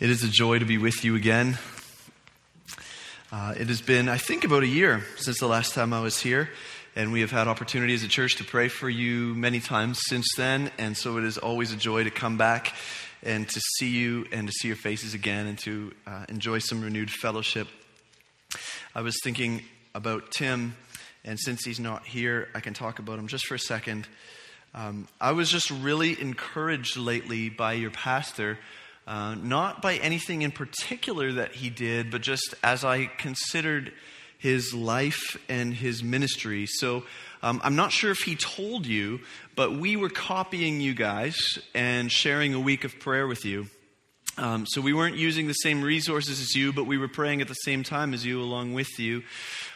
It 0.00 0.08
is 0.08 0.24
a 0.24 0.28
joy 0.28 0.58
to 0.58 0.64
be 0.64 0.78
with 0.78 1.04
you 1.04 1.14
again. 1.14 1.58
Uh, 3.30 3.52
it 3.54 3.68
has 3.68 3.82
been, 3.82 4.08
I 4.08 4.16
think, 4.16 4.44
about 4.44 4.62
a 4.62 4.66
year 4.66 5.04
since 5.16 5.38
the 5.40 5.46
last 5.46 5.74
time 5.74 5.92
I 5.92 6.00
was 6.00 6.18
here, 6.18 6.48
and 6.96 7.12
we 7.12 7.20
have 7.20 7.30
had 7.30 7.48
opportunity 7.48 7.92
as 7.92 8.02
a 8.02 8.08
church 8.08 8.36
to 8.36 8.44
pray 8.44 8.68
for 8.68 8.88
you 8.88 9.34
many 9.34 9.60
times 9.60 10.00
since 10.08 10.26
then, 10.38 10.70
and 10.78 10.96
so 10.96 11.18
it 11.18 11.24
is 11.24 11.36
always 11.36 11.74
a 11.74 11.76
joy 11.76 12.04
to 12.04 12.10
come 12.10 12.38
back 12.38 12.72
and 13.22 13.46
to 13.50 13.60
see 13.76 13.90
you 13.90 14.24
and 14.32 14.46
to 14.46 14.52
see 14.54 14.68
your 14.68 14.76
faces 14.78 15.12
again 15.12 15.46
and 15.46 15.58
to 15.58 15.92
uh, 16.06 16.24
enjoy 16.30 16.60
some 16.60 16.80
renewed 16.80 17.10
fellowship. 17.10 17.68
I 18.94 19.02
was 19.02 19.18
thinking 19.22 19.64
about 19.94 20.30
Tim, 20.30 20.76
and 21.26 21.38
since 21.38 21.62
he's 21.62 21.78
not 21.78 22.06
here, 22.06 22.48
I 22.54 22.60
can 22.60 22.72
talk 22.72 23.00
about 23.00 23.18
him 23.18 23.26
just 23.26 23.44
for 23.46 23.54
a 23.54 23.58
second. 23.58 24.08
Um, 24.74 25.08
I 25.20 25.32
was 25.32 25.50
just 25.50 25.70
really 25.70 26.18
encouraged 26.18 26.96
lately 26.96 27.50
by 27.50 27.74
your 27.74 27.90
pastor 27.90 28.56
uh, 29.10 29.34
not 29.34 29.82
by 29.82 29.96
anything 29.96 30.42
in 30.42 30.52
particular 30.52 31.32
that 31.32 31.50
he 31.50 31.68
did, 31.68 32.12
but 32.12 32.20
just 32.20 32.54
as 32.62 32.84
I 32.84 33.06
considered 33.06 33.92
his 34.38 34.72
life 34.72 35.36
and 35.48 35.74
his 35.74 36.04
ministry. 36.04 36.66
So 36.66 37.02
um, 37.42 37.60
I'm 37.64 37.74
not 37.74 37.90
sure 37.90 38.12
if 38.12 38.20
he 38.20 38.36
told 38.36 38.86
you, 38.86 39.18
but 39.56 39.72
we 39.72 39.96
were 39.96 40.10
copying 40.10 40.80
you 40.80 40.94
guys 40.94 41.36
and 41.74 42.10
sharing 42.10 42.54
a 42.54 42.60
week 42.60 42.84
of 42.84 43.00
prayer 43.00 43.26
with 43.26 43.44
you. 43.44 43.66
Um, 44.38 44.64
so 44.64 44.80
we 44.80 44.92
weren't 44.92 45.16
using 45.16 45.48
the 45.48 45.54
same 45.54 45.82
resources 45.82 46.40
as 46.40 46.54
you, 46.54 46.72
but 46.72 46.84
we 46.84 46.96
were 46.96 47.08
praying 47.08 47.40
at 47.40 47.48
the 47.48 47.54
same 47.54 47.82
time 47.82 48.14
as 48.14 48.24
you, 48.24 48.40
along 48.40 48.74
with 48.74 48.96
you. 49.00 49.24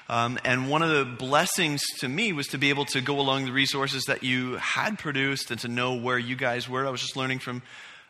Um, 0.08 0.38
and 0.44 0.70
one 0.70 0.82
of 0.82 0.90
the 0.90 1.04
blessings 1.04 1.82
to 1.98 2.08
me 2.08 2.32
was 2.32 2.46
to 2.48 2.58
be 2.58 2.68
able 2.68 2.84
to 2.86 3.00
go 3.00 3.18
along 3.18 3.46
the 3.46 3.52
resources 3.52 4.04
that 4.04 4.22
you 4.22 4.58
had 4.58 4.96
produced 4.96 5.50
and 5.50 5.58
to 5.62 5.68
know 5.68 5.94
where 5.94 6.18
you 6.18 6.36
guys 6.36 6.68
were. 6.68 6.86
I 6.86 6.90
was 6.90 7.00
just 7.00 7.16
learning 7.16 7.40
from 7.40 7.62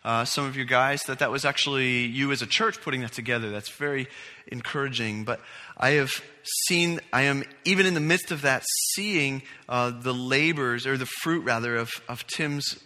uh, 0.05 0.25
some 0.25 0.45
of 0.45 0.57
you 0.57 0.65
guys 0.65 1.01
that 1.07 1.21
that 1.21 1.31
was 1.31 1.45
actually 1.45 2.05
you 2.05 2.31
as 2.33 2.43
a 2.43 2.47
church 2.47 2.81
putting 2.83 3.01
that 3.01 3.13
together. 3.13 3.51
That's 3.51 3.71
very 3.71 4.07
encouraging. 4.47 5.25
But 5.25 5.41
I 5.77 5.91
have 5.91 6.23
seen, 6.67 7.01
I 7.13 7.23
am 7.23 7.45
even 7.65 7.87
in 7.87 7.95
the 7.95 8.01
midst 8.01 8.31
of 8.31 8.43
that, 8.43 8.65
seeing 8.95 9.43
uh, 9.69 9.91
the 9.91 10.13
labors, 10.13 10.87
or 10.87 10.97
the 10.97 11.07
fruit 11.07 11.45
rather, 11.45 11.77
of, 11.77 11.91
of 12.09 12.27
Tim's 12.27 12.79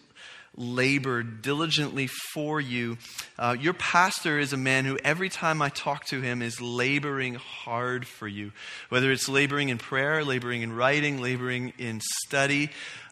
labor 0.57 1.23
diligently 1.23 2.09
for 2.33 2.61
you. 2.61 2.99
Uh, 3.39 3.57
your 3.59 3.75
pastor 3.75 4.39
is 4.39 4.53
a 4.53 4.57
man 4.57 4.85
who, 4.85 4.99
every 5.05 5.29
time 5.29 5.63
I 5.63 5.69
talk 5.69 6.05
to 6.07 6.21
him, 6.21 6.43
is 6.43 6.61
laboring 6.61 7.35
hard 7.35 8.07
for 8.07 8.27
you. 8.27 8.53
Whether 8.89 9.13
it's 9.13 9.29
laboring 9.29 9.69
in 9.69 9.79
prayer, 9.79 10.25
laboring 10.25 10.63
in 10.63 10.73
writing, 10.73 11.23
laboring 11.23 11.73
in 11.79 12.01
study. 12.27 12.71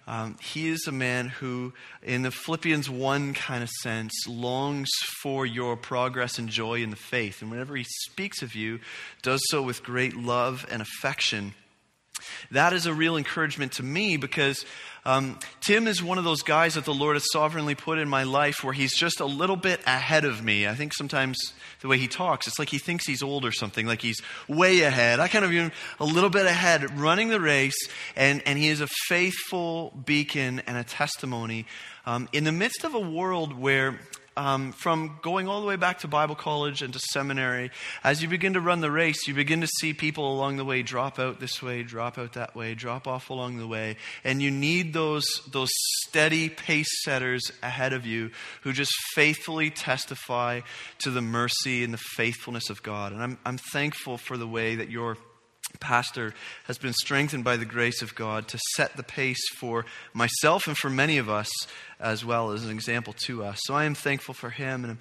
Um, 0.08 0.36
he 0.40 0.68
is 0.68 0.86
a 0.86 0.92
man 0.92 1.28
who, 1.28 1.72
in 2.02 2.22
the 2.22 2.30
Philippians 2.30 2.88
1 2.88 3.34
kind 3.34 3.62
of 3.62 3.70
sense, 3.82 4.12
longs 4.28 4.90
for 5.20 5.44
your 5.44 5.76
progress 5.76 6.38
and 6.38 6.48
joy 6.48 6.82
in 6.82 6.90
the 6.90 6.96
faith. 6.96 7.42
And 7.42 7.50
whenever 7.50 7.74
he 7.74 7.84
speaks 8.04 8.40
of 8.40 8.54
you, 8.54 8.78
does 9.22 9.40
so 9.50 9.62
with 9.62 9.82
great 9.82 10.16
love 10.16 10.64
and 10.70 10.80
affection. 10.80 11.54
That 12.50 12.72
is 12.72 12.86
a 12.86 12.94
real 12.94 13.16
encouragement 13.16 13.72
to 13.72 13.82
me 13.82 14.16
because 14.16 14.64
um, 15.04 15.38
Tim 15.60 15.86
is 15.86 16.02
one 16.02 16.18
of 16.18 16.24
those 16.24 16.42
guys 16.42 16.74
that 16.74 16.84
the 16.84 16.92
Lord 16.92 17.14
has 17.14 17.24
sovereignly 17.30 17.76
put 17.76 17.98
in 17.98 18.08
my 18.08 18.24
life 18.24 18.64
where 18.64 18.72
he's 18.72 18.96
just 18.96 19.20
a 19.20 19.24
little 19.24 19.54
bit 19.54 19.80
ahead 19.86 20.24
of 20.24 20.42
me. 20.42 20.66
I 20.66 20.74
think 20.74 20.94
sometimes 20.94 21.38
the 21.80 21.88
way 21.88 21.96
he 21.96 22.08
talks, 22.08 22.48
it's 22.48 22.58
like 22.58 22.70
he 22.70 22.78
thinks 22.78 23.06
he's 23.06 23.22
old 23.22 23.44
or 23.44 23.52
something, 23.52 23.86
like 23.86 24.02
he's 24.02 24.20
way 24.48 24.80
ahead. 24.80 25.20
I 25.20 25.28
kind 25.28 25.44
of 25.44 25.72
a 26.00 26.04
little 26.04 26.30
bit 26.30 26.46
ahead, 26.46 26.98
running 26.98 27.28
the 27.28 27.40
race, 27.40 27.76
and, 28.16 28.42
and 28.46 28.58
he 28.58 28.68
is 28.68 28.80
a 28.80 28.88
faithful 29.06 29.92
beacon 30.04 30.60
and 30.66 30.76
a 30.76 30.84
testimony 30.84 31.66
um, 32.04 32.28
in 32.32 32.42
the 32.42 32.52
midst 32.52 32.82
of 32.82 32.94
a 32.94 33.00
world 33.00 33.56
where 33.56 34.00
um, 34.36 34.72
from 34.72 35.18
going 35.22 35.48
all 35.48 35.60
the 35.60 35.66
way 35.66 35.76
back 35.76 36.00
to 36.00 36.08
Bible 36.08 36.34
college 36.34 36.82
and 36.82 36.92
to 36.92 36.98
seminary, 36.98 37.70
as 38.04 38.22
you 38.22 38.28
begin 38.28 38.52
to 38.54 38.60
run 38.60 38.80
the 38.80 38.90
race, 38.90 39.26
you 39.26 39.34
begin 39.34 39.60
to 39.62 39.66
see 39.78 39.94
people 39.94 40.32
along 40.32 40.56
the 40.56 40.64
way 40.64 40.82
drop 40.82 41.18
out 41.18 41.40
this 41.40 41.62
way, 41.62 41.82
drop 41.82 42.18
out 42.18 42.34
that 42.34 42.54
way, 42.54 42.74
drop 42.74 43.06
off 43.06 43.30
along 43.30 43.58
the 43.58 43.66
way. 43.66 43.96
And 44.24 44.42
you 44.42 44.50
need 44.50 44.92
those, 44.92 45.26
those 45.50 45.70
steady 46.06 46.48
pace 46.48 46.88
setters 47.04 47.50
ahead 47.62 47.92
of 47.92 48.04
you 48.04 48.30
who 48.62 48.72
just 48.72 48.92
faithfully 49.14 49.70
testify 49.70 50.60
to 50.98 51.10
the 51.10 51.22
mercy 51.22 51.82
and 51.82 51.92
the 51.92 51.98
faithfulness 51.98 52.70
of 52.70 52.82
God. 52.82 53.12
And 53.12 53.22
I'm, 53.22 53.38
I'm 53.44 53.58
thankful 53.58 54.18
for 54.18 54.36
the 54.36 54.46
way 54.46 54.76
that 54.76 54.90
you're 54.90 55.16
pastor 55.76 56.34
has 56.64 56.78
been 56.78 56.92
strengthened 56.92 57.44
by 57.44 57.56
the 57.56 57.64
grace 57.64 58.02
of 58.02 58.14
God 58.14 58.48
to 58.48 58.58
set 58.74 58.96
the 58.96 59.02
pace 59.02 59.48
for 59.56 59.84
myself 60.12 60.66
and 60.66 60.76
for 60.76 60.90
many 60.90 61.18
of 61.18 61.28
us 61.28 61.48
as 62.00 62.24
well 62.24 62.50
as 62.52 62.64
an 62.64 62.70
example 62.70 63.14
to 63.26 63.44
us. 63.44 63.58
So 63.64 63.74
I 63.74 63.84
am 63.84 63.94
thankful 63.94 64.34
for 64.34 64.50
him 64.50 64.84
and 64.84 64.92
I'm 64.92 64.98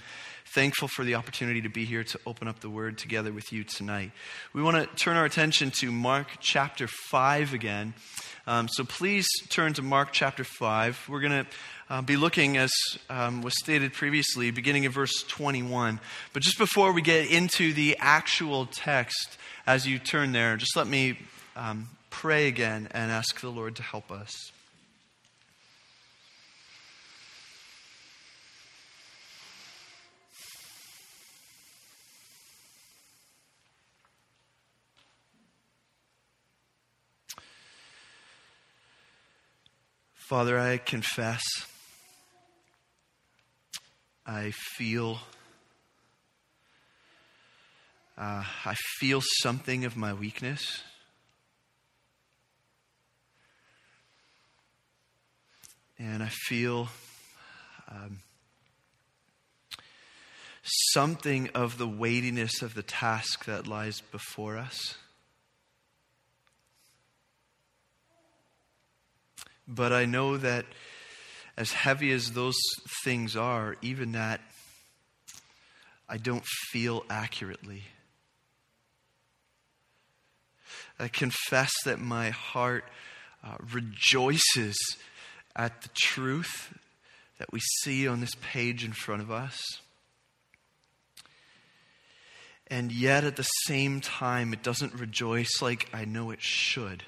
thankful 0.55 0.87
for 0.87 1.03
the 1.03 1.15
opportunity 1.15 1.61
to 1.61 1.67
be 1.67 1.83
here 1.83 2.05
to 2.05 2.17
open 2.25 2.47
up 2.47 2.61
the 2.61 2.69
word 2.69 2.97
together 2.97 3.33
with 3.33 3.51
you 3.51 3.65
tonight. 3.65 4.09
We 4.53 4.63
want 4.63 4.77
to 4.77 4.95
turn 4.95 5.17
our 5.17 5.25
attention 5.25 5.69
to 5.81 5.91
Mark 5.91 6.27
chapter 6.39 6.87
5 7.09 7.53
again. 7.53 7.93
Um, 8.47 8.69
so 8.69 8.85
please 8.85 9.27
turn 9.49 9.73
to 9.73 9.81
Mark 9.81 10.13
chapter 10.13 10.45
5. 10.45 11.07
We're 11.09 11.19
going 11.19 11.43
to 11.43 11.47
uh, 11.89 12.01
be 12.03 12.15
looking, 12.15 12.55
as 12.55 12.71
um, 13.09 13.41
was 13.41 13.53
stated 13.59 13.91
previously, 13.91 14.49
beginning 14.49 14.85
in 14.85 14.93
verse 14.93 15.25
21. 15.27 15.99
But 16.31 16.41
just 16.41 16.57
before 16.57 16.93
we 16.93 17.01
get 17.01 17.29
into 17.29 17.73
the 17.73 17.97
actual 17.99 18.65
text, 18.65 19.37
as 19.67 19.85
you 19.85 19.99
turn 19.99 20.31
there, 20.31 20.55
just 20.55 20.77
let 20.77 20.87
me 20.87 21.19
um, 21.57 21.89
pray 22.09 22.47
again 22.47 22.87
and 22.91 23.11
ask 23.11 23.41
the 23.41 23.49
Lord 23.49 23.75
to 23.75 23.83
help 23.83 24.09
us. 24.09 24.53
Father, 40.27 40.57
I 40.57 40.77
confess, 40.77 41.43
I 44.25 44.49
feel 44.75 45.19
uh, 48.17 48.43
I 48.65 48.73
feel 48.97 49.21
something 49.43 49.85
of 49.85 49.95
my 49.95 50.15
weakness. 50.15 50.81
And 55.99 56.23
I 56.23 56.29
feel 56.29 56.89
um, 57.87 58.21
something 60.63 61.49
of 61.53 61.77
the 61.77 61.87
weightiness 61.87 62.63
of 62.63 62.73
the 62.73 62.81
task 62.81 63.45
that 63.45 63.67
lies 63.67 64.01
before 64.01 64.57
us. 64.57 64.95
But 69.67 69.91
I 69.91 70.05
know 70.05 70.37
that 70.37 70.65
as 71.57 71.71
heavy 71.71 72.11
as 72.11 72.31
those 72.31 72.57
things 73.03 73.35
are, 73.35 73.75
even 73.81 74.11
that 74.11 74.41
I 76.07 76.17
don't 76.17 76.45
feel 76.45 77.05
accurately. 77.09 77.83
I 80.99 81.07
confess 81.07 81.71
that 81.85 81.99
my 81.99 82.29
heart 82.29 82.85
uh, 83.43 83.55
rejoices 83.73 84.77
at 85.55 85.81
the 85.81 85.89
truth 85.95 86.73
that 87.39 87.51
we 87.51 87.59
see 87.81 88.07
on 88.07 88.21
this 88.21 88.35
page 88.41 88.85
in 88.85 88.93
front 88.93 89.21
of 89.21 89.31
us. 89.31 89.57
And 92.67 92.91
yet, 92.91 93.23
at 93.23 93.35
the 93.35 93.43
same 93.43 94.01
time, 94.01 94.51
it 94.53 94.63
doesn't 94.63 94.93
rejoice 94.95 95.61
like 95.61 95.87
I 95.93 96.05
know 96.05 96.31
it 96.31 96.41
should. 96.41 97.03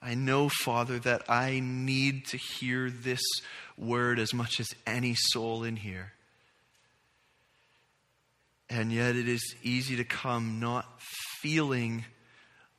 I 0.00 0.14
know, 0.14 0.48
Father, 0.48 0.98
that 1.00 1.28
I 1.28 1.60
need 1.60 2.26
to 2.26 2.36
hear 2.36 2.90
this 2.90 3.20
word 3.76 4.18
as 4.18 4.32
much 4.32 4.60
as 4.60 4.68
any 4.86 5.14
soul 5.14 5.64
in 5.64 5.76
here. 5.76 6.12
And 8.70 8.92
yet 8.92 9.16
it 9.16 9.28
is 9.28 9.54
easy 9.62 9.96
to 9.96 10.04
come 10.04 10.60
not 10.60 10.86
feeling 11.40 12.04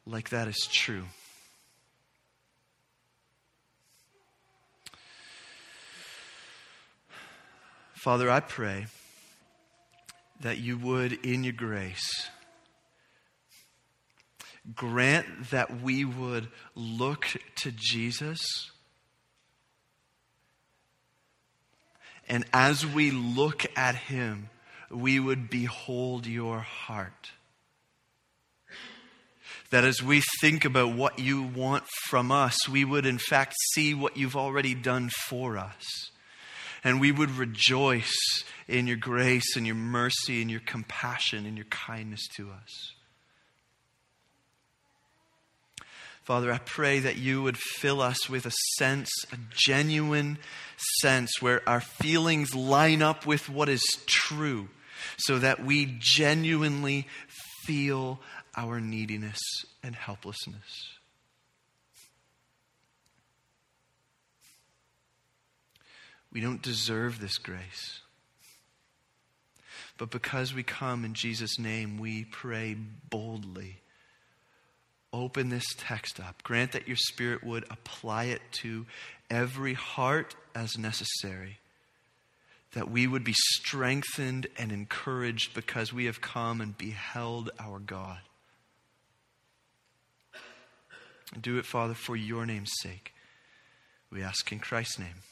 like 0.06 0.30
that 0.30 0.48
is 0.48 0.68
true. 0.72 1.06
Father, 7.96 8.30
I 8.30 8.40
pray 8.40 8.86
that 10.40 10.58
you 10.58 10.78
would, 10.78 11.26
in 11.26 11.44
your 11.44 11.54
grace, 11.54 12.30
grant 14.76 15.50
that 15.52 15.82
we 15.82 16.06
would 16.06 16.48
look 16.76 17.26
to 17.58 17.72
Jesus. 17.72 18.40
And 22.28 22.46
as 22.54 22.86
we 22.86 23.12
look 23.12 23.66
at 23.76 23.96
him, 23.96 24.50
we 24.92 25.20
would 25.20 25.50
behold 25.50 26.28
your 26.28 26.60
heart. 26.60 27.32
That 29.72 29.84
as 29.84 30.02
we 30.02 30.24
think 30.42 30.66
about 30.66 30.96
what 30.96 31.20
you 31.20 31.44
want 31.44 31.84
from 32.08 32.32
us, 32.32 32.68
we 32.68 32.84
would 32.84 33.06
in 33.06 33.20
fact 33.20 33.56
see 33.74 33.94
what 33.94 34.18
you've 34.18 34.36
already 34.36 34.74
done 34.74 35.10
for 35.28 35.58
us. 35.58 35.86
And 36.84 37.00
we 37.00 37.12
would 37.12 37.32
rejoice 37.32 38.44
in 38.68 38.88
your 38.88 38.98
grace 38.98 39.56
and 39.56 39.66
your 39.66 39.76
mercy 39.76 40.42
and 40.42 40.50
your 40.50 40.62
compassion 40.62 41.46
and 41.46 41.58
your 41.58 41.66
kindness 41.66 42.28
to 42.38 42.50
us. 42.52 42.94
Father, 46.30 46.54
I 46.54 46.60
pray 46.60 47.00
that 47.00 47.18
you 47.18 47.42
would 47.42 47.58
fill 47.58 48.04
us 48.04 48.30
with 48.30 48.46
a 48.46 48.52
sense, 48.78 49.10
a 49.34 49.38
genuine 49.50 50.38
sense, 51.02 51.42
where 51.42 51.68
our 51.68 51.82
feelings 51.82 52.54
line 52.54 53.02
up 53.02 53.26
with 53.26 53.50
what 53.50 53.68
is 53.68 53.82
true, 54.06 54.70
so 55.18 55.40
that 55.40 55.66
we 55.66 55.98
genuinely 55.98 57.08
feel 57.66 58.20
our 58.56 58.80
neediness 58.80 59.40
and 59.82 59.96
helplessness. 59.96 60.90
We 66.32 66.42
don't 66.42 66.62
deserve 66.62 67.20
this 67.20 67.40
grace. 67.40 68.02
But 69.98 70.12
because 70.12 70.54
we 70.54 70.62
come 70.62 71.06
in 71.06 71.16
Jesus' 71.16 71.58
name, 71.58 71.98
we 71.98 72.24
pray 72.24 72.76
boldly 73.10 73.82
open 75.12 75.50
this 75.50 75.66
text 75.78 76.20
up. 76.20 76.44
Grant 76.44 76.72
that 76.74 76.88
your 76.88 76.98
Spirit 76.98 77.44
would 77.44 77.66
apply 77.70 78.26
it 78.26 78.42
to 78.62 78.86
every 79.30 79.74
heart 79.74 80.36
as 80.56 80.78
necessary. 80.78 81.60
That 82.74 82.92
we 82.92 83.08
would 83.08 83.24
be 83.24 83.34
strengthened 83.36 84.48
and 84.58 84.72
encouraged 84.72 85.54
because 85.54 85.92
we 85.92 86.06
have 86.06 86.22
come 86.22 86.62
and 86.62 86.78
beheld 86.78 87.50
our 87.60 87.80
God. 87.80 88.20
Do 91.40 91.58
it, 91.58 91.66
Father, 91.66 91.94
for 91.94 92.16
your 92.16 92.46
name's 92.46 92.72
sake. 92.82 93.14
We 94.12 94.24
ask 94.24 94.52
in 94.52 94.60
Christ's 94.60 95.00
name. 95.00 95.24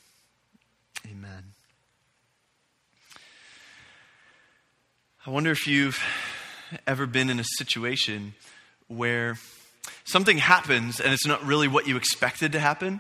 Amen. 1.10 1.54
I 5.26 5.30
wonder 5.30 5.52
if 5.52 5.68
you've 5.68 6.02
ever 6.86 7.06
been 7.06 7.30
in 7.30 7.40
a 7.40 7.46
situation 7.58 8.34
where 8.88 9.38
something 10.04 10.38
happens 10.38 11.00
and 11.00 11.14
it's 11.14 11.26
not 11.26 11.46
really 11.46 11.68
what 11.68 11.88
you 11.88 11.98
expected 11.98 12.52
to 12.54 12.60
happen, 12.60 13.00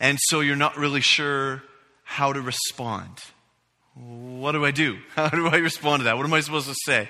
and 0.00 0.18
so 0.28 0.40
you're 0.40 0.56
not 0.56 0.76
really 0.76 1.00
sure 1.00 1.62
how 2.04 2.32
to 2.32 2.40
respond. 2.40 3.18
What 3.94 4.52
do 4.52 4.64
I 4.64 4.70
do? 4.70 4.98
How 5.14 5.28
do 5.30 5.48
I 5.48 5.56
respond 5.56 6.00
to 6.00 6.04
that? 6.04 6.18
What 6.18 6.26
am 6.26 6.34
I 6.34 6.40
supposed 6.40 6.68
to 6.68 6.76
say? 6.84 7.08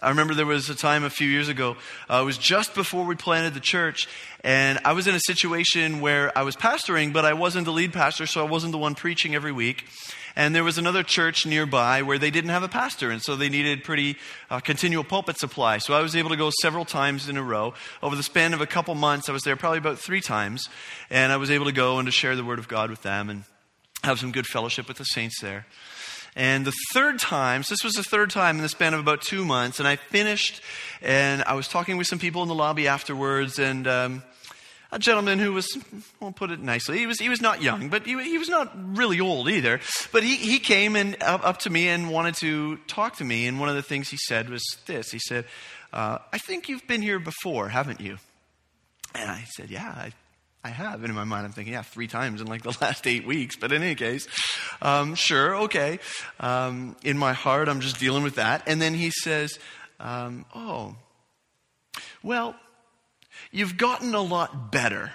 I 0.00 0.08
remember 0.08 0.34
there 0.34 0.46
was 0.46 0.70
a 0.70 0.74
time 0.74 1.04
a 1.04 1.10
few 1.10 1.28
years 1.28 1.48
ago, 1.48 1.76
uh, 2.08 2.20
it 2.22 2.24
was 2.24 2.38
just 2.38 2.74
before 2.74 3.04
we 3.04 3.14
planted 3.14 3.54
the 3.54 3.60
church, 3.60 4.08
and 4.42 4.78
I 4.84 4.92
was 4.92 5.06
in 5.06 5.14
a 5.14 5.20
situation 5.20 6.00
where 6.00 6.36
I 6.36 6.42
was 6.42 6.56
pastoring, 6.56 7.12
but 7.12 7.24
I 7.24 7.34
wasn't 7.34 7.64
the 7.66 7.72
lead 7.72 7.92
pastor, 7.92 8.26
so 8.26 8.44
I 8.44 8.48
wasn't 8.48 8.72
the 8.72 8.78
one 8.78 8.94
preaching 8.94 9.34
every 9.34 9.52
week. 9.52 9.84
And 10.36 10.54
there 10.54 10.64
was 10.64 10.78
another 10.78 11.02
church 11.02 11.44
nearby 11.44 12.02
where 12.02 12.18
they 12.18 12.30
didn't 12.30 12.50
have 12.50 12.62
a 12.62 12.68
pastor, 12.68 13.10
and 13.10 13.20
so 13.20 13.36
they 13.36 13.48
needed 13.48 13.84
pretty 13.84 14.16
uh, 14.48 14.60
continual 14.60 15.04
pulpit 15.04 15.38
supply. 15.38 15.78
So 15.78 15.92
I 15.92 16.02
was 16.02 16.14
able 16.14 16.30
to 16.30 16.36
go 16.36 16.50
several 16.62 16.84
times 16.84 17.28
in 17.28 17.36
a 17.36 17.42
row. 17.42 17.74
Over 18.02 18.16
the 18.16 18.22
span 18.22 18.54
of 18.54 18.60
a 18.60 18.66
couple 18.66 18.94
months, 18.94 19.28
I 19.28 19.32
was 19.32 19.42
there 19.42 19.56
probably 19.56 19.78
about 19.78 19.98
three 19.98 20.20
times, 20.20 20.68
and 21.10 21.32
I 21.32 21.36
was 21.36 21.50
able 21.50 21.66
to 21.66 21.72
go 21.72 21.98
and 21.98 22.06
to 22.06 22.12
share 22.12 22.36
the 22.36 22.44
Word 22.44 22.58
of 22.58 22.68
God 22.68 22.90
with 22.90 23.02
them 23.02 23.28
and 23.28 23.44
have 24.04 24.18
some 24.18 24.32
good 24.32 24.46
fellowship 24.46 24.88
with 24.88 24.98
the 24.98 25.04
saints 25.04 25.40
there. 25.40 25.66
And 26.36 26.64
the 26.64 26.72
third 26.92 27.18
time, 27.18 27.62
so 27.62 27.74
this 27.74 27.84
was 27.84 27.94
the 27.94 28.02
third 28.02 28.30
time 28.30 28.56
in 28.56 28.62
the 28.62 28.68
span 28.68 28.94
of 28.94 29.00
about 29.00 29.22
two 29.22 29.44
months, 29.44 29.78
and 29.78 29.88
I 29.88 29.96
finished, 29.96 30.60
and 31.02 31.42
I 31.44 31.54
was 31.54 31.66
talking 31.66 31.96
with 31.96 32.06
some 32.06 32.18
people 32.18 32.42
in 32.42 32.48
the 32.48 32.54
lobby 32.54 32.86
afterwards, 32.86 33.58
and 33.58 33.88
um, 33.88 34.22
a 34.92 34.98
gentleman 34.98 35.38
who 35.38 35.52
was, 35.52 35.76
I'll 36.22 36.32
put 36.32 36.50
it 36.50 36.60
nicely, 36.60 36.98
he 36.98 37.06
was, 37.06 37.18
he 37.18 37.28
was 37.28 37.40
not 37.40 37.62
young, 37.62 37.88
but 37.88 38.06
he, 38.06 38.22
he 38.22 38.38
was 38.38 38.48
not 38.48 38.72
really 38.96 39.20
old 39.20 39.48
either. 39.48 39.80
But 40.12 40.22
he, 40.22 40.36
he 40.36 40.58
came 40.58 40.96
and 40.96 41.20
up, 41.22 41.44
up, 41.44 41.58
to 41.60 41.70
me 41.70 41.88
and 41.88 42.10
wanted 42.10 42.36
to 42.36 42.76
talk 42.86 43.16
to 43.16 43.24
me. 43.24 43.46
And 43.46 43.60
one 43.60 43.68
of 43.68 43.74
the 43.74 43.82
things 43.82 44.08
he 44.08 44.18
said 44.28 44.48
was 44.48 44.62
this 44.86 45.10
He 45.10 45.18
said, 45.18 45.46
uh, 45.92 46.18
I 46.32 46.38
think 46.38 46.68
you've 46.68 46.86
been 46.86 47.02
here 47.02 47.18
before, 47.18 47.68
haven't 47.68 48.00
you? 48.00 48.18
And 49.14 49.30
I 49.30 49.44
said, 49.56 49.70
Yeah, 49.70 49.88
I, 49.88 50.12
I 50.62 50.68
have. 50.68 51.00
And 51.00 51.06
in 51.06 51.14
my 51.14 51.24
mind, 51.24 51.46
I'm 51.46 51.52
thinking, 51.52 51.72
Yeah, 51.74 51.82
three 51.82 52.06
times 52.06 52.40
in 52.40 52.46
like 52.46 52.62
the 52.62 52.76
last 52.80 53.06
eight 53.06 53.26
weeks. 53.26 53.56
But 53.56 53.72
in 53.72 53.82
any 53.82 53.94
case, 53.94 54.26
um, 54.82 55.14
sure, 55.14 55.56
okay. 55.64 55.98
Um, 56.38 56.96
in 57.02 57.16
my 57.18 57.32
heart, 57.32 57.68
I'm 57.68 57.80
just 57.80 57.98
dealing 57.98 58.22
with 58.22 58.36
that. 58.36 58.62
And 58.66 58.80
then 58.80 58.94
he 58.94 59.10
says, 59.10 59.58
um, 59.98 60.44
Oh, 60.54 60.96
well, 62.22 62.56
You've 63.50 63.76
gotten 63.76 64.14
a 64.14 64.20
lot 64.20 64.70
better. 64.70 65.12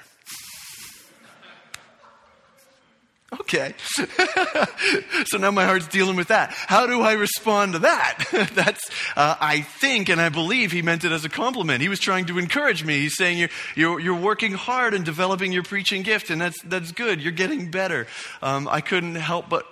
Okay. 3.41 3.73
so 5.25 5.37
now 5.37 5.51
my 5.51 5.65
heart's 5.65 5.87
dealing 5.87 6.15
with 6.15 6.29
that. 6.29 6.51
How 6.51 6.87
do 6.87 7.01
I 7.01 7.13
respond 7.13 7.73
to 7.73 7.79
that? 7.79 8.23
That's, 8.53 8.89
uh, 9.15 9.35
I 9.39 9.61
think 9.61 10.09
and 10.09 10.21
I 10.21 10.29
believe 10.29 10.71
he 10.71 10.81
meant 10.81 11.03
it 11.03 11.11
as 11.11 11.25
a 11.25 11.29
compliment. 11.29 11.81
He 11.81 11.89
was 11.89 11.99
trying 11.99 12.25
to 12.27 12.39
encourage 12.39 12.83
me. 12.83 12.99
He's 12.99 13.15
saying 13.15 13.37
you're, 13.37 13.49
you're, 13.75 13.99
you're 13.99 14.19
working 14.19 14.53
hard 14.53 14.93
and 14.93 15.03
developing 15.03 15.51
your 15.51 15.63
preaching 15.63 16.03
gift, 16.03 16.29
and 16.29 16.39
that's, 16.39 16.61
that's 16.63 16.91
good. 16.91 17.21
You're 17.21 17.31
getting 17.31 17.71
better. 17.71 18.07
Um, 18.41 18.67
I 18.67 18.81
couldn't 18.81 19.15
help 19.15 19.49
but 19.49 19.65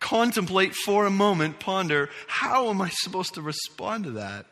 contemplate 0.00 0.74
for 0.74 1.06
a 1.06 1.10
moment, 1.10 1.60
ponder, 1.60 2.08
how 2.26 2.70
am 2.70 2.80
I 2.80 2.88
supposed 2.88 3.34
to 3.34 3.42
respond 3.42 4.04
to 4.04 4.10
that? 4.12 4.46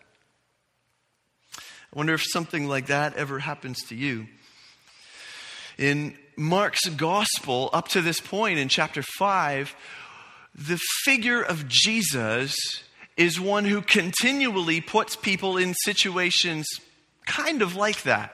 I 1.57 1.97
wonder 1.97 2.13
if 2.15 2.23
something 2.23 2.69
like 2.69 2.87
that 2.87 3.17
ever 3.17 3.39
happens 3.39 3.83
to 3.89 3.95
you. 3.95 4.27
In 5.79 6.17
Mark's 6.39 6.89
gospel, 6.89 7.69
up 7.73 7.89
to 7.89 8.01
this 8.01 8.21
point 8.21 8.61
in 8.61 8.69
chapter 8.69 9.03
5, 9.03 9.75
the 10.55 10.79
figure 11.05 11.43
of 11.43 11.69
Jesus 11.69 12.55
is 13.17 13.41
one 13.41 13.65
who 13.65 13.83
continually 13.83 14.81
puts 14.81 15.17
people 15.17 15.57
in 15.57 15.75
situations 15.75 16.67
kind 17.27 17.61
of 17.61 17.75
like 17.75 18.03
that. 18.03 18.33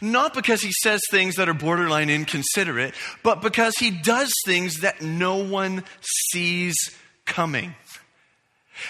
Not 0.00 0.34
because 0.34 0.60
he 0.60 0.72
says 0.82 1.00
things 1.10 1.36
that 1.36 1.48
are 1.48 1.54
borderline 1.54 2.10
inconsiderate, 2.10 2.94
but 3.22 3.40
because 3.40 3.74
he 3.78 3.90
does 3.90 4.30
things 4.46 4.80
that 4.80 5.00
no 5.00 5.36
one 5.36 5.84
sees 6.30 6.76
coming. 7.24 7.74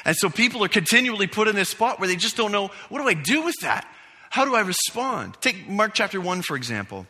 And 0.05 0.17
so 0.17 0.29
people 0.29 0.65
are 0.65 0.69
continually 0.69 1.29
put 1.29 1.49
in 1.49 1.55
this 1.55 1.71
spot 1.71 2.01
where 2.01 2.09
they 2.09 2.17
just 2.17 2.37
don't 2.37 2.53
know 2.53 2.71
what 2.89 3.01
do 3.01 3.09
I 3.09 3.15
do 3.15 3.43
with 3.43 3.55
that? 3.63 3.87
How 4.31 4.45
do 4.45 4.55
I 4.55 4.61
respond? 4.61 5.37
Take 5.41 5.69
Mark 5.69 5.95
chapter 5.95 6.21
1, 6.21 6.43
for 6.43 6.57
example. 6.57 7.07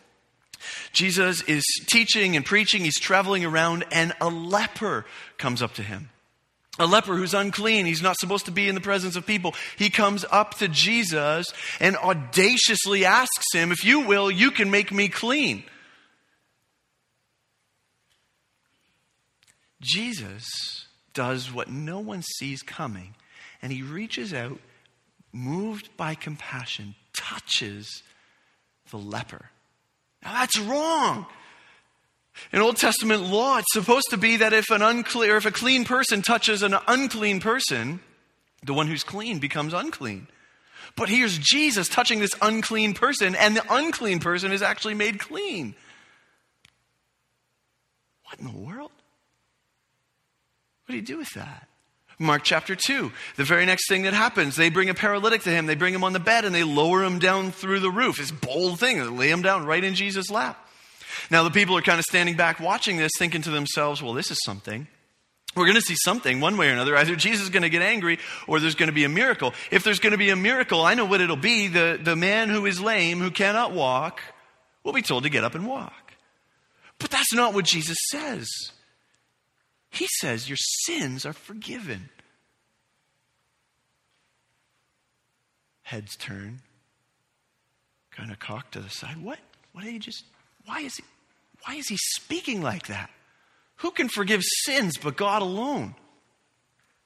Jesus 0.93 1.43
is 1.43 1.65
teaching 1.87 2.37
and 2.37 2.45
preaching, 2.45 2.85
he's 2.85 3.01
traveling 3.01 3.45
around, 3.45 3.85
and 3.91 4.13
a 4.21 4.29
leper 4.29 5.05
comes 5.39 5.63
up 5.63 5.75
to 5.75 5.83
him. 5.83 6.11
A 6.79 6.87
leper 6.87 7.17
who's 7.17 7.35
unclean, 7.35 7.85
he's 7.85 8.03
not 8.03 8.17
supposed 8.19 8.47
to 8.47 8.51
be 8.51 8.69
in 8.69 8.75
the 8.75 8.81
presence 8.81 9.15
of 9.15 9.27
people. 9.27 9.55
He 9.77 9.91
comes 9.91 10.25
up 10.31 10.55
to 10.55 10.69
Jesus 10.69 11.53
and 11.81 11.97
audaciously 11.97 13.05
asks 13.05 13.53
him, 13.53 13.73
If 13.73 13.85
you 13.85 14.01
will, 14.01 14.31
you 14.31 14.51
can 14.51 14.71
make 14.71 14.91
me 14.91 15.09
clean. 15.09 15.65
Jesus 19.83 20.87
does 21.13 21.53
what 21.53 21.69
no 21.69 22.01
one 22.01 22.23
sees 22.23 22.63
coming, 22.63 23.15
and 23.61 23.71
he 23.73 23.83
reaches 23.83 24.33
out, 24.33 24.59
moved 25.33 25.95
by 25.97 26.15
compassion, 26.15 26.95
touches 27.13 28.03
the 28.91 28.99
leper. 28.99 29.51
Now 30.25 30.33
that's 30.35 30.59
wrong. 30.59 31.27
In 32.53 32.61
Old 32.61 32.77
Testament 32.77 33.23
law, 33.23 33.59
it's 33.59 33.73
supposed 33.73 34.11
to 34.11 34.17
be 34.17 34.37
that 34.39 34.53
if 34.53 34.71
an 34.71 34.83
unclear, 34.83 35.37
if 35.37 35.47
a 35.47 35.51
clean 35.51 35.85
person 35.85 36.23
touches 36.23 36.63
an 36.63 36.75
unclean 36.87 37.41
person, 37.41 38.01
the 38.65 38.75
one 38.75 38.87
who's 38.87 39.05
clean 39.05 39.39
becomes 39.39 39.75
unclean. 39.75 40.29
But 40.97 41.09
here's 41.09 41.39
Jesus 41.39 41.89
touching 41.89 42.21
this 42.21 42.35
unclean 42.41 42.95
person, 42.95 43.35
and 43.35 43.57
the 43.57 43.65
unclean 43.71 44.21
person 44.21 44.53
is 44.53 44.63
actually 44.63 44.95
made 44.95 45.19
clean. 45.19 45.75
What 48.25 48.39
in 48.39 48.47
the 48.47 48.59
world? 48.59 48.91
What 50.87 50.93
do 50.93 50.97
you 50.97 51.03
do 51.03 51.19
with 51.19 51.33
that? 51.35 51.69
Mark 52.23 52.43
chapter 52.45 52.75
2, 52.75 53.13
the 53.37 53.45
very 53.45 53.67
next 53.67 53.89
thing 53.89 54.03
that 54.03 54.15
happens, 54.15 54.57
they 54.57 54.71
bring 54.71 54.89
a 54.89 54.95
paralytic 54.95 55.43
to 55.43 55.51
him. 55.51 55.67
They 55.67 55.75
bring 55.75 55.95
him 55.95 56.05
on 56.05 56.13
the 56.13 56.21
bed 56.21 56.45
and 56.45 56.55
they 56.55 56.65
lower 56.65 57.03
him 57.03 57.19
down 57.19 57.53
through 57.53 57.81
the 57.81 57.91
roof. 57.91 58.17
This 58.19 58.31
bold 58.31 58.79
thing. 58.79 58.99
They 58.99 59.05
lay 59.05 59.31
him 59.31 59.43
down 59.43 59.67
right 59.67 59.83
in 59.83 59.95
Jesus' 59.95 60.31
lap. 60.31 60.59
Now, 61.31 61.43
the 61.43 61.51
people 61.51 61.77
are 61.77 61.83
kind 61.83 61.99
of 61.99 62.05
standing 62.05 62.37
back 62.37 62.61
watching 62.61 62.97
this, 62.97 63.13
thinking 63.19 63.43
to 63.43 63.51
themselves, 63.51 64.03
well, 64.03 64.15
this 64.15 64.31
is 64.31 64.39
something. 64.45 64.87
We're 65.55 65.67
going 65.67 65.77
to 65.77 65.83
see 65.83 65.97
something 66.03 66.41
one 66.41 66.57
way 66.57 66.71
or 66.71 66.73
another. 66.73 66.97
Either 66.97 67.15
Jesus 67.15 67.45
is 67.45 67.51
going 67.51 67.63
to 67.63 67.69
get 67.69 67.83
angry 67.83 68.19
or 68.47 68.59
there's 68.59 68.75
going 68.75 68.89
to 68.89 68.95
be 68.95 69.05
a 69.05 69.09
miracle. 69.09 69.53
If 69.71 69.85
there's 69.85 69.99
going 69.99 70.13
to 70.13 70.19
be 70.19 70.31
a 70.31 70.37
miracle, 70.37 70.81
I 70.83 70.95
know 70.95 71.05
what 71.05 71.21
it'll 71.21 71.37
be. 71.37 71.69
The, 71.69 71.99
the 72.03 72.17
man 72.17 72.49
who 72.49 72.65
is 72.65 72.81
lame, 72.81 73.19
who 73.21 73.31
cannot 73.31 73.73
walk, 73.73 74.21
will 74.83 74.95
be 74.95 75.03
told 75.03 75.25
to 75.25 75.29
get 75.29 75.45
up 75.45 75.55
and 75.55 75.67
walk. 75.67 76.15
But 76.99 77.11
that's 77.11 77.35
not 77.35 77.53
what 77.53 77.67
Jesus 77.67 77.99
says. 78.11 78.49
He 79.93 80.09
says, 80.21 80.49
Your 80.49 80.57
sins 80.57 81.25
are 81.27 81.35
forgiven. 81.35 82.09
Heads 85.83 86.17
turn. 86.17 86.61
kind 88.11 88.33
of 88.33 88.39
cocked 88.39 88.73
to 88.73 88.81
the 88.81 88.89
side. 88.89 89.23
What? 89.23 89.39
What 89.73 89.85
did 89.85 89.93
he 89.93 89.99
just, 89.99 90.25
why 90.65 90.81
is 90.81 90.97
he, 90.97 91.05
why 91.67 91.75
is 91.75 91.89
he 91.89 91.97
speaking 92.15 92.63
like 92.63 92.87
that? 92.87 93.11
Who 93.77 93.91
can 93.91 94.09
forgive 94.09 94.43
sins 94.65 94.97
but 94.97 95.17
God 95.17 95.43
alone? 95.43 95.95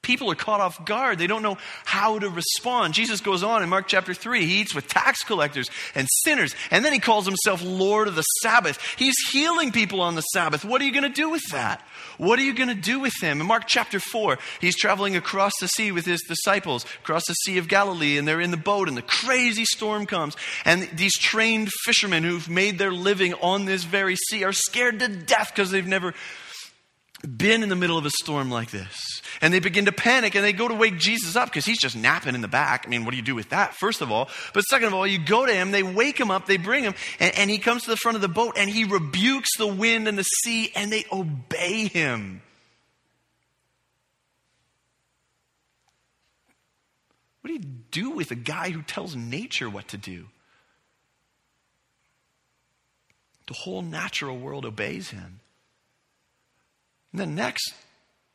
People 0.07 0.31
are 0.31 0.35
caught 0.35 0.61
off 0.61 0.85
guard. 0.85 1.19
They 1.19 1.27
don't 1.27 1.41
know 1.41 1.57
how 1.83 2.17
to 2.17 2.29
respond. 2.29 2.93
Jesus 2.93 3.19
goes 3.19 3.43
on 3.43 3.61
in 3.61 3.67
Mark 3.67 3.89
chapter 3.89 4.13
3. 4.13 4.45
He 4.45 4.61
eats 4.61 4.73
with 4.73 4.87
tax 4.87 5.21
collectors 5.25 5.69
and 5.95 6.07
sinners, 6.23 6.55
and 6.71 6.85
then 6.85 6.93
he 6.93 6.99
calls 6.99 7.25
himself 7.25 7.61
Lord 7.61 8.07
of 8.07 8.15
the 8.15 8.21
Sabbath. 8.41 8.79
He's 8.95 9.17
healing 9.33 9.73
people 9.73 9.99
on 9.99 10.15
the 10.15 10.21
Sabbath. 10.21 10.63
What 10.63 10.81
are 10.81 10.85
you 10.85 10.93
going 10.93 11.03
to 11.03 11.09
do 11.09 11.29
with 11.29 11.43
that? 11.51 11.85
What 12.17 12.39
are 12.39 12.43
you 12.43 12.53
going 12.53 12.69
to 12.69 12.73
do 12.73 13.01
with 13.01 13.21
him? 13.21 13.41
In 13.41 13.47
Mark 13.47 13.67
chapter 13.67 13.99
4, 13.99 14.39
he's 14.61 14.77
traveling 14.77 15.17
across 15.17 15.51
the 15.59 15.67
sea 15.67 15.91
with 15.91 16.05
his 16.05 16.21
disciples, 16.21 16.85
across 17.03 17.25
the 17.27 17.33
Sea 17.33 17.57
of 17.57 17.67
Galilee, 17.67 18.17
and 18.17 18.25
they're 18.25 18.39
in 18.39 18.51
the 18.51 18.55
boat, 18.55 18.87
and 18.87 18.95
the 18.95 19.01
crazy 19.01 19.65
storm 19.65 20.05
comes. 20.05 20.37
And 20.63 20.83
these 20.93 21.17
trained 21.19 21.67
fishermen 21.83 22.23
who've 22.23 22.49
made 22.49 22.79
their 22.79 22.93
living 22.93 23.33
on 23.33 23.65
this 23.65 23.83
very 23.83 24.15
sea 24.15 24.45
are 24.45 24.53
scared 24.53 24.99
to 24.99 25.09
death 25.09 25.51
because 25.53 25.69
they've 25.69 25.85
never 25.85 26.13
been 27.25 27.63
in 27.63 27.69
the 27.69 27.75
middle 27.75 27.97
of 27.97 28.05
a 28.05 28.11
storm 28.11 28.51
like 28.51 28.69
this. 28.69 29.21
And 29.41 29.53
they 29.53 29.59
begin 29.59 29.85
to 29.85 29.91
panic 29.91 30.35
and 30.35 30.43
they 30.43 30.53
go 30.53 30.67
to 30.67 30.75
wake 30.75 30.97
Jesus 30.97 31.35
up 31.35 31.49
because 31.49 31.65
he's 31.65 31.79
just 31.79 31.95
napping 31.95 32.35
in 32.35 32.41
the 32.41 32.47
back. 32.47 32.85
I 32.85 32.89
mean, 32.89 33.05
what 33.05 33.11
do 33.11 33.17
you 33.17 33.23
do 33.23 33.35
with 33.35 33.49
that, 33.49 33.73
first 33.73 34.01
of 34.01 34.11
all? 34.11 34.29
But 34.53 34.61
second 34.61 34.87
of 34.87 34.93
all, 34.93 35.07
you 35.07 35.17
go 35.17 35.45
to 35.45 35.53
him, 35.53 35.71
they 35.71 35.83
wake 35.83 36.19
him 36.19 36.29
up, 36.29 36.45
they 36.45 36.57
bring 36.57 36.83
him, 36.83 36.93
and, 37.19 37.35
and 37.35 37.49
he 37.49 37.57
comes 37.57 37.83
to 37.83 37.89
the 37.89 37.97
front 37.97 38.15
of 38.15 38.21
the 38.21 38.27
boat 38.27 38.55
and 38.57 38.69
he 38.69 38.83
rebukes 38.83 39.57
the 39.57 39.67
wind 39.67 40.07
and 40.07 40.17
the 40.17 40.23
sea 40.23 40.71
and 40.75 40.91
they 40.91 41.05
obey 41.11 41.87
him. 41.87 42.41
What 47.41 47.47
do 47.47 47.53
you 47.53 47.59
do 47.91 48.09
with 48.11 48.31
a 48.31 48.35
guy 48.35 48.71
who 48.71 48.81
tells 48.81 49.15
nature 49.15 49.69
what 49.69 49.87
to 49.89 49.97
do? 49.97 50.25
The 53.47 53.53
whole 53.53 53.81
natural 53.81 54.37
world 54.37 54.65
obeys 54.65 55.11
him. 55.11 55.39
And 57.11 57.21
then 57.21 57.35
next, 57.35 57.73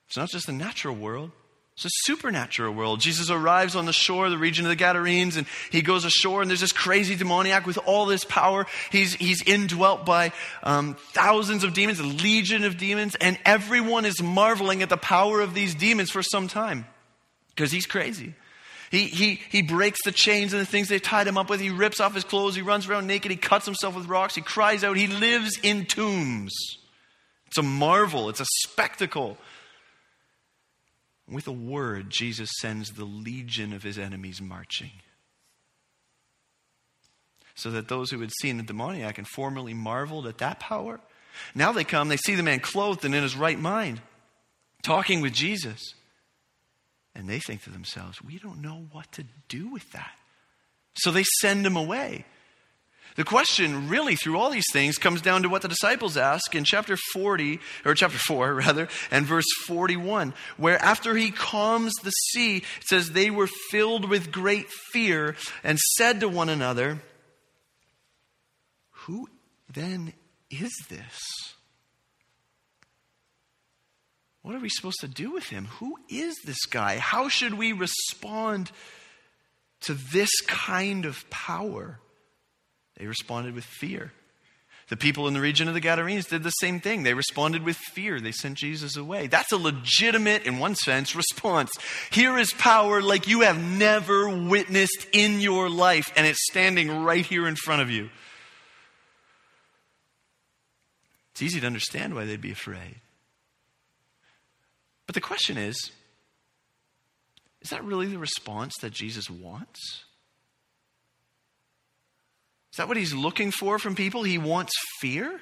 it's 0.07 0.17
not 0.17 0.31
just 0.31 0.47
the 0.47 0.53
natural 0.53 0.95
world, 0.95 1.31
it's 1.75 1.87
a 1.87 1.91
supernatural 2.05 2.75
world. 2.75 3.01
Jesus 3.01 3.31
arrives 3.31 3.75
on 3.75 3.87
the 3.87 3.95
shore, 3.95 4.27
of 4.27 4.31
the 4.31 4.37
region 4.37 4.67
of 4.67 4.69
the 4.69 4.77
Gadarenes, 4.77 5.39
and 5.39 5.47
he 5.71 5.81
goes 5.81 6.05
ashore, 6.05 6.43
and 6.43 6.51
there's 6.51 6.61
this 6.61 6.73
crazy 6.73 7.17
demoniac 7.17 7.67
with 7.67 7.79
all 7.79 8.05
this 8.05 8.25
power. 8.25 8.67
He's, 8.91 9.15
he's 9.15 9.43
indwelt 9.43 10.05
by 10.05 10.33
um, 10.63 10.97
thousands 11.13 11.65
of 11.65 11.73
demons, 11.73 11.99
a 11.99 12.05
legion 12.05 12.65
of 12.65 12.77
demons, 12.77 13.15
and 13.15 13.39
everyone 13.47 14.05
is 14.05 14.23
marveling 14.23 14.83
at 14.83 14.91
the 14.91 14.99
power 14.99 15.41
of 15.41 15.55
these 15.55 15.75
demons 15.75 16.11
for 16.11 16.23
some 16.23 16.47
time 16.47 16.87
because 17.49 17.73
he's 17.73 17.87
crazy. 17.87 18.35
He, 18.91 19.07
he, 19.07 19.41
he 19.49 19.63
breaks 19.63 20.01
the 20.05 20.13
chains 20.13 20.53
and 20.53 20.61
the 20.61 20.67
things 20.67 20.89
they 20.89 20.99
tied 20.99 21.27
him 21.27 21.39
up 21.39 21.49
with. 21.49 21.61
He 21.61 21.71
rips 21.71 21.99
off 21.99 22.15
his 22.15 22.25
clothes. 22.25 22.55
He 22.55 22.61
runs 22.61 22.87
around 22.87 23.07
naked. 23.07 23.31
He 23.31 23.39
cuts 23.39 23.65
himself 23.65 23.97
with 23.97 24.07
rocks. 24.07 24.35
He 24.35 24.43
cries 24.43 24.85
out. 24.85 24.99
He 24.99 25.07
lives 25.07 25.59
in 25.63 25.87
tombs. 25.87 26.53
It's 27.53 27.59
a 27.59 27.63
marvel, 27.63 28.31
it's 28.31 28.41
a 28.41 28.47
spectacle. 28.63 29.37
With 31.31 31.47
a 31.47 31.53
word, 31.53 32.09
Jesus 32.09 32.49
sends 32.63 32.93
the 32.93 33.05
legion 33.05 33.75
of 33.75 33.83
his 33.83 33.99
enemies 33.99 34.41
marching. 34.41 34.93
So 37.55 37.71
that 37.73 37.89
those 37.89 38.11
who 38.11 38.21
had 38.23 38.31
seen 38.41 38.57
the 38.57 38.63
demoniac 38.63 39.19
and 39.19 39.29
formerly 39.29 39.75
marveled 39.75 40.27
at 40.27 40.39
that 40.39 40.61
power, 40.61 40.99
now 41.55 41.73
they 41.73 41.85
come, 41.85 42.09
they 42.09 42.17
see 42.17 42.37
the 42.37 42.43
man 42.43 42.61
clothed 42.61 43.05
and 43.05 43.15
in 43.15 43.23
his 43.23 43.37
right 43.37 43.61
mind, 43.61 44.01
talking 44.83 45.21
with 45.21 45.35
Jesus. 45.35 45.79
And 47.15 47.29
they 47.29 47.39
think 47.39 47.65
to 47.65 47.71
themselves, 47.71 48.25
we 48.25 48.39
don't 48.39 48.63
know 48.63 48.87
what 48.93 49.13
to 49.13 49.27
do 49.51 49.69
with 49.69 49.93
that. 49.93 50.13
So 50.95 51.11
they 51.11 51.25
send 51.43 51.67
him 51.67 51.77
away. 51.77 52.25
The 53.15 53.25
question, 53.25 53.89
really, 53.89 54.17
through 54.17 54.39
all 54.39 54.51
these 54.51 54.71
things, 54.73 54.97
comes 54.97 55.21
down 55.21 55.43
to 55.43 55.49
what 55.49 55.63
the 55.63 55.69
disciples 55.69 56.17
ask 56.17 56.55
in 56.55 56.65
chapter 56.65 56.97
40, 57.13 57.61
or 57.85 57.95
chapter 57.95 58.19
4, 58.19 58.55
rather, 58.67 58.89
and 59.11 59.27
verse 59.27 59.45
41, 59.67 60.33
where 60.57 60.83
after 60.83 61.15
he 61.15 61.31
calms 61.31 61.93
the 62.03 62.11
sea, 62.11 62.59
it 62.59 62.87
says, 62.87 63.11
They 63.11 63.31
were 63.31 63.49
filled 63.71 64.09
with 64.09 64.33
great 64.33 64.67
fear 64.93 65.37
and 65.63 65.79
said 65.79 66.21
to 66.21 66.29
one 66.29 66.49
another, 66.49 67.03
Who 68.91 69.29
then 69.69 70.15
is 70.51 70.73
this? 70.89 71.19
What 74.41 74.57
are 74.57 74.61
we 74.61 74.71
supposed 74.71 75.01
to 75.01 75.09
do 75.09 75.31
with 75.31 75.45
him? 75.45 75.67
Who 75.79 75.99
is 76.09 76.35
this 76.45 76.65
guy? 76.65 76.99
How 76.99 77.29
should 77.29 77.55
we 77.55 77.73
respond 77.73 78.73
to 79.83 79.95
this 79.95 80.31
kind 80.47 81.05
of 81.05 81.29
power? 81.31 82.01
They 82.97 83.07
responded 83.07 83.55
with 83.55 83.65
fear. 83.65 84.13
The 84.89 84.97
people 84.97 85.27
in 85.27 85.35
the 85.35 85.41
region 85.41 85.69
of 85.69 85.75
the 85.75 85.81
Gadarenes 85.81 86.27
did 86.27 86.43
the 86.43 86.51
same 86.51 86.81
thing. 86.81 87.03
They 87.03 87.15
responded 87.15 87.63
with 87.63 87.77
fear. 87.77 88.21
They 88.21 88.33
sent 88.33 88.59
Jesus 88.59 88.97
away. 88.97 89.27
That's 89.27 89.53
a 89.53 89.57
legitimate, 89.57 90.45
in 90.45 90.59
one 90.59 90.75
sense, 90.75 91.17
response. 91.17 91.71
Here 92.11 92.37
is 92.37 92.53
power 92.53 93.01
like 93.01 93.27
you 93.27 93.41
have 93.41 93.59
never 93.59 94.29
witnessed 94.29 95.07
in 95.13 95.41
your 95.41 95.71
life, 95.71 96.13
and 96.15 96.27
it's 96.27 96.47
standing 96.51 97.05
right 97.05 97.25
here 97.25 97.47
in 97.47 97.57
front 97.57 97.81
of 97.81 97.91
you. 97.91 98.11
It's 101.31 101.43
easy 101.43 101.61
to 101.61 101.67
understand 101.67 102.15
why 102.15 102.27
they'd 102.27 102.41
be 102.41 102.53
afraid. 102.53 102.97
But 105.07 105.15
the 105.15 105.21
question 105.21 105.57
is 105.57 105.91
is 107.63 107.71
that 107.71 107.85
really 107.85 108.07
the 108.07 108.19
response 108.19 108.75
that 108.83 108.93
Jesus 108.93 109.31
wants? 109.31 110.05
Is 112.73 112.79
that 112.79 112.89
what 112.89 112.97
he's 112.97 113.13
looking 113.13 113.51
for 113.51 113.79
from 113.79 113.95
people? 113.95 114.23
He 114.23 114.39
wants 114.39 114.73
fear? 115.01 115.41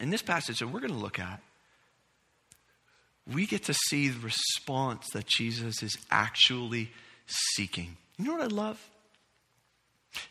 In 0.00 0.10
this 0.10 0.22
passage 0.22 0.58
that 0.58 0.68
we're 0.68 0.80
going 0.80 0.92
to 0.92 0.98
look 0.98 1.18
at, 1.18 1.40
we 3.32 3.46
get 3.46 3.64
to 3.64 3.74
see 3.74 4.08
the 4.08 4.20
response 4.20 5.08
that 5.12 5.26
Jesus 5.26 5.82
is 5.82 5.96
actually 6.10 6.90
seeking. 7.26 7.96
You 8.18 8.26
know 8.26 8.32
what 8.34 8.52
I 8.52 8.54
love? 8.54 8.88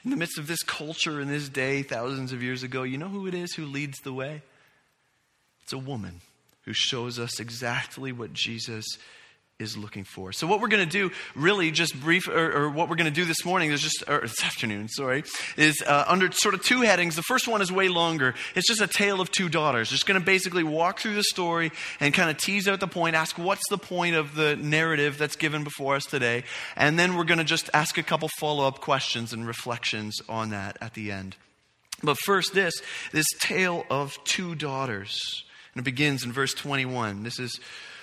In 0.04 0.12
the 0.12 0.18
midst 0.18 0.38
of 0.38 0.48
this 0.48 0.64
culture 0.64 1.22
in 1.22 1.28
this 1.28 1.50
day, 1.50 1.84
thousands 1.84 2.34
of 2.34 2.42
years 2.42 2.64
ago, 2.64 2.84
you 2.84 2.98
know 2.98 3.10
who 3.10 3.28
it 3.28 3.34
is 3.34 3.54
who 3.54 3.66
leads 3.66 4.00
the 4.00 4.14
way? 4.14 4.42
It's 5.64 5.74
a 5.74 5.78
woman 5.78 6.22
who 6.64 6.74
shows 6.74 7.20
us 7.20 7.40
exactly 7.40 8.12
what 8.12 8.34
Jesus 8.34 8.86
is 9.60 9.76
looking 9.76 10.04
for. 10.04 10.32
So, 10.32 10.46
what 10.46 10.62
we're 10.62 10.68
going 10.68 10.88
to 10.88 10.92
do, 10.92 11.12
really, 11.36 11.72
just 11.72 12.00
brief, 12.00 12.28
or, 12.28 12.52
or 12.56 12.70
what 12.70 12.90
we're 12.90 12.96
going 12.96 13.12
to 13.12 13.16
do 13.16 13.26
this 13.26 13.44
morning, 13.44 13.72
is 13.72 13.82
just, 13.82 14.04
or 14.08 14.22
this 14.22 14.44
afternoon, 14.44 14.88
sorry, 14.88 15.24
is 15.56 15.82
uh, 15.86 16.06
under 16.08 16.32
sort 16.32 16.54
of 16.54 16.64
two 16.64 16.82
headings. 16.82 17.16
The 17.16 17.24
first 17.24 17.48
one 17.48 17.62
is 17.62 17.72
way 17.72 17.90
longer. 17.90 18.36
It's 18.56 18.68
just 18.68 18.82
a 18.82 18.88
tale 18.88 19.20
of 19.20 19.32
two 19.32 19.50
daughters. 19.50 19.90
Just 19.90 20.06
going 20.06 20.20
to 20.20 20.26
basically 20.26 20.64
walk 20.64 21.00
through 21.00 21.16
the 21.16 21.24
story 21.24 21.72
and 22.00 22.14
kind 22.14 22.30
of 22.30 22.38
tease 22.38 22.68
out 22.68 22.80
the 22.80 22.88
point, 22.88 23.16
ask 23.16 23.38
what's 23.40 23.68
the 23.70 23.80
point 23.80 24.16
of 24.16 24.36
the 24.36 24.56
narrative 24.56 25.18
that's 25.18 25.36
given 25.36 25.64
before 25.64 25.96
us 25.96 26.06
today. 26.06 26.44
And 26.76 27.00
then 27.00 27.16
we're 27.16 27.24
going 27.24 27.40
to 27.40 27.44
just 27.44 27.70
ask 27.74 27.98
a 27.98 28.04
couple 28.04 28.30
follow 28.40 28.68
up 28.68 28.82
questions 28.82 29.34
and 29.34 29.48
reflections 29.48 30.22
on 30.30 30.52
that 30.52 30.78
at 30.82 30.94
the 30.94 31.12
end. 31.12 31.36
But 32.04 32.18
first, 32.26 32.54
this, 32.54 32.76
this 33.12 33.26
tale 33.40 33.86
of 33.90 34.24
two 34.24 34.54
daughters. 34.54 35.18
And 35.74 35.82
it 35.82 35.86
begins 35.86 36.24
in 36.24 36.32
verse 36.32 36.54
21. 36.54 37.24
This 37.24 37.40
is 37.40 37.60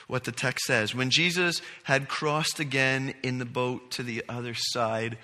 what 0.06 0.24
the 0.24 0.32
text 0.32 0.66
says. 0.66 0.94
When 0.94 1.10
Jesus 1.10 1.60
had 1.84 2.08
crossed 2.08 2.60
again 2.60 3.14
in 3.22 3.38
the 3.38 3.44
boat 3.44 3.92
to 3.92 4.02
the 4.02 4.24
other 4.28 4.54
side, 4.54 5.18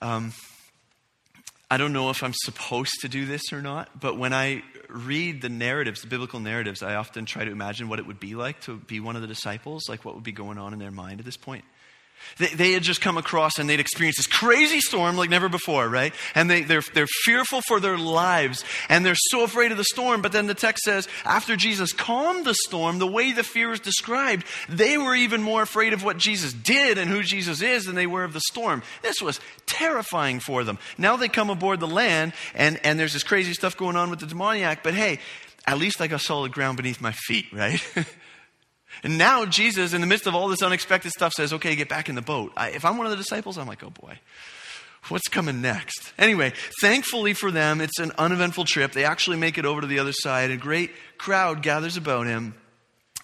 um, 0.00 0.32
I 1.70 1.76
don't 1.76 1.92
know 1.92 2.10
if 2.10 2.22
I'm 2.22 2.34
supposed 2.34 3.00
to 3.00 3.08
do 3.08 3.26
this 3.26 3.52
or 3.52 3.62
not, 3.62 3.98
but 3.98 4.18
when 4.18 4.32
I 4.32 4.62
read 4.88 5.42
the 5.42 5.48
narratives, 5.48 6.02
the 6.02 6.06
biblical 6.06 6.38
narratives, 6.38 6.82
I 6.82 6.94
often 6.94 7.24
try 7.24 7.44
to 7.44 7.50
imagine 7.50 7.88
what 7.88 7.98
it 7.98 8.06
would 8.06 8.20
be 8.20 8.34
like 8.34 8.60
to 8.62 8.76
be 8.76 9.00
one 9.00 9.16
of 9.16 9.22
the 9.22 9.28
disciples, 9.28 9.88
like 9.88 10.04
what 10.04 10.14
would 10.14 10.24
be 10.24 10.32
going 10.32 10.58
on 10.58 10.72
in 10.72 10.78
their 10.78 10.90
mind 10.90 11.20
at 11.20 11.26
this 11.26 11.36
point. 11.36 11.64
They, 12.38 12.72
had 12.72 12.82
just 12.82 13.00
come 13.00 13.16
across 13.16 13.58
and 13.58 13.68
they'd 13.68 13.80
experienced 13.80 14.18
this 14.18 14.26
crazy 14.26 14.80
storm 14.80 15.16
like 15.16 15.30
never 15.30 15.48
before, 15.48 15.88
right? 15.88 16.12
And 16.34 16.50
they, 16.50 16.62
they're, 16.62 16.82
they're 16.92 17.06
fearful 17.24 17.60
for 17.62 17.80
their 17.80 17.96
lives 17.96 18.64
and 18.88 19.04
they're 19.04 19.14
so 19.16 19.44
afraid 19.44 19.70
of 19.70 19.78
the 19.78 19.84
storm. 19.84 20.22
But 20.22 20.32
then 20.32 20.46
the 20.46 20.54
text 20.54 20.84
says, 20.84 21.08
after 21.24 21.56
Jesus 21.56 21.92
calmed 21.92 22.44
the 22.44 22.54
storm, 22.66 22.98
the 22.98 23.06
way 23.06 23.32
the 23.32 23.44
fear 23.44 23.72
is 23.72 23.80
described, 23.80 24.44
they 24.68 24.98
were 24.98 25.14
even 25.14 25.42
more 25.42 25.62
afraid 25.62 25.92
of 25.92 26.02
what 26.02 26.18
Jesus 26.18 26.52
did 26.52 26.98
and 26.98 27.10
who 27.10 27.22
Jesus 27.22 27.62
is 27.62 27.84
than 27.84 27.94
they 27.94 28.06
were 28.06 28.24
of 28.24 28.32
the 28.32 28.40
storm. 28.40 28.82
This 29.02 29.22
was 29.22 29.40
terrifying 29.66 30.40
for 30.40 30.64
them. 30.64 30.78
Now 30.98 31.16
they 31.16 31.28
come 31.28 31.50
aboard 31.50 31.80
the 31.80 31.86
land 31.86 32.32
and, 32.54 32.80
and 32.84 32.98
there's 32.98 33.12
this 33.12 33.22
crazy 33.22 33.54
stuff 33.54 33.76
going 33.76 33.96
on 33.96 34.10
with 34.10 34.20
the 34.20 34.26
demoniac, 34.26 34.82
but 34.82 34.94
hey, 34.94 35.20
at 35.66 35.78
least 35.78 36.00
I 36.00 36.06
got 36.06 36.20
solid 36.20 36.52
ground 36.52 36.76
beneath 36.76 37.00
my 37.00 37.12
feet, 37.12 37.46
right? 37.52 37.82
And 39.02 39.18
now 39.18 39.44
Jesus, 39.44 39.92
in 39.92 40.00
the 40.00 40.06
midst 40.06 40.26
of 40.26 40.34
all 40.34 40.48
this 40.48 40.62
unexpected 40.62 41.10
stuff, 41.10 41.32
says, 41.32 41.52
okay, 41.52 41.76
get 41.76 41.88
back 41.88 42.08
in 42.08 42.14
the 42.14 42.22
boat. 42.22 42.52
I, 42.56 42.70
if 42.70 42.84
I'm 42.84 42.96
one 42.96 43.06
of 43.06 43.10
the 43.10 43.16
disciples, 43.16 43.58
I'm 43.58 43.66
like, 43.66 43.82
oh 43.82 43.90
boy, 43.90 44.18
what's 45.08 45.28
coming 45.28 45.60
next? 45.60 46.12
Anyway, 46.18 46.52
thankfully 46.80 47.34
for 47.34 47.50
them, 47.50 47.80
it's 47.80 47.98
an 47.98 48.12
uneventful 48.16 48.64
trip. 48.64 48.92
They 48.92 49.04
actually 49.04 49.36
make 49.36 49.58
it 49.58 49.66
over 49.66 49.80
to 49.80 49.86
the 49.86 49.98
other 49.98 50.12
side. 50.12 50.50
A 50.50 50.56
great 50.56 50.90
crowd 51.18 51.62
gathers 51.62 51.96
about 51.96 52.26
him. 52.26 52.54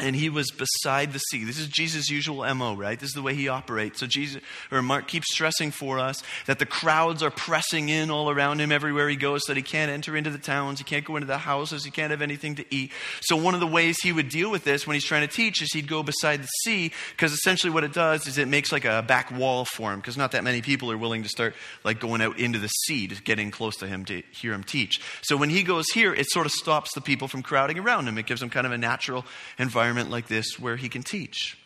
And 0.00 0.16
he 0.16 0.28
was 0.28 0.50
beside 0.50 1.12
the 1.12 1.18
sea. 1.18 1.44
This 1.44 1.58
is 1.58 1.68
Jesus' 1.68 2.10
usual 2.10 2.42
MO, 2.54 2.74
right? 2.74 2.98
This 2.98 3.10
is 3.10 3.14
the 3.14 3.22
way 3.22 3.34
he 3.34 3.48
operates. 3.48 4.00
So 4.00 4.06
Jesus 4.06 4.42
or 4.70 4.82
Mark 4.82 5.06
keeps 5.06 5.26
stressing 5.32 5.70
for 5.70 5.98
us 5.98 6.22
that 6.46 6.58
the 6.58 6.66
crowds 6.66 7.22
are 7.22 7.30
pressing 7.30 7.88
in 7.88 8.10
all 8.10 8.30
around 8.30 8.60
him 8.60 8.72
everywhere 8.72 9.08
he 9.08 9.16
goes, 9.16 9.42
that 9.42 9.56
he 9.56 9.62
can't 9.62 9.90
enter 9.90 10.16
into 10.16 10.30
the 10.30 10.38
towns, 10.38 10.78
he 10.78 10.84
can't 10.84 11.04
go 11.04 11.16
into 11.16 11.26
the 11.26 11.38
houses, 11.38 11.84
he 11.84 11.90
can't 11.90 12.10
have 12.10 12.22
anything 12.22 12.56
to 12.56 12.64
eat. 12.74 12.90
So 13.20 13.36
one 13.36 13.54
of 13.54 13.60
the 13.60 13.66
ways 13.66 13.98
he 14.02 14.12
would 14.12 14.28
deal 14.30 14.50
with 14.50 14.64
this 14.64 14.86
when 14.86 14.94
he's 14.94 15.04
trying 15.04 15.28
to 15.28 15.32
teach 15.32 15.62
is 15.62 15.72
he'd 15.72 15.88
go 15.88 16.02
beside 16.02 16.42
the 16.42 16.48
sea, 16.64 16.92
because 17.10 17.32
essentially 17.32 17.70
what 17.70 17.84
it 17.84 17.92
does 17.92 18.26
is 18.26 18.38
it 18.38 18.48
makes 18.48 18.72
like 18.72 18.84
a 18.84 19.02
back 19.02 19.30
wall 19.30 19.66
for 19.66 19.92
him, 19.92 20.00
because 20.00 20.16
not 20.16 20.32
that 20.32 20.44
many 20.44 20.62
people 20.62 20.90
are 20.90 20.98
willing 20.98 21.22
to 21.22 21.28
start 21.28 21.54
like 21.84 22.00
going 22.00 22.22
out 22.22 22.38
into 22.38 22.58
the 22.58 22.68
sea 22.68 23.06
to 23.06 23.22
get 23.22 23.38
in 23.38 23.50
close 23.50 23.76
to 23.76 23.86
him 23.86 24.04
to 24.06 24.22
hear 24.30 24.54
him 24.54 24.64
teach. 24.64 25.00
So 25.22 25.36
when 25.36 25.50
he 25.50 25.62
goes 25.62 25.86
here, 25.92 26.14
it 26.14 26.26
sort 26.30 26.46
of 26.46 26.52
stops 26.52 26.94
the 26.94 27.00
people 27.00 27.28
from 27.28 27.42
crowding 27.42 27.78
around 27.78 28.08
him. 28.08 28.16
It 28.16 28.26
gives 28.26 28.42
him 28.42 28.50
kind 28.50 28.66
of 28.66 28.72
a 28.72 28.78
natural 28.78 29.26
environment 29.58 29.89
environment 29.90 30.10
like 30.10 30.28
this 30.28 30.58
where 30.58 30.76
he 30.76 30.88
can 30.88 31.02
teach. 31.02 31.58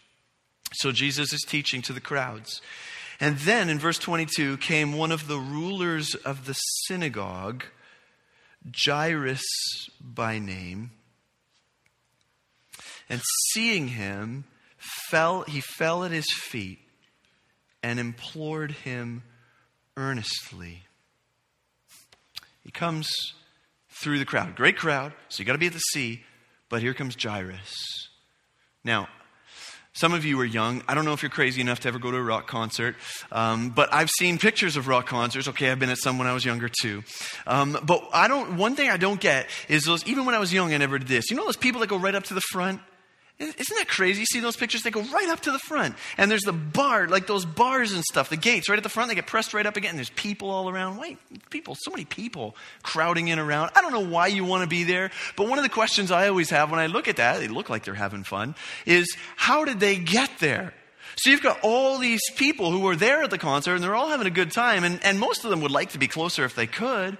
So 0.72 0.92
Jesus 0.92 1.32
is 1.32 1.44
teaching 1.46 1.82
to 1.82 1.92
the 1.92 2.00
crowds. 2.00 2.62
And 3.20 3.36
then 3.38 3.68
in 3.68 3.78
verse 3.78 3.98
22 3.98 4.56
came 4.56 4.94
one 4.94 5.12
of 5.12 5.28
the 5.28 5.38
rulers 5.38 6.14
of 6.14 6.46
the 6.46 6.54
synagogue, 6.54 7.64
Jairus 8.74 9.42
by 10.00 10.38
name. 10.38 10.90
And 13.10 13.20
seeing 13.52 13.88
him, 13.88 14.44
fell, 15.10 15.42
he 15.42 15.60
fell 15.60 16.02
at 16.02 16.10
his 16.10 16.32
feet 16.32 16.78
and 17.82 18.00
implored 18.00 18.72
him 18.72 19.22
earnestly. 19.98 20.84
He 22.62 22.70
comes 22.70 23.06
through 23.90 24.18
the 24.18 24.24
crowd. 24.24 24.56
Great 24.56 24.78
crowd, 24.78 25.12
so 25.28 25.40
you 25.40 25.44
got 25.44 25.52
to 25.52 25.58
be 25.58 25.66
at 25.66 25.74
the 25.74 25.78
sea, 25.78 26.22
but 26.70 26.80
here 26.80 26.94
comes 26.94 27.14
Jairus. 27.22 28.08
Now, 28.84 29.08
some 29.94 30.12
of 30.12 30.24
you 30.24 30.40
are 30.40 30.44
young. 30.44 30.82
I 30.88 30.94
don't 30.94 31.04
know 31.04 31.12
if 31.12 31.22
you're 31.22 31.30
crazy 31.30 31.60
enough 31.60 31.80
to 31.80 31.88
ever 31.88 32.00
go 32.00 32.10
to 32.10 32.16
a 32.16 32.22
rock 32.22 32.48
concert, 32.48 32.96
um, 33.30 33.70
but 33.70 33.94
I've 33.94 34.10
seen 34.10 34.38
pictures 34.38 34.76
of 34.76 34.88
rock 34.88 35.06
concerts. 35.06 35.46
Okay, 35.48 35.70
I've 35.70 35.78
been 35.78 35.90
at 35.90 35.98
some 35.98 36.18
when 36.18 36.26
I 36.26 36.34
was 36.34 36.44
younger 36.44 36.68
too. 36.68 37.04
Um, 37.46 37.78
but 37.84 38.08
I 38.12 38.26
don't. 38.26 38.56
One 38.56 38.74
thing 38.74 38.90
I 38.90 38.96
don't 38.96 39.20
get 39.20 39.48
is 39.68 39.84
those. 39.84 40.04
Even 40.06 40.26
when 40.26 40.34
I 40.34 40.40
was 40.40 40.52
young, 40.52 40.74
I 40.74 40.78
never 40.78 40.98
did 40.98 41.06
this. 41.06 41.30
You 41.30 41.36
know 41.36 41.44
those 41.44 41.56
people 41.56 41.80
that 41.80 41.86
go 41.86 41.96
right 41.96 42.14
up 42.14 42.24
to 42.24 42.34
the 42.34 42.42
front 42.50 42.80
isn't 43.40 43.76
that 43.76 43.88
crazy? 43.88 44.20
You 44.20 44.26
see 44.26 44.40
those 44.40 44.56
pictures? 44.56 44.82
They 44.82 44.90
go 44.90 45.02
right 45.02 45.28
up 45.28 45.40
to 45.40 45.50
the 45.50 45.58
front. 45.58 45.96
And 46.16 46.30
there's 46.30 46.42
the 46.42 46.52
bar, 46.52 47.08
like 47.08 47.26
those 47.26 47.44
bars 47.44 47.92
and 47.92 48.04
stuff, 48.04 48.30
the 48.30 48.36
gates 48.36 48.68
right 48.68 48.78
at 48.78 48.84
the 48.84 48.88
front. 48.88 49.08
They 49.08 49.16
get 49.16 49.26
pressed 49.26 49.52
right 49.54 49.66
up 49.66 49.76
again. 49.76 49.90
And 49.90 49.98
There's 49.98 50.10
people 50.10 50.50
all 50.50 50.68
around. 50.68 50.98
Wait, 50.98 51.18
people, 51.50 51.76
so 51.76 51.90
many 51.90 52.04
people 52.04 52.54
crowding 52.84 53.28
in 53.28 53.40
around. 53.40 53.72
I 53.74 53.80
don't 53.80 53.92
know 53.92 54.08
why 54.08 54.28
you 54.28 54.44
want 54.44 54.62
to 54.62 54.68
be 54.68 54.84
there, 54.84 55.10
but 55.36 55.48
one 55.48 55.58
of 55.58 55.64
the 55.64 55.70
questions 55.70 56.12
I 56.12 56.28
always 56.28 56.50
have 56.50 56.70
when 56.70 56.78
I 56.78 56.86
look 56.86 57.08
at 57.08 57.16
that, 57.16 57.40
they 57.40 57.48
look 57.48 57.68
like 57.68 57.84
they're 57.84 57.94
having 57.94 58.22
fun, 58.22 58.54
is 58.86 59.16
how 59.36 59.64
did 59.64 59.80
they 59.80 59.96
get 59.96 60.30
there? 60.38 60.72
So 61.16 61.30
you've 61.30 61.42
got 61.42 61.58
all 61.62 61.98
these 61.98 62.22
people 62.36 62.70
who 62.70 62.86
are 62.88 62.96
there 62.96 63.22
at 63.22 63.30
the 63.30 63.38
concert 63.38 63.74
and 63.74 63.82
they're 63.82 63.94
all 63.94 64.08
having 64.08 64.26
a 64.26 64.30
good 64.30 64.52
time, 64.52 64.84
and, 64.84 65.04
and 65.04 65.18
most 65.18 65.44
of 65.44 65.50
them 65.50 65.60
would 65.60 65.70
like 65.70 65.90
to 65.90 65.98
be 65.98 66.08
closer 66.08 66.44
if 66.44 66.54
they 66.54 66.66
could. 66.66 67.18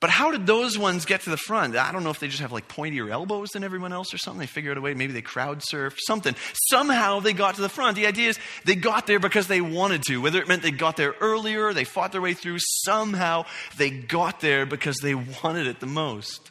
But 0.00 0.08
how 0.08 0.30
did 0.30 0.46
those 0.46 0.78
ones 0.78 1.04
get 1.04 1.20
to 1.22 1.30
the 1.30 1.36
front? 1.36 1.76
I 1.76 1.92
don't 1.92 2.02
know 2.02 2.10
if 2.10 2.18
they 2.20 2.28
just 2.28 2.40
have 2.40 2.52
like 2.52 2.68
pointier 2.68 3.10
elbows 3.10 3.50
than 3.50 3.62
everyone 3.62 3.92
else 3.92 4.14
or 4.14 4.18
something. 4.18 4.40
They 4.40 4.46
figure 4.46 4.70
out 4.70 4.78
a 4.78 4.80
way. 4.80 4.94
Maybe 4.94 5.12
they 5.12 5.20
crowd 5.20 5.62
surf, 5.62 5.98
something. 6.06 6.34
Somehow 6.70 7.20
they 7.20 7.34
got 7.34 7.56
to 7.56 7.60
the 7.60 7.68
front. 7.68 7.96
The 7.96 8.06
idea 8.06 8.30
is 8.30 8.38
they 8.64 8.76
got 8.76 9.06
there 9.06 9.20
because 9.20 9.46
they 9.46 9.60
wanted 9.60 10.02
to. 10.04 10.16
Whether 10.16 10.40
it 10.40 10.48
meant 10.48 10.62
they 10.62 10.70
got 10.70 10.96
there 10.96 11.14
earlier, 11.20 11.74
they 11.74 11.84
fought 11.84 12.12
their 12.12 12.22
way 12.22 12.32
through, 12.32 12.56
somehow 12.60 13.44
they 13.76 13.90
got 13.90 14.40
there 14.40 14.64
because 14.64 14.96
they 15.02 15.14
wanted 15.14 15.66
it 15.66 15.80
the 15.80 15.86
most. 15.86 16.50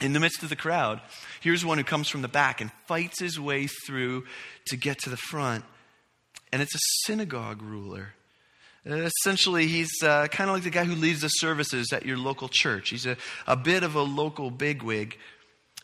In 0.00 0.14
the 0.14 0.20
midst 0.20 0.42
of 0.42 0.48
the 0.48 0.56
crowd, 0.56 1.02
here's 1.42 1.66
one 1.66 1.76
who 1.76 1.84
comes 1.84 2.08
from 2.08 2.22
the 2.22 2.28
back 2.28 2.62
and 2.62 2.72
fights 2.86 3.20
his 3.20 3.38
way 3.38 3.68
through 3.86 4.24
to 4.68 4.76
get 4.78 4.98
to 5.00 5.10
the 5.10 5.16
front. 5.16 5.64
And 6.50 6.62
it's 6.62 6.74
a 6.74 6.80
synagogue 7.04 7.60
ruler. 7.62 8.14
Essentially, 8.84 9.68
he's 9.68 9.92
uh, 10.02 10.26
kind 10.26 10.50
of 10.50 10.56
like 10.56 10.64
the 10.64 10.70
guy 10.70 10.84
who 10.84 10.96
leads 10.96 11.20
the 11.20 11.28
services 11.28 11.92
at 11.92 12.04
your 12.04 12.16
local 12.16 12.48
church. 12.48 12.90
He's 12.90 13.06
a, 13.06 13.16
a 13.46 13.56
bit 13.56 13.84
of 13.84 13.94
a 13.94 14.02
local 14.02 14.50
bigwig, 14.50 15.16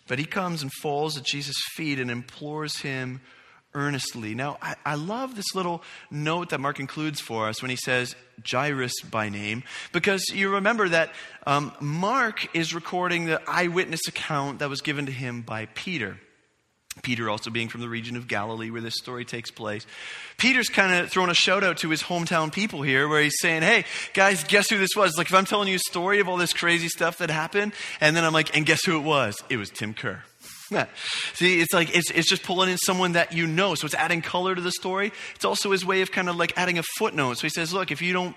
but 0.09 0.19
he 0.19 0.25
comes 0.25 0.63
and 0.63 0.73
falls 0.83 1.17
at 1.17 1.25
Jesus' 1.25 1.55
feet 1.77 2.01
and 2.01 2.11
implores 2.11 2.79
him 2.79 3.21
earnestly. 3.75 4.35
Now, 4.35 4.59
I, 4.61 4.75
I, 4.85 4.95
love 4.97 5.37
this 5.37 5.55
little 5.55 5.83
note 6.11 6.51
that 6.51 6.59
Mark 6.59 6.81
includes 6.81 7.21
for 7.21 7.49
us 7.49 7.63
when 7.63 7.71
he 7.71 7.77
says 7.77 8.17
Jairus 8.45 8.95
by 9.03 9.29
name, 9.29 9.63
because 9.93 10.25
you 10.33 10.55
remember 10.55 10.89
that 10.89 11.13
um, 11.47 11.73
Mark 11.79 12.57
is 12.57 12.75
recording 12.75 13.27
the 13.27 13.41
eyewitness 13.47 14.01
account 14.09 14.61
that 14.61 14.71
was 14.71 14.81
given 14.81 15.07
to 15.07 15.13
him 15.13 15.43
by 15.43 15.67
Peter. 15.67 16.19
Peter 17.03 17.29
also 17.31 17.51
being 17.51 17.69
from 17.69 17.81
the 17.81 17.89
region 17.89 18.17
of 18.17 18.29
Galilee 18.29 18.71
where 18.71 18.81
this 18.81 18.97
story 18.97 19.25
takes 19.25 19.51
place. 19.51 19.87
Peter's 20.37 20.69
kind 20.69 20.95
of 20.95 21.11
throwing 21.11 21.31
a 21.31 21.35
shout 21.35 21.65
out 21.65 21.79
to 21.79 21.89
his 21.89 22.03
hometown 22.03 22.53
people 22.53 22.83
here 22.83 23.09
where 23.09 23.23
he's 23.23 23.39
saying, 23.41 23.63
Hey, 23.63 23.85
guys, 24.15 24.45
guess 24.45 24.71
who 24.71 24.79
this 24.79 24.97
was? 24.97 25.17
Like, 25.17 25.29
if 25.29 25.35
I'm 25.35 25.45
telling 25.45 25.69
you 25.69 25.77
a 25.77 25.91
story 25.91 26.21
of 26.21 26.29
all 26.29 26.37
this 26.37 26.53
crazy 26.53 26.89
stuff 26.89 27.19
that 27.19 27.31
happened, 27.31 27.73
and 28.01 28.17
then 28.17 28.25
I'm 28.25 28.33
like, 28.33 28.57
And 28.57 28.65
guess 28.65 28.85
who 28.85 28.97
it 28.97 29.03
was? 29.03 29.43
It 29.49 29.57
was 29.57 29.71
Tim 29.71 29.95
Kerr. 29.95 30.23
See, 31.35 31.61
it's 31.61 31.73
like, 31.73 31.97
it's, 31.97 32.11
it's 32.11 32.29
just 32.29 32.43
pulling 32.43 32.69
in 32.71 32.77
someone 32.79 33.13
that 33.13 33.33
you 33.33 33.47
know. 33.47 33.75
So 33.75 33.87
it's 33.87 33.95
adding 33.95 34.21
color 34.21 34.55
to 34.55 34.61
the 34.61 34.73
story. 34.73 35.13
It's 35.35 35.45
also 35.45 35.71
his 35.73 35.85
way 35.85 36.03
of 36.03 36.13
kind 36.13 36.29
of 36.29 36.37
like 36.37 36.53
adding 36.57 36.79
a 36.79 36.83
footnote. 36.99 37.39
So 37.39 37.43
he 37.43 37.51
says, 37.51 37.73
Look, 37.73 37.91
if 37.91 38.03
you 38.03 38.13
don't 38.13 38.37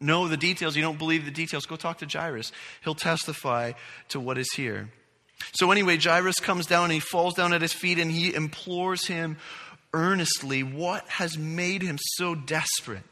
know 0.00 0.28
the 0.28 0.36
details, 0.36 0.76
you 0.76 0.82
don't 0.82 0.98
believe 0.98 1.24
the 1.24 1.30
details, 1.30 1.66
go 1.66 1.76
talk 1.76 1.98
to 1.98 2.06
Jairus. 2.06 2.52
He'll 2.82 2.94
testify 2.94 3.72
to 4.08 4.20
what 4.20 4.38
is 4.38 4.52
here. 4.54 4.90
So, 5.52 5.70
anyway, 5.70 5.98
Jairus 5.98 6.36
comes 6.40 6.66
down 6.66 6.84
and 6.84 6.92
he 6.92 7.00
falls 7.00 7.34
down 7.34 7.52
at 7.52 7.62
his 7.62 7.72
feet 7.72 7.98
and 7.98 8.10
he 8.10 8.34
implores 8.34 9.06
him 9.06 9.36
earnestly 9.92 10.62
what 10.62 11.08
has 11.08 11.38
made 11.38 11.82
him 11.82 11.98
so 12.00 12.34
desperate 12.34 13.04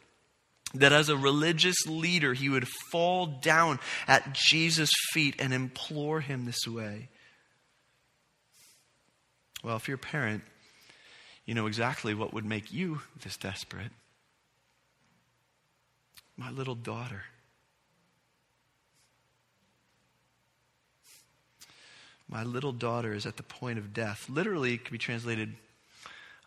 that 0.75 0.93
as 0.93 1.09
a 1.09 1.17
religious 1.17 1.87
leader 1.87 2.33
he 2.33 2.49
would 2.49 2.67
fall 2.91 3.27
down 3.27 3.79
at 4.09 4.33
Jesus' 4.33 4.91
feet 5.13 5.37
and 5.39 5.53
implore 5.53 6.21
him 6.21 6.45
this 6.45 6.67
way. 6.67 7.09
Well, 9.63 9.77
if 9.77 9.87
you're 9.87 9.97
a 9.97 9.99
parent, 9.99 10.43
you 11.47 11.55
know 11.55 11.67
exactly 11.67 12.15
what 12.15 12.33
would 12.35 12.45
make 12.45 12.73
you 12.73 13.01
this 13.23 13.37
desperate. 13.37 13.93
My 16.37 16.51
little 16.51 16.75
daughter. 16.75 17.23
My 22.29 22.45
little 22.45 22.73
daughter 22.73 23.13
is 23.13 23.27
at 23.27 23.37
the 23.37 23.43
point 23.43 23.79
of 23.79 23.93
death. 23.93 24.29
Literally, 24.29 24.75
it 24.75 24.85
could 24.85 24.93
be 24.93 24.99
translated, 24.99 25.55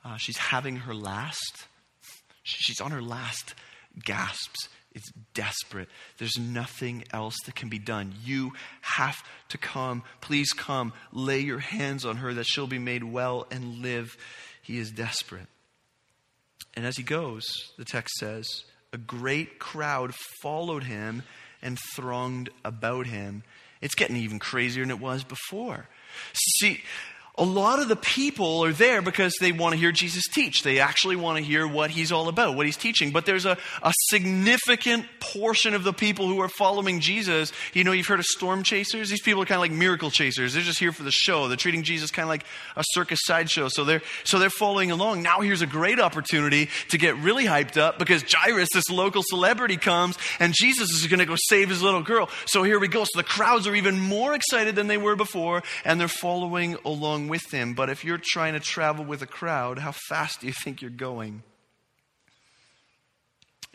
uh, 0.03 0.17
she's 0.17 0.37
having 0.37 0.77
her 0.77 0.93
last. 0.93 1.65
She's 2.43 2.81
on 2.81 2.91
her 2.91 3.01
last 3.01 3.55
gasps. 4.03 4.69
It's 4.93 5.11
desperate. 5.33 5.89
There's 6.17 6.39
nothing 6.39 7.03
else 7.11 7.35
that 7.45 7.55
can 7.55 7.67
be 7.69 7.79
done. 7.79 8.13
You 8.23 8.53
have 8.81 9.17
to 9.49 9.57
come. 9.57 10.03
Please 10.21 10.51
come. 10.53 10.93
Lay 11.11 11.39
your 11.39 11.59
hands 11.59 12.05
on 12.05 12.17
her 12.17 12.33
that 12.33 12.45
she'll 12.45 12.65
be 12.65 12.79
made 12.79 13.03
well 13.03 13.45
and 13.51 13.81
live. 13.81 14.15
He 14.61 14.77
is 14.77 14.91
desperate. 14.91 15.47
And 16.75 16.85
as 16.85 16.95
he 16.95 17.03
goes, 17.03 17.43
the 17.77 17.85
text 17.85 18.15
says, 18.15 18.45
a 18.93 18.97
great 18.97 19.59
crowd 19.59 20.13
followed 20.41 20.83
him 20.83 21.23
and 21.61 21.77
thronged 21.93 22.49
about 22.63 23.07
him. 23.07 23.43
It's 23.81 23.95
getting 23.95 24.15
even 24.17 24.39
crazier 24.39 24.83
than 24.83 24.91
it 24.91 24.99
was 24.99 25.23
before. 25.23 25.87
See, 26.33 26.81
a 27.37 27.43
lot 27.43 27.79
of 27.79 27.89
the 27.89 27.95
people 27.95 28.63
are 28.63 28.71
there 28.71 29.01
because 29.01 29.33
they 29.41 29.51
want 29.51 29.73
to 29.73 29.79
hear 29.79 29.91
Jesus 29.91 30.23
teach. 30.31 30.63
They 30.63 30.79
actually 30.79 31.17
want 31.17 31.37
to 31.37 31.43
hear 31.43 31.67
what 31.67 31.91
he's 31.91 32.11
all 32.11 32.29
about, 32.29 32.55
what 32.55 32.65
he's 32.65 32.77
teaching. 32.77 33.11
But 33.11 33.25
there's 33.25 33.45
a, 33.45 33.57
a 33.83 33.91
significant 34.09 35.05
portion 35.19 35.73
of 35.73 35.83
the 35.83 35.91
people 35.91 36.27
who 36.27 36.39
are 36.39 36.47
following 36.47 37.01
Jesus. 37.01 37.51
You 37.73 37.83
know, 37.83 37.91
you've 37.91 38.07
heard 38.07 38.19
of 38.19 38.25
storm 38.25 38.63
chasers. 38.63 39.09
These 39.09 39.21
people 39.21 39.41
are 39.41 39.45
kind 39.45 39.57
of 39.57 39.61
like 39.61 39.71
miracle 39.71 40.11
chasers. 40.11 40.53
They're 40.53 40.63
just 40.63 40.79
here 40.79 40.93
for 40.93 41.03
the 41.03 41.11
show. 41.11 41.47
They're 41.47 41.57
treating 41.57 41.83
Jesus 41.83 42.09
kind 42.09 42.23
of 42.23 42.29
like 42.29 42.45
a 42.77 42.83
circus 42.91 43.19
sideshow. 43.23 43.67
So 43.67 43.83
they're, 43.83 44.01
so 44.23 44.39
they're 44.39 44.49
following 44.49 44.91
along. 44.91 45.21
Now 45.21 45.41
here's 45.41 45.61
a 45.61 45.67
great 45.67 45.99
opportunity 45.99 46.69
to 46.89 46.97
get 46.97 47.17
really 47.17 47.45
hyped 47.45 47.75
up 47.75 47.99
because 47.99 48.23
Jairus, 48.27 48.69
this 48.73 48.89
local 48.89 49.23
celebrity, 49.25 49.75
comes 49.77 50.17
and 50.39 50.53
Jesus 50.53 50.91
is 50.91 51.07
going 51.07 51.19
to 51.19 51.25
go 51.25 51.35
save 51.37 51.69
his 51.69 51.81
little 51.81 52.01
girl. 52.01 52.29
So 52.45 52.63
here 52.63 52.79
we 52.79 52.87
go. 52.87 53.03
So 53.03 53.17
the 53.17 53.23
crowds 53.23 53.67
are 53.67 53.75
even 53.75 53.99
more 53.99 54.33
excited 54.33 54.75
than 54.75 54.87
they 54.87 54.97
were 54.97 55.15
before 55.15 55.63
and 55.83 55.99
they're 55.99 56.07
following 56.07 56.77
along 56.85 57.24
with 57.27 57.51
him. 57.51 57.73
But 57.73 57.89
if 57.89 58.03
you're 58.03 58.19
trying 58.21 58.53
to 58.53 58.59
travel 58.59 59.05
with 59.05 59.21
a 59.21 59.27
crowd, 59.27 59.79
how 59.79 59.91
fast 59.91 60.41
do 60.41 60.47
you 60.47 60.53
think 60.53 60.81
you're 60.81 60.91
going? 60.91 61.43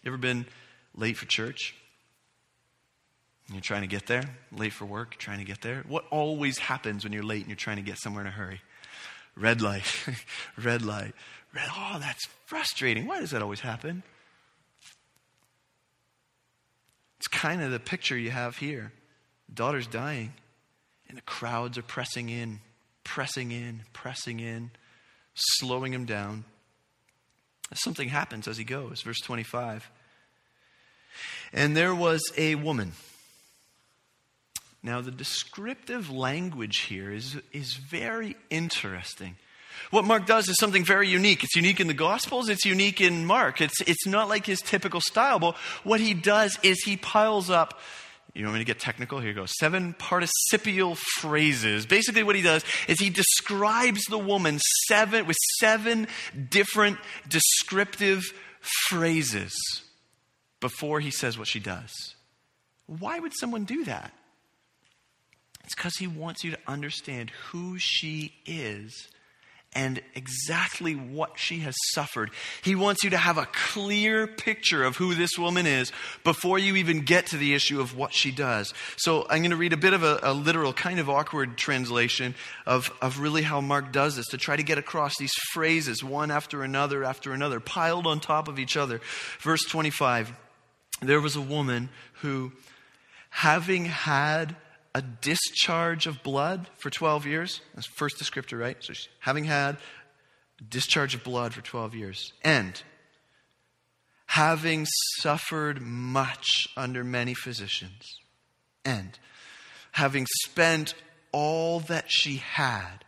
You 0.03 0.11
ever 0.11 0.17
been 0.17 0.47
late 0.95 1.17
for 1.17 1.27
church? 1.27 1.75
You're 3.53 3.61
trying 3.61 3.83
to 3.83 3.89
get 3.89 4.07
there, 4.07 4.23
late 4.53 4.73
for 4.73 4.85
work, 4.85 5.17
trying 5.17 5.39
to 5.39 5.45
get 5.45 5.61
there. 5.61 5.85
What 5.89 6.05
always 6.11 6.59
happens 6.59 7.05
when 7.05 7.13
you're 7.13 7.25
late 7.25 7.41
and 7.41 7.49
you're 7.49 7.57
trying 7.57 7.77
to 7.77 7.83
get 7.83 7.99
somewhere 7.99 8.23
in 8.23 8.29
a 8.29 8.31
hurry? 8.31 8.61
Red 9.37 9.61
light, 9.61 9.85
red 10.57 10.83
light, 10.83 11.15
red. 11.55 11.67
Oh, 11.77 11.99
that's 12.01 12.27
frustrating. 12.47 13.07
Why 13.07 13.21
does 13.21 13.31
that 13.31 13.43
always 13.43 13.61
happen? 13.61 14.03
It's 17.19 17.29
kind 17.29 17.61
of 17.63 17.71
the 17.71 17.81
picture 17.81 18.17
you 18.17 18.31
have 18.31 18.57
here. 18.57 18.93
Daughter's 19.53 19.87
dying, 19.87 20.33
and 21.09 21.19
the 21.19 21.23
crowds 21.23 21.77
are 21.77 21.83
pressing 21.83 22.29
in 22.29 22.61
pressing 23.11 23.51
in, 23.51 23.83
pressing 23.93 24.39
in, 24.39 24.71
slowing 25.35 25.93
him 25.93 26.05
down. 26.05 26.45
Something 27.75 28.09
happens 28.09 28.47
as 28.47 28.57
he 28.57 28.63
goes. 28.63 29.03
Verse 29.03 29.21
25. 29.21 29.91
And 31.53 31.77
there 31.77 31.93
was 31.93 32.23
a 32.37 32.55
woman. 32.55 32.93
Now, 34.81 35.01
the 35.01 35.11
descriptive 35.11 36.09
language 36.09 36.83
here 36.83 37.13
is, 37.13 37.37
is 37.53 37.75
very 37.75 38.37
interesting. 38.49 39.35
What 39.91 40.05
Mark 40.05 40.25
does 40.25 40.49
is 40.49 40.57
something 40.61 40.85
very 40.85 41.09
unique. 41.09 41.43
It's 41.43 41.57
unique 41.57 41.81
in 41.81 41.89
the 41.89 41.95
Gospels, 41.95 42.49
it's 42.49 42.65
unique 42.65 43.01
in 43.01 43.27
Mark. 43.27 43.61
It's, 43.61 43.81
it's 43.89 44.07
not 44.07 44.29
like 44.29 44.47
his 44.47 44.61
typical 44.61 45.01
style, 45.01 45.41
but 45.41 45.57
what 45.83 45.99
he 45.99 46.15
does 46.15 46.57
is 46.63 46.81
he 46.85 46.97
piles 46.97 47.51
up 47.51 47.81
you 48.35 48.45
want 48.45 48.55
me 48.55 48.61
to 48.61 48.65
get 48.65 48.79
technical? 48.79 49.19
Here 49.19 49.31
you 49.31 49.35
go. 49.35 49.47
Seven 49.47 49.95
participial 49.99 50.97
phrases. 51.19 51.87
Basically, 51.87 52.23
what 52.23 52.37
he 52.37 52.43
does 52.43 52.65
is 52.87 53.01
he 53.01 53.11
describes 53.11 54.05
the 54.05 54.19
woman 54.19 54.59
seven 54.87 55.27
with 55.27 55.37
seven 55.59 56.07
different 56.49 56.99
descriptive 57.29 58.23
phrases 58.89 59.53
before 60.61 61.01
he 61.01 61.11
says 61.11 61.39
what 61.39 61.49
she 61.49 61.61
does. 61.61 61.91
Why 62.87 63.19
would 63.19 63.33
someone 63.39 63.65
do 63.65 63.85
that? 63.85 64.13
It's 65.65 65.75
because 65.75 65.97
he 65.97 66.07
wants 66.07 66.45
you 66.45 66.51
to 66.53 66.59
understand 66.67 67.31
who 67.51 67.79
she 67.79 68.35
is 68.47 69.09
and 69.73 70.03
exactly 70.17 70.95
what 70.95 71.39
she 71.39 71.61
has 71.61 71.77
suffered. 71.93 72.31
He 72.63 72.75
wants 72.75 73.05
you 73.05 73.11
to 73.11 73.17
have 73.17 73.39
a 73.39 73.47
clear 73.47 74.27
picture 74.27 74.83
of 74.83 74.97
who 74.97 75.15
this 75.15 75.39
woman 75.39 75.65
is 75.65 75.93
before 76.25 76.59
you 76.59 76.75
even 76.77 77.03
get 77.03 77.27
to 77.27 77.37
the 77.37 77.55
issue 77.55 77.81
of 77.81 77.97
what 77.97 78.13
she 78.13 78.33
does. 78.33 78.75
So 78.97 79.27
I'm 79.31 79.43
going 79.43 79.53
to 79.53 79.57
read 79.57 79.73
a 79.73 79.77
bit 79.77 79.93
of 79.93 80.03
a, 80.03 80.19
a, 80.25 80.35
literal, 80.35 80.73
kind 80.73 80.99
of 80.99 81.09
awkward 81.09 81.57
translation 81.57 82.35
of, 82.67 82.91
of 83.01 83.21
really 83.21 83.43
how 83.43 83.61
Mark 83.61 83.93
does 83.93 84.17
this 84.17 84.27
to 84.29 84.39
try 84.39 84.57
to 84.57 84.63
get 84.65 84.79
across 84.79 85.17
these 85.19 85.35
phrases, 85.53 86.03
one 86.03 86.33
after 86.33 86.65
another 86.65 87.05
after 87.05 87.33
another, 87.33 87.61
piled 87.61 88.09
on 88.09 88.19
top 88.19 88.49
of 88.49 88.59
each 88.59 88.77
other. 88.77 89.01
Verse 89.39 89.63
25 89.69 90.33
There 91.01 91.21
was 91.21 91.37
a 91.37 91.41
woman 91.41 91.91
who, 92.15 92.51
having 93.31 93.85
had 93.85 94.57
a 94.95 95.03
discharge 95.03 96.07
of 96.07 96.23
blood 96.23 96.69
for 96.79 96.91
12 96.91 97.27
years. 97.27 97.61
That's 97.75 97.87
first 97.87 98.19
descriptor, 98.19 98.59
right? 98.59 98.77
So 98.81 98.93
she's 98.93 99.09
having 99.21 99.45
had 99.45 99.77
a 100.61 100.65
discharge 100.65 101.15
of 101.15 101.23
blood 101.23 101.55
for 101.55 101.61
12 101.61 101.95
years. 101.95 102.33
And 102.43 102.81
having 104.27 104.87
suffered 105.21 105.81
much 105.81 106.69
under 106.77 107.05
many 107.05 107.35
physicians. 107.35 108.21
And 108.85 109.19
having 109.93 110.27
spent 110.45 110.95
all 111.33 111.81
that 111.81 112.07
she 112.09 112.37
had. 112.37 113.05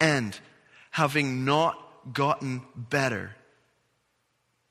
And 0.00 0.38
having 0.90 1.44
not 1.44 1.76
gotten 2.12 2.62
better, 2.76 3.34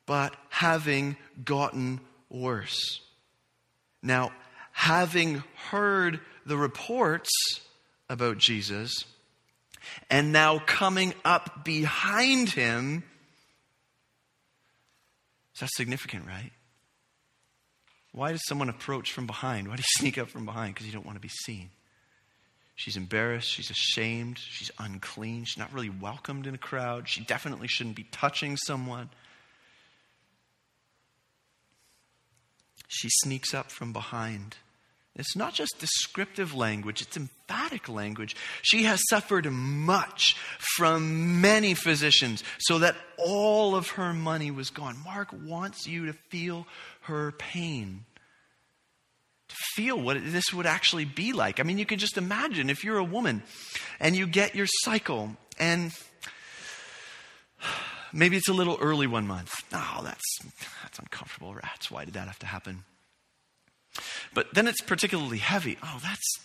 but 0.06 0.34
having 0.48 1.16
gotten 1.44 2.00
worse. 2.30 3.00
Now, 4.02 4.32
having 4.74 5.42
heard 5.70 6.20
the 6.44 6.56
reports 6.56 7.30
about 8.10 8.36
Jesus, 8.36 9.04
and 10.10 10.32
now 10.32 10.58
coming 10.58 11.14
up 11.24 11.64
behind 11.64 12.50
him. 12.50 13.04
Is 15.54 15.60
that 15.60 15.70
significant, 15.74 16.26
right? 16.26 16.50
Why 18.12 18.32
does 18.32 18.42
someone 18.46 18.68
approach 18.68 19.12
from 19.12 19.26
behind? 19.26 19.68
Why 19.68 19.76
do 19.76 19.80
you 19.80 19.84
sneak 20.00 20.18
up 20.18 20.28
from 20.28 20.44
behind? 20.44 20.74
Because 20.74 20.86
you 20.86 20.92
don't 20.92 21.06
want 21.06 21.16
to 21.16 21.22
be 21.22 21.28
seen. 21.28 21.70
She's 22.74 22.96
embarrassed. 22.96 23.48
She's 23.48 23.70
ashamed. 23.70 24.38
She's 24.38 24.72
unclean. 24.80 25.44
She's 25.44 25.58
not 25.58 25.72
really 25.72 25.90
welcomed 25.90 26.48
in 26.48 26.54
a 26.54 26.58
crowd. 26.58 27.08
She 27.08 27.22
definitely 27.22 27.68
shouldn't 27.68 27.94
be 27.94 28.06
touching 28.10 28.56
someone. 28.56 29.10
She 32.88 33.08
sneaks 33.22 33.54
up 33.54 33.70
from 33.70 33.92
behind. 33.92 34.56
It's 35.16 35.36
not 35.36 35.54
just 35.54 35.78
descriptive 35.78 36.54
language, 36.54 37.00
it's 37.00 37.16
emphatic 37.16 37.88
language. 37.88 38.34
She 38.62 38.82
has 38.82 39.00
suffered 39.08 39.46
much 39.50 40.36
from 40.58 41.40
many 41.40 41.74
physicians 41.74 42.42
so 42.58 42.80
that 42.80 42.96
all 43.16 43.76
of 43.76 43.90
her 43.90 44.12
money 44.12 44.50
was 44.50 44.70
gone. 44.70 44.96
Mark 45.04 45.28
wants 45.32 45.86
you 45.86 46.06
to 46.06 46.14
feel 46.30 46.66
her 47.02 47.30
pain, 47.30 48.04
to 49.48 49.54
feel 49.76 50.00
what 50.00 50.16
this 50.20 50.52
would 50.52 50.66
actually 50.66 51.04
be 51.04 51.32
like. 51.32 51.60
I 51.60 51.62
mean, 51.62 51.78
you 51.78 51.86
can 51.86 52.00
just 52.00 52.18
imagine 52.18 52.68
if 52.68 52.82
you're 52.82 52.98
a 52.98 53.04
woman 53.04 53.44
and 54.00 54.16
you 54.16 54.26
get 54.26 54.56
your 54.56 54.66
cycle 54.66 55.36
and 55.60 55.92
maybe 58.12 58.36
it's 58.36 58.48
a 58.48 58.52
little 58.52 58.78
early 58.80 59.06
one 59.06 59.28
month. 59.28 59.52
Oh, 59.72 60.00
that's, 60.02 60.38
that's 60.82 60.98
uncomfortable. 60.98 61.54
Rats, 61.54 61.88
why 61.88 62.04
did 62.04 62.14
that 62.14 62.26
have 62.26 62.40
to 62.40 62.46
happen? 62.46 62.82
But 64.32 64.52
then 64.54 64.66
it's 64.66 64.80
particularly 64.80 65.38
heavy. 65.38 65.78
Oh, 65.82 65.98
that's, 66.02 66.38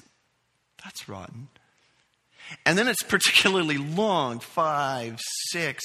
that's 0.83 1.09
rotten. 1.09 1.49
And 2.65 2.77
then 2.77 2.87
it's 2.87 3.03
particularly 3.03 3.77
long 3.77 4.39
five, 4.39 5.19
six, 5.49 5.83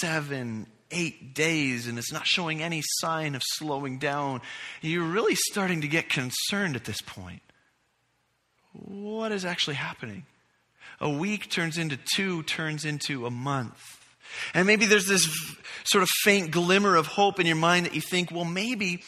seven, 0.00 0.66
eight 0.90 1.34
days, 1.34 1.86
and 1.86 1.98
it's 1.98 2.12
not 2.12 2.26
showing 2.26 2.62
any 2.62 2.82
sign 3.00 3.34
of 3.34 3.42
slowing 3.44 3.98
down. 3.98 4.40
You're 4.82 5.04
really 5.04 5.34
starting 5.34 5.80
to 5.82 5.88
get 5.88 6.08
concerned 6.08 6.76
at 6.76 6.84
this 6.84 7.00
point. 7.02 7.42
What 8.72 9.32
is 9.32 9.44
actually 9.44 9.76
happening? 9.76 10.26
A 11.00 11.10
week 11.10 11.50
turns 11.50 11.78
into 11.78 11.98
two, 12.14 12.42
turns 12.44 12.84
into 12.84 13.26
a 13.26 13.30
month. 13.30 13.80
And 14.54 14.66
maybe 14.66 14.86
there's 14.86 15.06
this 15.06 15.28
sort 15.84 16.02
of 16.02 16.08
faint 16.22 16.50
glimmer 16.50 16.96
of 16.96 17.06
hope 17.06 17.38
in 17.38 17.46
your 17.46 17.56
mind 17.56 17.86
that 17.86 17.94
you 17.94 18.00
think, 18.00 18.30
well, 18.30 18.44
maybe 18.44 19.02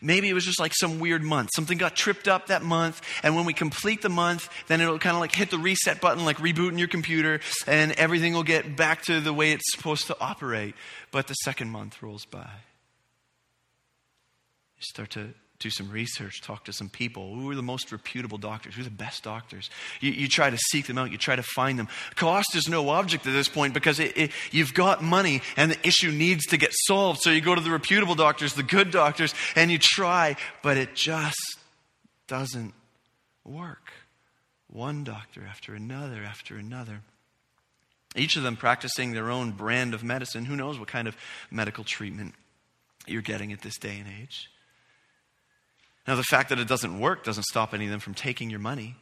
Maybe 0.00 0.28
it 0.28 0.34
was 0.34 0.44
just 0.44 0.60
like 0.60 0.72
some 0.74 0.98
weird 0.98 1.22
month. 1.22 1.50
Something 1.54 1.78
got 1.78 1.94
tripped 1.96 2.28
up 2.28 2.46
that 2.46 2.62
month, 2.62 3.00
and 3.22 3.36
when 3.36 3.44
we 3.44 3.52
complete 3.52 4.02
the 4.02 4.08
month, 4.08 4.48
then 4.68 4.80
it'll 4.80 4.98
kind 4.98 5.14
of 5.14 5.20
like 5.20 5.34
hit 5.34 5.50
the 5.50 5.58
reset 5.58 6.00
button, 6.00 6.24
like 6.24 6.38
rebooting 6.38 6.78
your 6.78 6.88
computer, 6.88 7.40
and 7.66 7.92
everything 7.92 8.32
will 8.34 8.42
get 8.42 8.76
back 8.76 9.02
to 9.02 9.20
the 9.20 9.32
way 9.32 9.52
it's 9.52 9.72
supposed 9.72 10.06
to 10.06 10.16
operate. 10.20 10.74
But 11.10 11.26
the 11.26 11.34
second 11.34 11.70
month 11.70 12.02
rolls 12.02 12.24
by. 12.24 12.50
You 14.76 14.82
start 14.82 15.10
to 15.10 15.34
do 15.62 15.70
some 15.70 15.90
research, 15.90 16.42
talk 16.42 16.64
to 16.64 16.72
some 16.72 16.88
people. 16.88 17.34
Who 17.34 17.50
are 17.50 17.54
the 17.54 17.62
most 17.62 17.90
reputable 17.92 18.38
doctors? 18.38 18.74
Who 18.74 18.80
are 18.80 18.84
the 18.84 18.90
best 18.90 19.22
doctors? 19.22 19.70
You, 20.00 20.10
you 20.10 20.28
try 20.28 20.50
to 20.50 20.58
seek 20.58 20.86
them 20.86 20.98
out, 20.98 21.10
you 21.10 21.18
try 21.18 21.36
to 21.36 21.42
find 21.42 21.78
them. 21.78 21.88
Cost 22.14 22.54
is 22.54 22.68
no 22.68 22.88
object 22.90 23.26
at 23.26 23.32
this 23.32 23.48
point 23.48 23.74
because 23.74 24.00
it, 24.00 24.16
it, 24.16 24.30
you've 24.50 24.74
got 24.74 25.02
money 25.02 25.42
and 25.56 25.70
the 25.70 25.86
issue 25.86 26.10
needs 26.10 26.46
to 26.46 26.56
get 26.56 26.70
solved. 26.72 27.20
So 27.22 27.30
you 27.30 27.40
go 27.40 27.54
to 27.54 27.60
the 27.60 27.70
reputable 27.70 28.14
doctors, 28.14 28.54
the 28.54 28.62
good 28.62 28.90
doctors, 28.90 29.34
and 29.56 29.70
you 29.70 29.78
try, 29.78 30.36
but 30.62 30.76
it 30.76 30.94
just 30.94 31.58
doesn't 32.26 32.74
work. 33.44 33.92
One 34.68 35.04
doctor 35.04 35.46
after 35.48 35.74
another 35.74 36.22
after 36.24 36.56
another. 36.56 37.00
Each 38.14 38.36
of 38.36 38.42
them 38.42 38.56
practicing 38.56 39.12
their 39.12 39.30
own 39.30 39.52
brand 39.52 39.94
of 39.94 40.02
medicine. 40.02 40.44
Who 40.44 40.56
knows 40.56 40.78
what 40.78 40.88
kind 40.88 41.08
of 41.08 41.16
medical 41.50 41.84
treatment 41.84 42.34
you're 43.06 43.22
getting 43.22 43.52
at 43.52 43.62
this 43.62 43.78
day 43.78 43.98
and 43.98 44.06
age? 44.20 44.50
Now, 46.06 46.16
the 46.16 46.24
fact 46.24 46.48
that 46.48 46.58
it 46.58 46.66
doesn't 46.66 46.98
work 46.98 47.24
doesn't 47.24 47.44
stop 47.44 47.72
any 47.74 47.84
of 47.84 47.90
them 47.90 48.00
from 48.00 48.14
taking 48.14 48.50
your 48.50 48.58
money. 48.58 48.96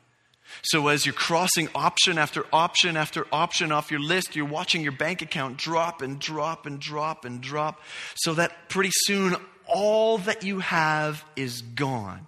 So, 0.62 0.88
as 0.88 1.06
you're 1.06 1.14
crossing 1.14 1.68
option 1.74 2.18
after 2.18 2.44
option 2.52 2.96
after 2.96 3.26
option 3.32 3.72
off 3.72 3.90
your 3.90 4.00
list, 4.00 4.36
you're 4.36 4.44
watching 4.44 4.82
your 4.82 4.92
bank 4.92 5.22
account 5.22 5.56
drop 5.56 6.02
and 6.02 6.18
drop 6.18 6.66
and 6.66 6.78
drop 6.78 7.24
and 7.24 7.40
drop, 7.40 7.80
so 8.16 8.34
that 8.34 8.68
pretty 8.68 8.90
soon 8.92 9.36
all 9.66 10.18
that 10.18 10.42
you 10.42 10.58
have 10.58 11.24
is 11.36 11.62
gone. 11.62 12.26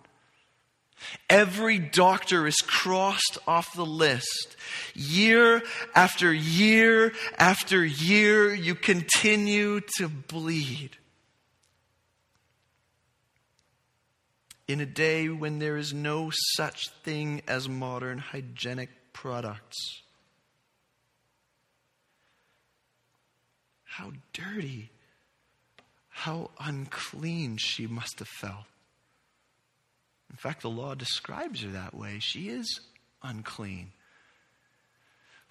Every 1.29 1.79
doctor 1.79 2.47
is 2.47 2.59
crossed 2.59 3.39
off 3.47 3.75
the 3.75 3.85
list. 3.85 4.57
Year 4.95 5.63
after 5.95 6.33
year 6.33 7.13
after 7.37 7.85
year, 7.85 8.55
you 8.55 8.75
continue 8.77 9.81
to 9.99 10.09
bleed. 10.09 10.97
In 14.69 14.81
a 14.81 14.87
day 14.87 15.29
when 15.29 15.59
there 15.59 15.77
is 15.77 15.93
no 15.93 16.31
such 16.57 16.89
thing 17.05 17.43
as 17.47 17.69
modern 17.69 18.19
hygienic 18.19 18.91
products. 19.13 20.03
How 23.85 24.13
dirty, 24.33 24.91
how 26.09 26.51
unclean 26.59 27.59
she 27.59 27.87
must 27.87 28.19
have 28.21 28.29
felt. 28.29 28.65
In 30.31 30.37
fact, 30.37 30.63
the 30.63 30.71
law 30.71 30.95
describes 30.95 31.63
her 31.63 31.71
that 31.73 31.95
way. 31.95 32.19
She 32.21 32.49
is 32.49 32.81
unclean, 33.23 33.93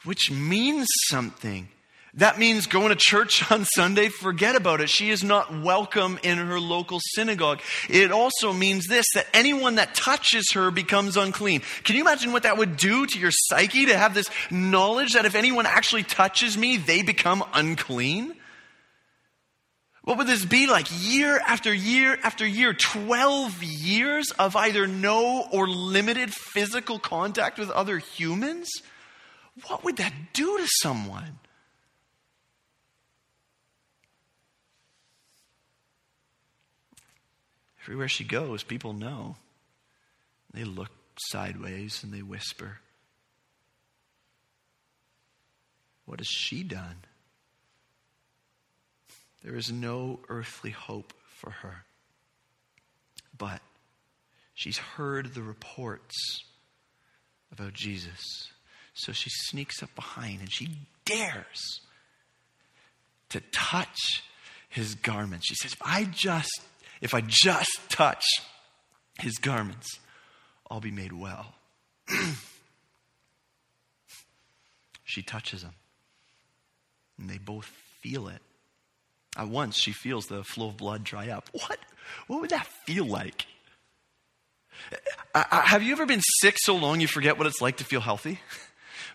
which 0.04 0.32
means 0.32 0.88
something 1.10 1.70
That 2.16 2.38
means 2.38 2.68
going 2.68 2.90
to 2.90 2.96
church 2.98 3.50
on 3.52 3.66
Sunday, 3.66 4.10
forget 4.10 4.56
about 4.56 4.82
it. 4.82 4.90
She 4.90 5.10
is 5.10 5.24
not 5.24 5.62
welcome 5.62 6.20
in 6.24 6.38
her 6.38 6.60
local 6.60 7.00
synagogue. 7.14 7.62
It 7.90 8.12
also 8.12 8.52
means 8.52 8.88
this 8.88 9.06
that 9.16 9.28
anyone 9.34 9.76
that 9.76 9.96
touches 9.96 10.52
her 10.54 10.72
becomes 10.72 11.16
unclean. 11.16 11.62
Can 11.84 11.96
you 11.96 12.02
imagine 12.02 12.34
what 12.34 12.44
that 12.44 12.58
would 12.58 12.76
do 12.76 13.06
to 13.06 13.20
your 13.20 13.32
psyche 13.32 13.86
to 13.86 13.98
have 13.98 14.14
this 14.14 14.30
knowledge 14.50 15.14
that 15.14 15.26
if 15.26 15.36
anyone 15.36 15.66
actually 15.66 16.04
touches 16.04 16.58
me, 16.58 16.78
they 16.78 17.02
become 17.02 17.44
unclean? 17.54 18.36
What 20.04 20.18
would 20.18 20.28
this 20.28 20.44
be 20.44 20.66
like 20.66 20.88
year 20.90 21.40
after 21.46 21.72
year 21.72 22.18
after 22.24 22.46
year? 22.46 22.74
12 22.74 23.64
years 23.64 24.32
of 24.32 24.56
either 24.56 24.88
no 24.88 25.46
or 25.52 25.68
limited 25.68 26.34
physical 26.34 26.98
contact 26.98 27.60
with 27.60 27.70
other 27.70 28.00
humans? 28.00 28.68
What 29.68 29.84
would 29.84 29.98
that 29.98 30.14
do 30.34 30.58
to 30.58 30.68
someone? 30.82 31.38
Everywhere 37.84 38.08
she 38.08 38.24
goes, 38.24 38.64
people 38.64 38.94
know. 38.94 39.36
They 40.54 40.64
look 40.64 40.92
sideways 41.18 42.04
and 42.04 42.14
they 42.14 42.22
whisper, 42.22 42.80
What 46.06 46.20
has 46.20 46.28
she 46.28 46.64
done? 46.64 46.98
There 49.44 49.56
is 49.56 49.72
no 49.72 50.20
earthly 50.28 50.72
hope 50.72 51.14
for 51.38 51.52
her. 51.52 51.86
But 53.38 53.62
she's 54.54 54.78
heard 54.78 55.34
the 55.34 55.42
reports 55.42 56.44
about 57.52 57.74
Jesus. 57.74 58.52
So 58.94 59.14
she 59.14 59.30
sneaks 59.30 59.82
up 59.82 59.96
behind 59.96 60.42
and 60.42 60.52
she 60.52 60.70
dares 61.06 61.80
to 63.30 63.42
touch 63.52 64.24
his 64.70 64.96
garment. 64.96 65.44
She 65.46 65.56
says, 65.56 65.74
If 65.74 65.82
I 65.82 66.04
just, 66.04 66.62
if 67.02 67.14
I 67.14 67.22
just 67.22 67.90
touch 67.90 68.24
his 69.20 69.38
garments, 69.38 70.00
I'll 70.70 70.80
be 70.80 70.92
made 70.92 71.12
well. 71.12 71.54
she 75.04 75.22
touches 75.22 75.64
him. 75.64 75.74
And 77.20 77.30
they 77.30 77.38
both 77.38 77.66
feel 78.02 78.28
it. 78.28 78.42
At 79.38 79.48
once, 79.48 79.78
she 79.78 79.92
feels 79.92 80.28
the 80.28 80.44
flow 80.44 80.68
of 80.68 80.78
blood 80.78 81.04
dry 81.04 81.30
up. 81.30 81.50
What? 81.54 81.80
What 82.28 82.42
would 82.42 82.50
that 82.50 82.68
feel 82.86 83.06
like? 83.06 83.46
have 85.34 85.84
you 85.84 85.92
ever 85.94 86.06
been 86.06 86.22
sick 86.40 86.56
so 86.58 86.76
long 86.76 87.00
you 87.00 87.08
forget 87.08 87.38
what 87.38 87.48
it's 87.48 87.62
like 87.62 87.78
to 87.78 87.84
feel 87.84 88.02
healthy? 88.02 88.40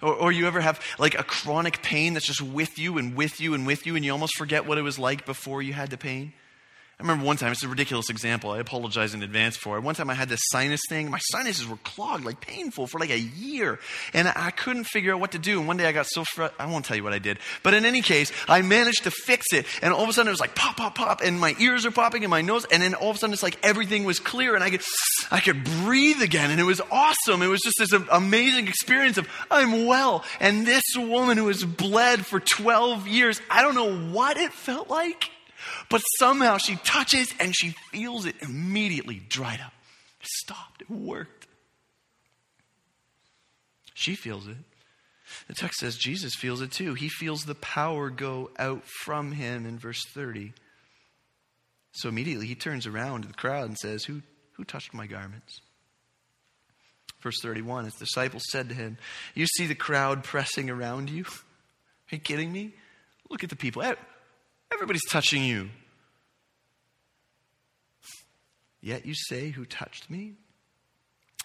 Or, 0.02 0.12
or, 0.12 0.30
you 0.30 0.46
ever 0.46 0.60
have 0.60 0.78
like 0.98 1.18
a 1.18 1.22
chronic 1.22 1.80
pain 1.80 2.12
that's 2.12 2.26
just 2.26 2.42
with 2.42 2.78
you 2.78 2.98
and 2.98 3.16
with 3.16 3.40
you 3.40 3.54
and 3.54 3.66
with 3.66 3.86
you, 3.86 3.96
and 3.96 4.04
you 4.04 4.12
almost 4.12 4.36
forget 4.36 4.66
what 4.66 4.76
it 4.76 4.82
was 4.82 4.98
like 4.98 5.24
before 5.24 5.62
you 5.62 5.72
had 5.72 5.88
the 5.88 5.96
pain? 5.96 6.34
I 6.98 7.02
remember 7.02 7.26
one 7.26 7.36
time, 7.36 7.52
it's 7.52 7.62
a 7.62 7.68
ridiculous 7.68 8.08
example. 8.08 8.52
I 8.52 8.58
apologize 8.58 9.12
in 9.12 9.22
advance 9.22 9.54
for 9.54 9.76
it. 9.76 9.82
One 9.82 9.94
time 9.94 10.08
I 10.08 10.14
had 10.14 10.30
this 10.30 10.40
sinus 10.44 10.80
thing. 10.88 11.10
My 11.10 11.18
sinuses 11.30 11.68
were 11.68 11.76
clogged, 11.84 12.24
like 12.24 12.40
painful 12.40 12.86
for 12.86 12.98
like 12.98 13.10
a 13.10 13.18
year. 13.18 13.78
And 14.14 14.26
I 14.34 14.50
couldn't 14.50 14.84
figure 14.84 15.12
out 15.12 15.20
what 15.20 15.32
to 15.32 15.38
do. 15.38 15.58
And 15.58 15.68
one 15.68 15.76
day 15.76 15.84
I 15.84 15.92
got 15.92 16.06
so 16.06 16.24
frustrated. 16.24 16.58
I 16.58 16.72
won't 16.72 16.86
tell 16.86 16.96
you 16.96 17.04
what 17.04 17.12
I 17.12 17.18
did. 17.18 17.38
But 17.62 17.74
in 17.74 17.84
any 17.84 18.00
case, 18.00 18.32
I 18.48 18.62
managed 18.62 19.04
to 19.04 19.10
fix 19.10 19.44
it. 19.52 19.66
And 19.82 19.92
all 19.92 20.04
of 20.04 20.08
a 20.08 20.14
sudden 20.14 20.28
it 20.28 20.30
was 20.30 20.40
like 20.40 20.54
pop, 20.54 20.78
pop, 20.78 20.94
pop. 20.94 21.20
And 21.22 21.38
my 21.38 21.54
ears 21.58 21.84
are 21.84 21.90
popping 21.90 22.24
and 22.24 22.30
my 22.30 22.40
nose. 22.40 22.64
And 22.72 22.82
then 22.82 22.94
all 22.94 23.10
of 23.10 23.16
a 23.16 23.18
sudden 23.18 23.34
it's 23.34 23.42
like 23.42 23.58
everything 23.62 24.04
was 24.04 24.18
clear 24.18 24.54
and 24.54 24.64
I 24.64 24.70
could, 24.70 24.82
I 25.30 25.40
could 25.40 25.64
breathe 25.64 26.22
again. 26.22 26.50
And 26.50 26.58
it 26.58 26.64
was 26.64 26.80
awesome. 26.90 27.42
It 27.42 27.48
was 27.48 27.60
just 27.60 27.76
this 27.78 27.92
amazing 28.10 28.68
experience 28.68 29.18
of 29.18 29.28
I'm 29.50 29.84
well. 29.84 30.24
And 30.40 30.66
this 30.66 30.84
woman 30.96 31.36
who 31.36 31.48
has 31.48 31.62
bled 31.62 32.24
for 32.24 32.40
12 32.40 33.06
years, 33.06 33.38
I 33.50 33.60
don't 33.60 33.74
know 33.74 34.12
what 34.14 34.38
it 34.38 34.54
felt 34.54 34.88
like. 34.88 35.30
But 35.88 36.02
somehow 36.18 36.58
she 36.58 36.76
touches 36.76 37.32
and 37.40 37.54
she 37.54 37.74
feels 37.92 38.26
it 38.26 38.36
immediately 38.40 39.22
dried 39.28 39.60
up. 39.60 39.72
It 40.20 40.26
stopped. 40.26 40.82
It 40.82 40.90
worked. 40.90 41.46
She 43.94 44.14
feels 44.14 44.46
it. 44.46 44.56
The 45.48 45.54
text 45.54 45.80
says 45.80 45.96
Jesus 45.96 46.34
feels 46.34 46.60
it 46.60 46.70
too. 46.70 46.94
He 46.94 47.08
feels 47.08 47.44
the 47.44 47.54
power 47.54 48.10
go 48.10 48.50
out 48.58 48.84
from 49.04 49.32
him 49.32 49.66
in 49.66 49.78
verse 49.78 50.04
30. 50.12 50.52
So 51.92 52.08
immediately 52.08 52.46
he 52.46 52.54
turns 52.54 52.86
around 52.86 53.22
to 53.22 53.28
the 53.28 53.34
crowd 53.34 53.68
and 53.68 53.78
says, 53.78 54.04
Who, 54.04 54.22
who 54.52 54.64
touched 54.64 54.92
my 54.92 55.06
garments? 55.06 55.60
Verse 57.22 57.40
31 57.40 57.86
His 57.86 57.94
disciples 57.94 58.42
said 58.50 58.68
to 58.68 58.74
him, 58.74 58.98
You 59.34 59.46
see 59.46 59.66
the 59.66 59.74
crowd 59.74 60.22
pressing 60.22 60.70
around 60.70 61.10
you? 61.10 61.22
Are 61.22 62.16
you 62.16 62.18
kidding 62.18 62.52
me? 62.52 62.74
Look 63.30 63.42
at 63.42 63.50
the 63.50 63.56
people. 63.56 63.82
Everybody's 64.72 65.04
touching 65.10 65.44
you. 65.44 65.70
Yet 68.80 69.06
you 69.06 69.14
say, 69.14 69.50
Who 69.50 69.64
touched 69.64 70.10
me? 70.10 70.34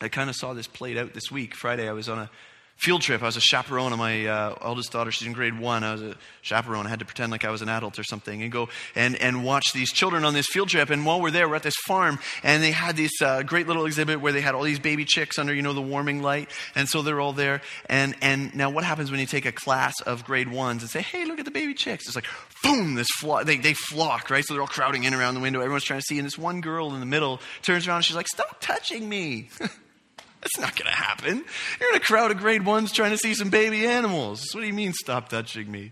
I 0.01 0.07
kind 0.07 0.29
of 0.29 0.35
saw 0.35 0.53
this 0.53 0.67
played 0.67 0.97
out 0.97 1.13
this 1.13 1.31
week. 1.31 1.55
Friday, 1.55 1.87
I 1.87 1.93
was 1.93 2.09
on 2.09 2.19
a 2.19 2.29
field 2.81 3.03
trip. 3.03 3.21
I 3.21 3.27
was 3.27 3.37
a 3.37 3.41
chaperone 3.41 3.93
of 3.93 3.99
my 3.99 4.25
uh, 4.25 4.55
eldest 4.59 4.91
daughter. 4.91 5.11
She's 5.11 5.27
in 5.27 5.33
grade 5.33 5.59
one. 5.59 5.83
I 5.83 5.91
was 5.91 6.01
a 6.01 6.15
chaperone. 6.41 6.87
I 6.87 6.89
had 6.89 6.97
to 6.99 7.05
pretend 7.05 7.31
like 7.31 7.45
I 7.45 7.51
was 7.51 7.61
an 7.61 7.69
adult 7.69 7.99
or 7.99 8.03
something 8.03 8.41
and 8.41 8.51
go 8.51 8.69
and, 8.95 9.15
and 9.17 9.43
watch 9.43 9.65
these 9.71 9.91
children 9.93 10.25
on 10.25 10.33
this 10.33 10.47
field 10.47 10.69
trip. 10.69 10.89
And 10.89 11.05
while 11.05 11.21
we're 11.21 11.29
there, 11.29 11.47
we're 11.47 11.57
at 11.57 11.63
this 11.63 11.75
farm 11.85 12.17
and 12.41 12.63
they 12.63 12.71
had 12.71 12.97
this 12.97 13.11
uh, 13.21 13.43
great 13.43 13.67
little 13.67 13.85
exhibit 13.85 14.19
where 14.19 14.33
they 14.33 14.41
had 14.41 14.55
all 14.55 14.63
these 14.63 14.79
baby 14.79 15.05
chicks 15.05 15.37
under, 15.37 15.53
you 15.53 15.61
know, 15.61 15.73
the 15.73 15.81
warming 15.81 16.23
light. 16.23 16.49
And 16.73 16.89
so 16.89 17.03
they're 17.03 17.21
all 17.21 17.33
there. 17.33 17.61
And, 17.85 18.15
and 18.19 18.55
now 18.55 18.71
what 18.71 18.83
happens 18.83 19.11
when 19.11 19.19
you 19.19 19.27
take 19.27 19.45
a 19.45 19.51
class 19.51 19.93
of 20.01 20.25
grade 20.25 20.51
ones 20.51 20.81
and 20.81 20.89
say, 20.89 21.01
hey, 21.01 21.25
look 21.25 21.37
at 21.37 21.45
the 21.45 21.51
baby 21.51 21.75
chicks? 21.75 22.07
It's 22.07 22.15
like, 22.15 22.27
boom, 22.63 22.95
this 22.95 23.09
flock, 23.19 23.45
they, 23.45 23.57
they 23.57 23.75
flock, 23.75 24.31
right? 24.31 24.43
So 24.43 24.55
they're 24.55 24.61
all 24.61 24.67
crowding 24.67 25.03
in 25.03 25.13
around 25.13 25.35
the 25.35 25.39
window. 25.41 25.59
Everyone's 25.59 25.83
trying 25.83 25.99
to 25.99 26.05
see. 26.05 26.17
And 26.17 26.25
this 26.25 26.37
one 26.37 26.61
girl 26.61 26.95
in 26.95 26.99
the 26.99 27.05
middle 27.05 27.41
turns 27.61 27.87
around 27.87 27.97
and 27.97 28.05
she's 28.05 28.15
like, 28.15 28.27
stop 28.27 28.59
touching 28.59 29.07
me. 29.07 29.49
That's 30.41 30.57
not 30.59 30.75
going 30.75 30.91
to 30.91 30.97
happen. 30.97 31.45
You're 31.79 31.89
in 31.91 31.95
a 31.95 31.99
crowd 31.99 32.31
of 32.31 32.37
grade 32.37 32.65
ones 32.65 32.91
trying 32.91 33.11
to 33.11 33.17
see 33.17 33.35
some 33.35 33.49
baby 33.49 33.85
animals. 33.85 34.43
What 34.53 34.61
do 34.61 34.67
you 34.67 34.73
mean, 34.73 34.93
stop 34.93 35.29
touching 35.29 35.71
me? 35.71 35.91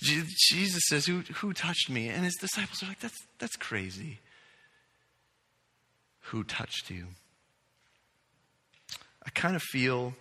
Jesus 0.00 0.82
says, 0.88 1.06
Who, 1.06 1.20
who 1.20 1.52
touched 1.52 1.90
me? 1.90 2.08
And 2.08 2.24
his 2.24 2.36
disciples 2.40 2.82
are 2.82 2.86
like, 2.86 3.00
That's, 3.00 3.18
that's 3.38 3.56
crazy. 3.56 4.20
Who 6.26 6.44
touched 6.44 6.90
you? 6.90 7.08
I 9.24 9.30
kind 9.30 9.56
of 9.56 9.62
feel 9.62 10.14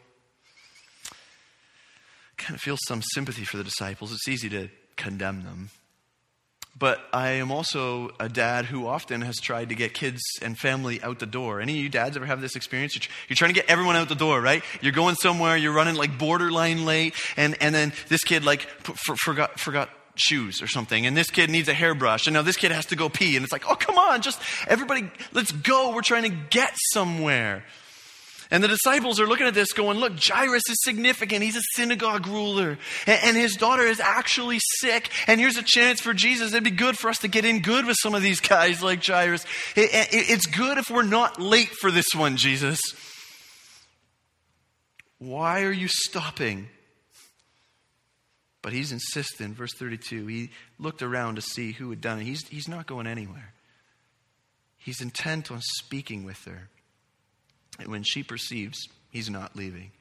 kind 2.37 2.55
of 2.55 2.61
feel 2.61 2.77
some 2.87 3.03
sympathy 3.13 3.43
for 3.43 3.57
the 3.57 3.63
disciples. 3.63 4.11
It's 4.11 4.27
easy 4.27 4.49
to 4.49 4.69
condemn 4.95 5.43
them. 5.43 5.69
But 6.81 6.99
I 7.13 7.33
am 7.33 7.51
also 7.51 8.09
a 8.19 8.27
dad 8.27 8.65
who 8.65 8.87
often 8.87 9.21
has 9.21 9.39
tried 9.39 9.69
to 9.69 9.75
get 9.75 9.93
kids 9.93 10.19
and 10.41 10.57
family 10.57 10.99
out 11.03 11.19
the 11.19 11.27
door. 11.27 11.61
Any 11.61 11.73
of 11.73 11.77
you 11.77 11.89
dads 11.89 12.17
ever 12.17 12.25
have 12.25 12.41
this 12.41 12.55
experience? 12.55 12.95
You're, 13.29 13.35
trying 13.35 13.51
to 13.51 13.53
get 13.53 13.69
everyone 13.69 13.95
out 13.95 14.09
the 14.09 14.15
door, 14.15 14.41
right? 14.41 14.63
You're 14.81 14.91
going 14.91 15.13
somewhere, 15.13 15.55
you're 15.55 15.73
running 15.73 15.93
like 15.93 16.17
borderline 16.17 16.83
late, 16.83 17.13
and, 17.37 17.55
and 17.61 17.75
then 17.75 17.93
this 18.07 18.23
kid 18.23 18.43
like 18.43 18.61
for, 18.81 19.15
forgot, 19.15 19.59
forgot 19.59 19.89
shoes 20.15 20.63
or 20.63 20.65
something, 20.65 21.05
and 21.05 21.15
this 21.15 21.29
kid 21.29 21.51
needs 21.51 21.67
a 21.67 21.73
hairbrush, 21.75 22.25
and 22.25 22.33
now 22.33 22.41
this 22.41 22.57
kid 22.57 22.71
has 22.71 22.87
to 22.87 22.95
go 22.95 23.09
pee, 23.09 23.35
and 23.35 23.43
it's 23.43 23.53
like, 23.53 23.69
oh, 23.69 23.75
come 23.75 23.99
on, 23.99 24.23
just 24.23 24.41
everybody, 24.67 25.07
let's 25.33 25.51
go. 25.51 25.93
We're 25.93 26.01
trying 26.01 26.23
to 26.23 26.35
get 26.49 26.73
somewhere. 26.93 27.63
And 28.51 28.61
the 28.61 28.67
disciples 28.67 29.21
are 29.21 29.27
looking 29.27 29.47
at 29.47 29.53
this 29.53 29.71
going, 29.71 29.97
look, 29.97 30.13
Jairus 30.21 30.63
is 30.69 30.83
significant. 30.83 31.41
He's 31.41 31.55
a 31.55 31.61
synagogue 31.73 32.27
ruler. 32.27 32.77
And, 33.07 33.37
his 33.37 33.55
daughter 33.55 33.83
is 33.83 34.01
actually 34.01 34.59
sick. 34.79 35.09
And 35.25 35.39
here's 35.39 35.55
a 35.55 35.63
chance 35.63 36.01
for 36.01 36.13
Jesus. 36.13 36.51
It'd 36.51 36.65
be 36.65 36.69
good 36.69 36.97
for 36.97 37.09
us 37.09 37.19
to 37.19 37.29
get 37.29 37.45
in 37.45 37.61
good 37.61 37.85
with 37.85 37.95
some 37.99 38.13
of 38.13 38.21
these 38.21 38.41
guys 38.41 38.83
like 38.83 39.05
Jairus. 39.05 39.45
it's 39.77 40.45
good 40.47 40.77
if 40.77 40.89
we're 40.89 41.03
not 41.03 41.41
late 41.41 41.69
for 41.69 41.91
this 41.91 42.13
one, 42.13 42.35
Jesus. 42.35 42.79
Why 45.17 45.63
are 45.63 45.71
you 45.71 45.87
stopping? 45.87 46.67
But 48.61 48.73
he's 48.73 48.91
insistent. 48.91 49.55
Verse 49.55 49.73
32, 49.73 50.27
he 50.27 50.49
looked 50.77 51.01
around 51.01 51.35
to 51.35 51.41
see 51.41 51.71
who 51.71 51.89
had 51.89 52.01
done 52.01 52.19
it. 52.19 52.25
He's, 52.25 52.45
he's 52.49 52.67
not 52.67 52.85
going 52.85 53.07
anywhere. 53.07 53.53
He's 54.77 54.99
intent 54.99 55.51
on 55.51 55.61
speaking 55.61 56.25
with 56.25 56.43
her. 56.45 56.67
And 57.81 57.91
when 57.91 58.03
she 58.03 58.23
perceives 58.23 58.87
he's 59.09 59.29
not 59.29 59.55
leaving, 59.55 59.91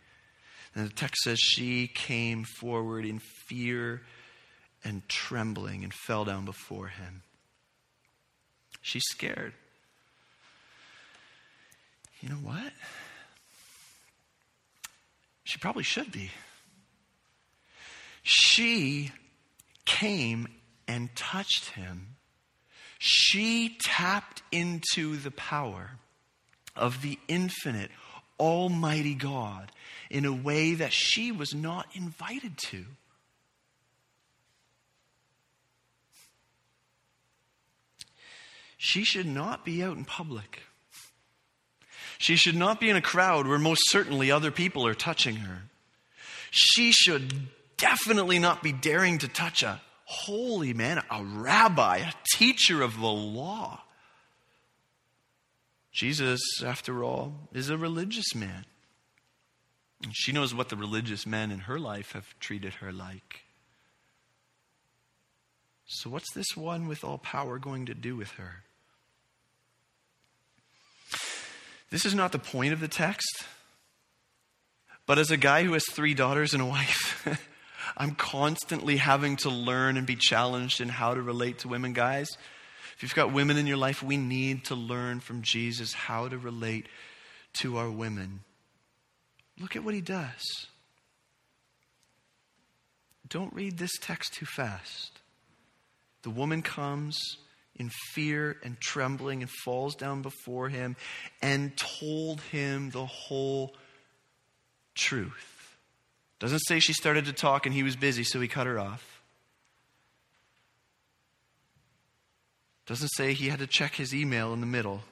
and 0.75 0.89
the 0.89 0.93
text 0.93 1.23
says 1.23 1.39
she 1.39 1.89
came 1.89 2.45
forward 2.45 3.05
in 3.05 3.19
fear 3.19 4.03
and 4.85 5.07
trembling 5.09 5.83
and 5.83 5.93
fell 5.93 6.25
down 6.25 6.45
before 6.45 6.89
him. 6.89 7.23
She's 8.81 9.05
scared. 9.05 9.53
You 12.21 12.29
know 12.31 12.37
what? 12.37 12.73
She 15.45 15.59
probably 15.59 15.83
should 15.83 16.13
be. 16.13 16.31
She 18.23 19.11
came 19.85 20.47
and 20.87 21.15
touched 21.17 21.71
him. 21.71 22.17
She 22.99 23.77
tapped 23.81 24.43
into 24.53 25.17
the 25.17 25.31
power 25.31 25.93
of 26.81 27.03
the 27.03 27.19
infinite, 27.29 27.91
almighty 28.39 29.15
God 29.15 29.71
in 30.11 30.25
a 30.25 30.33
way 30.33 30.75
that 30.75 30.93
she 30.93 31.31
was 31.31 31.55
not 31.55 31.87
invited 31.95 32.57
to. 32.67 32.85
She 38.77 39.05
should 39.05 39.27
not 39.27 39.65
be 39.65 39.85
out 39.85 39.99
in 39.99 40.07
public. 40.07 40.63
She 42.17 42.37
should 42.37 42.57
not 42.57 42.81
be 42.81 42.89
in 42.89 42.97
a 42.97 43.03
crowd 43.03 43.47
where 43.47 43.59
most 43.59 43.83
certainly 43.91 44.31
other 44.31 44.51
people 44.51 44.87
are 44.87 44.95
touching 44.95 45.37
her. 45.37 45.63
She 46.51 46.91
should 46.93 47.49
definitely 47.77 48.39
not 48.39 48.63
be 48.63 48.73
daring 48.73 49.19
to 49.19 49.29
touch 49.29 49.63
a 49.63 49.81
holy 50.05 50.73
man, 50.73 51.03
a 51.11 51.23
rabbi, 51.23 51.99
a 51.99 52.13
teacher 52.35 52.83
of 52.83 52.99
the 52.99 53.07
law. 53.07 53.81
Jesus, 55.93 56.41
after 56.65 57.03
all, 57.03 57.49
is 57.53 57.69
a 57.69 57.77
religious 57.77 58.35
man. 58.35 58.65
And 60.03 60.13
she 60.15 60.33
knows 60.33 60.55
what 60.55 60.69
the 60.69 60.77
religious 60.77 61.27
men 61.27 61.51
in 61.51 61.61
her 61.61 61.79
life 61.79 62.13
have 62.13 62.39
treated 62.39 62.75
her 62.75 62.93
like. 62.93 63.43
So, 65.87 66.09
what's 66.09 66.33
this 66.33 66.57
one 66.57 66.87
with 66.87 67.03
all 67.03 67.19
power 67.19 67.59
going 67.59 67.87
to 67.87 67.95
do 67.95 68.17
with 68.17 68.31
her? 68.33 68.63
This 71.91 72.07
is 72.07 72.15
not 72.15 72.31
the 72.31 72.39
point 72.39 72.73
of 72.73 72.81
the 72.81 72.89
text. 72.89 73.45
But 75.07 75.19
as 75.19 75.33
a 75.33 75.37
guy 75.37 75.65
who 75.65 75.73
has 75.73 75.85
three 75.91 76.15
daughters 76.15 76.55
and 76.55 76.63
a 76.63 76.67
wife, 76.67 77.27
I'm 77.97 78.15
constantly 78.15 78.97
having 78.97 79.37
to 79.39 79.51
learn 79.51 79.97
and 79.97 80.07
be 80.07 80.15
challenged 80.15 80.81
in 80.81 80.89
how 80.89 81.15
to 81.15 81.21
relate 81.21 81.59
to 81.59 81.69
women, 81.69 81.93
guys. 81.93 82.29
If 82.97 83.03
you've 83.03 83.15
got 83.15 83.33
women 83.33 83.57
in 83.57 83.67
your 83.67 83.77
life, 83.77 84.03
we 84.03 84.17
need 84.17 84.65
to 84.67 84.75
learn 84.75 85.21
from 85.21 85.43
Jesus 85.43 85.93
how 85.93 86.29
to 86.29 86.39
relate 86.39 86.87
to 87.61 87.77
our 87.77 87.91
women. 87.91 88.41
Look 89.59 89.77
at 89.77 89.85
what 89.85 89.95
he 89.95 90.01
does. 90.01 90.67
Don't 93.29 93.53
read 93.55 93.79
this 93.79 93.93
text 94.01 94.35
too 94.35 94.47
fast. 94.47 95.21
The 96.23 96.31
woman 96.31 96.63
comes 96.63 97.19
in 97.77 97.91
fear 98.13 98.59
and 98.63 98.79
trembling 98.81 99.43
and 99.43 99.51
falls 99.65 99.95
down 99.95 100.23
before 100.23 100.69
him 100.69 100.97
and 101.41 101.73
told 101.77 102.41
him 102.43 102.91
the 102.91 103.07
whole 103.07 103.75
truth. 104.95 105.77
Doesn't 106.41 106.61
say 106.61 106.81
she 106.81 106.93
started 106.93 107.27
to 107.27 107.33
talk 107.33 107.67
and 107.67 107.75
he 107.75 107.83
was 107.83 107.97
busy, 107.97 108.25
so 108.25 108.41
he 108.41 108.49
cut 108.49 108.67
her 108.67 108.79
off. 108.79 109.20
Doesn't 112.91 113.11
say 113.11 113.35
he 113.35 113.49
had 113.49 113.61
to 113.61 113.69
check 113.69 113.95
his 113.95 114.13
email 114.13 114.53
in 114.53 114.61
the 114.61 114.67
middle. 114.67 115.03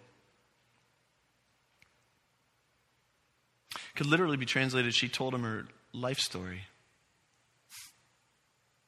Could 3.94 4.06
literally 4.06 4.36
be 4.36 4.46
translated, 4.46 4.96
she 4.96 5.08
told 5.08 5.32
him 5.32 5.44
her 5.44 5.64
life 5.92 6.18
story. 6.18 6.62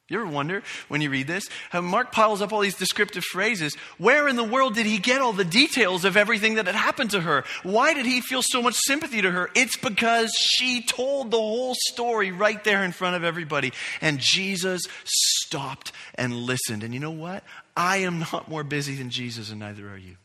You 0.09 0.19
ever 0.19 0.29
wonder 0.29 0.61
when 0.89 0.99
you 0.99 1.09
read 1.09 1.27
this 1.27 1.47
how 1.69 1.79
Mark 1.79 2.11
piles 2.11 2.41
up 2.41 2.51
all 2.51 2.59
these 2.59 2.75
descriptive 2.75 3.23
phrases? 3.23 3.77
Where 3.97 4.27
in 4.27 4.35
the 4.35 4.43
world 4.43 4.75
did 4.75 4.85
he 4.85 4.97
get 4.97 5.21
all 5.21 5.31
the 5.31 5.45
details 5.45 6.03
of 6.03 6.17
everything 6.17 6.55
that 6.55 6.65
had 6.65 6.75
happened 6.75 7.11
to 7.11 7.21
her? 7.21 7.45
Why 7.63 7.93
did 7.93 8.05
he 8.05 8.19
feel 8.19 8.41
so 8.43 8.61
much 8.61 8.75
sympathy 8.75 9.21
to 9.21 9.31
her? 9.31 9.49
It's 9.55 9.77
because 9.77 10.33
she 10.37 10.83
told 10.83 11.31
the 11.31 11.37
whole 11.37 11.75
story 11.93 12.33
right 12.33 12.61
there 12.65 12.83
in 12.83 12.91
front 12.91 13.15
of 13.15 13.23
everybody. 13.23 13.71
And 14.01 14.19
Jesus 14.19 14.81
stopped 15.05 15.93
and 16.15 16.35
listened. 16.35 16.83
And 16.83 16.93
you 16.93 16.99
know 16.99 17.11
what? 17.11 17.45
I 17.75 17.97
am 17.97 18.19
not 18.19 18.49
more 18.49 18.63
busy 18.63 18.95
than 18.95 19.09
Jesus, 19.09 19.49
and 19.49 19.59
neither 19.59 19.87
are 19.89 19.97
you. 19.97 20.17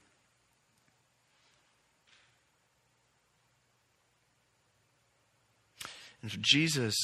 And 6.23 6.31
so 6.31 6.39
Jesus 6.41 6.95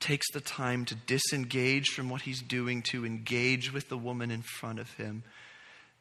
takes 0.00 0.26
the 0.32 0.40
time 0.40 0.84
to 0.86 0.94
disengage 0.94 1.90
from 1.90 2.08
what 2.08 2.22
he's 2.22 2.42
doing 2.42 2.82
to 2.82 3.06
engage 3.06 3.72
with 3.72 3.88
the 3.88 3.96
woman 3.96 4.32
in 4.32 4.42
front 4.42 4.80
of 4.80 4.92
him, 4.94 5.22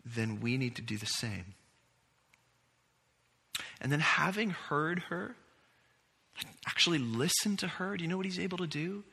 then 0.04 0.40
we 0.40 0.58
need 0.58 0.76
to 0.76 0.82
do 0.82 0.98
the 0.98 1.06
same. 1.06 1.54
And 3.80 3.92
then, 3.92 4.00
having 4.00 4.50
heard 4.50 5.00
her, 5.10 5.36
actually 6.68 6.98
listen 6.98 7.58
to 7.58 7.68
her, 7.68 7.98
do 7.98 8.04
you 8.04 8.10
know 8.10 8.18
what 8.18 8.26
he's 8.26 8.40
able 8.40 8.58
to 8.58 8.68
do? 8.68 9.04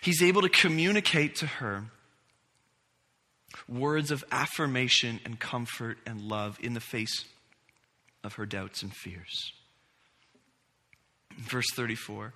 He's 0.00 0.22
able 0.22 0.42
to 0.42 0.48
communicate 0.48 1.36
to 1.36 1.46
her 1.46 1.84
words 3.70 4.10
of 4.10 4.24
affirmation 4.32 5.20
and 5.24 5.38
comfort 5.38 5.98
and 6.04 6.20
love 6.20 6.58
in 6.60 6.74
the 6.74 6.80
face 6.80 7.24
of 8.24 8.34
her 8.34 8.46
doubts 8.46 8.82
and 8.82 8.94
fears. 8.94 9.52
Verse 11.38 11.70
34 11.74 12.34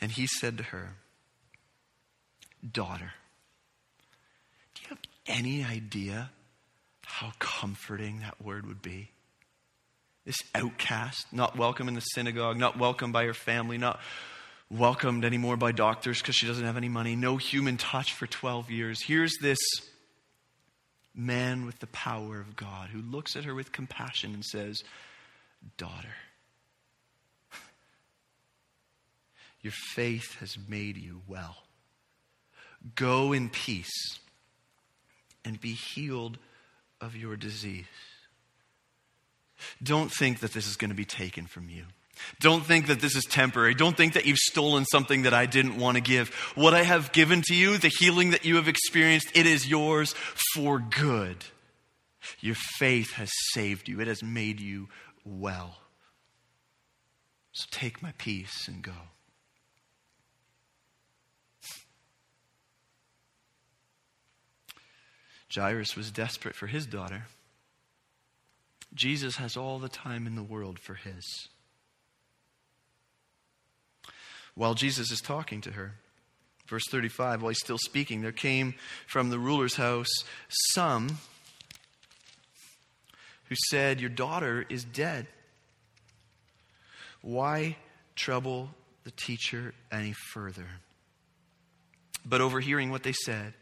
And 0.00 0.10
he 0.10 0.26
said 0.26 0.58
to 0.58 0.64
her, 0.64 0.94
daughter. 2.70 3.12
Do 4.74 4.82
you 4.82 4.88
have 4.90 4.98
any 5.26 5.64
idea 5.64 6.30
how 7.04 7.32
comforting 7.38 8.20
that 8.20 8.42
word 8.42 8.66
would 8.66 8.82
be? 8.82 9.10
This 10.24 10.38
outcast, 10.54 11.32
not 11.32 11.56
welcome 11.56 11.88
in 11.88 11.94
the 11.94 12.00
synagogue, 12.00 12.56
not 12.56 12.78
welcomed 12.78 13.12
by 13.12 13.24
her 13.24 13.34
family, 13.34 13.76
not 13.76 13.98
welcomed 14.70 15.24
anymore 15.24 15.56
by 15.56 15.72
doctors 15.72 16.20
because 16.20 16.36
she 16.36 16.46
doesn't 16.46 16.64
have 16.64 16.76
any 16.76 16.88
money, 16.88 17.16
no 17.16 17.36
human 17.36 17.76
touch 17.76 18.12
for 18.12 18.26
12 18.26 18.70
years. 18.70 19.02
Here's 19.02 19.36
this 19.40 19.58
man 21.14 21.66
with 21.66 21.78
the 21.78 21.86
power 21.88 22.40
of 22.40 22.56
God 22.56 22.88
who 22.90 23.00
looks 23.00 23.36
at 23.36 23.44
her 23.44 23.54
with 23.54 23.72
compassion 23.72 24.34
and 24.34 24.44
says, 24.44 24.82
Daughter, 25.76 26.14
your 29.60 29.72
faith 29.72 30.36
has 30.40 30.56
made 30.68 30.96
you 30.96 31.22
well. 31.28 31.56
Go 32.94 33.32
in 33.32 33.48
peace 33.48 34.18
and 35.44 35.60
be 35.60 35.72
healed 35.72 36.38
of 37.00 37.16
your 37.16 37.36
disease. 37.36 37.84
Don't 39.82 40.10
think 40.10 40.40
that 40.40 40.52
this 40.52 40.66
is 40.66 40.76
going 40.76 40.90
to 40.90 40.96
be 40.96 41.04
taken 41.04 41.46
from 41.46 41.68
you. 41.68 41.84
Don't 42.40 42.64
think 42.64 42.86
that 42.86 43.00
this 43.00 43.16
is 43.16 43.24
temporary. 43.24 43.74
Don't 43.74 43.96
think 43.96 44.14
that 44.14 44.26
you've 44.26 44.38
stolen 44.38 44.84
something 44.84 45.22
that 45.22 45.34
I 45.34 45.46
didn't 45.46 45.78
want 45.78 45.96
to 45.96 46.02
give. 46.02 46.28
What 46.54 46.74
I 46.74 46.82
have 46.82 47.12
given 47.12 47.42
to 47.46 47.54
you, 47.54 47.78
the 47.78 47.92
healing 47.98 48.30
that 48.30 48.44
you 48.44 48.56
have 48.56 48.68
experienced, 48.68 49.28
it 49.34 49.46
is 49.46 49.68
yours 49.68 50.14
for 50.54 50.78
good. 50.78 51.44
Your 52.40 52.54
faith 52.54 53.12
has 53.12 53.30
saved 53.52 53.88
you, 53.88 54.00
it 54.00 54.08
has 54.08 54.22
made 54.22 54.60
you 54.60 54.88
well. 55.24 55.78
So 57.52 57.66
take 57.70 58.02
my 58.02 58.12
peace 58.18 58.68
and 58.68 58.82
go. 58.82 58.92
Jairus 65.54 65.96
was 65.96 66.10
desperate 66.10 66.54
for 66.54 66.66
his 66.66 66.86
daughter. 66.86 67.26
Jesus 68.94 69.36
has 69.36 69.56
all 69.56 69.78
the 69.78 69.88
time 69.88 70.26
in 70.26 70.34
the 70.34 70.42
world 70.42 70.78
for 70.78 70.94
his. 70.94 71.48
While 74.54 74.74
Jesus 74.74 75.10
is 75.10 75.20
talking 75.20 75.60
to 75.62 75.72
her, 75.72 75.94
verse 76.68 76.84
35, 76.90 77.42
while 77.42 77.50
he's 77.50 77.58
still 77.58 77.78
speaking, 77.78 78.22
there 78.22 78.32
came 78.32 78.74
from 79.06 79.30
the 79.30 79.38
ruler's 79.38 79.76
house 79.76 80.10
some 80.74 81.18
who 83.44 83.54
said, 83.70 84.00
Your 84.00 84.10
daughter 84.10 84.64
is 84.68 84.84
dead. 84.84 85.26
Why 87.22 87.76
trouble 88.16 88.70
the 89.04 89.10
teacher 89.10 89.74
any 89.90 90.14
further? 90.32 90.66
But 92.24 92.40
overhearing 92.40 92.90
what 92.90 93.02
they 93.02 93.12
said, 93.12 93.54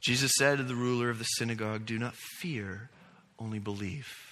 Jesus 0.00 0.32
said 0.38 0.58
to 0.58 0.64
the 0.64 0.74
ruler 0.74 1.10
of 1.10 1.18
the 1.18 1.24
synagogue, 1.24 1.86
Do 1.86 1.98
not 1.98 2.14
fear, 2.38 2.88
only 3.38 3.58
believe. 3.58 4.29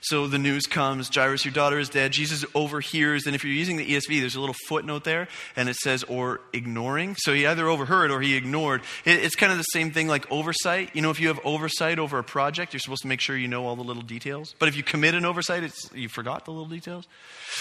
So 0.00 0.26
the 0.26 0.38
news 0.38 0.66
comes 0.66 1.08
Jairus, 1.14 1.44
your 1.44 1.54
daughter 1.54 1.78
is 1.78 1.88
dead. 1.88 2.12
Jesus 2.12 2.44
overhears, 2.54 3.26
and 3.26 3.34
if 3.34 3.44
you're 3.44 3.52
using 3.52 3.76
the 3.76 3.86
ESV, 3.86 4.20
there's 4.20 4.34
a 4.34 4.40
little 4.40 4.56
footnote 4.68 5.04
there, 5.04 5.28
and 5.56 5.68
it 5.68 5.76
says, 5.76 6.02
or 6.04 6.40
ignoring. 6.52 7.16
So 7.18 7.32
he 7.32 7.46
either 7.46 7.68
overheard 7.68 8.10
or 8.10 8.20
he 8.20 8.34
ignored. 8.34 8.82
It's 9.04 9.34
kind 9.34 9.52
of 9.52 9.58
the 9.58 9.64
same 9.64 9.90
thing 9.90 10.08
like 10.08 10.30
oversight. 10.30 10.90
You 10.94 11.02
know, 11.02 11.10
if 11.10 11.20
you 11.20 11.28
have 11.28 11.40
oversight 11.44 11.98
over 11.98 12.18
a 12.18 12.24
project, 12.24 12.72
you're 12.72 12.80
supposed 12.80 13.02
to 13.02 13.08
make 13.08 13.20
sure 13.20 13.36
you 13.36 13.48
know 13.48 13.66
all 13.66 13.76
the 13.76 13.82
little 13.82 14.02
details. 14.02 14.54
But 14.58 14.68
if 14.68 14.76
you 14.76 14.82
commit 14.82 15.14
an 15.14 15.24
oversight, 15.24 15.62
it's, 15.62 15.90
you 15.94 16.08
forgot 16.08 16.44
the 16.44 16.50
little 16.50 16.68
details. 16.68 17.06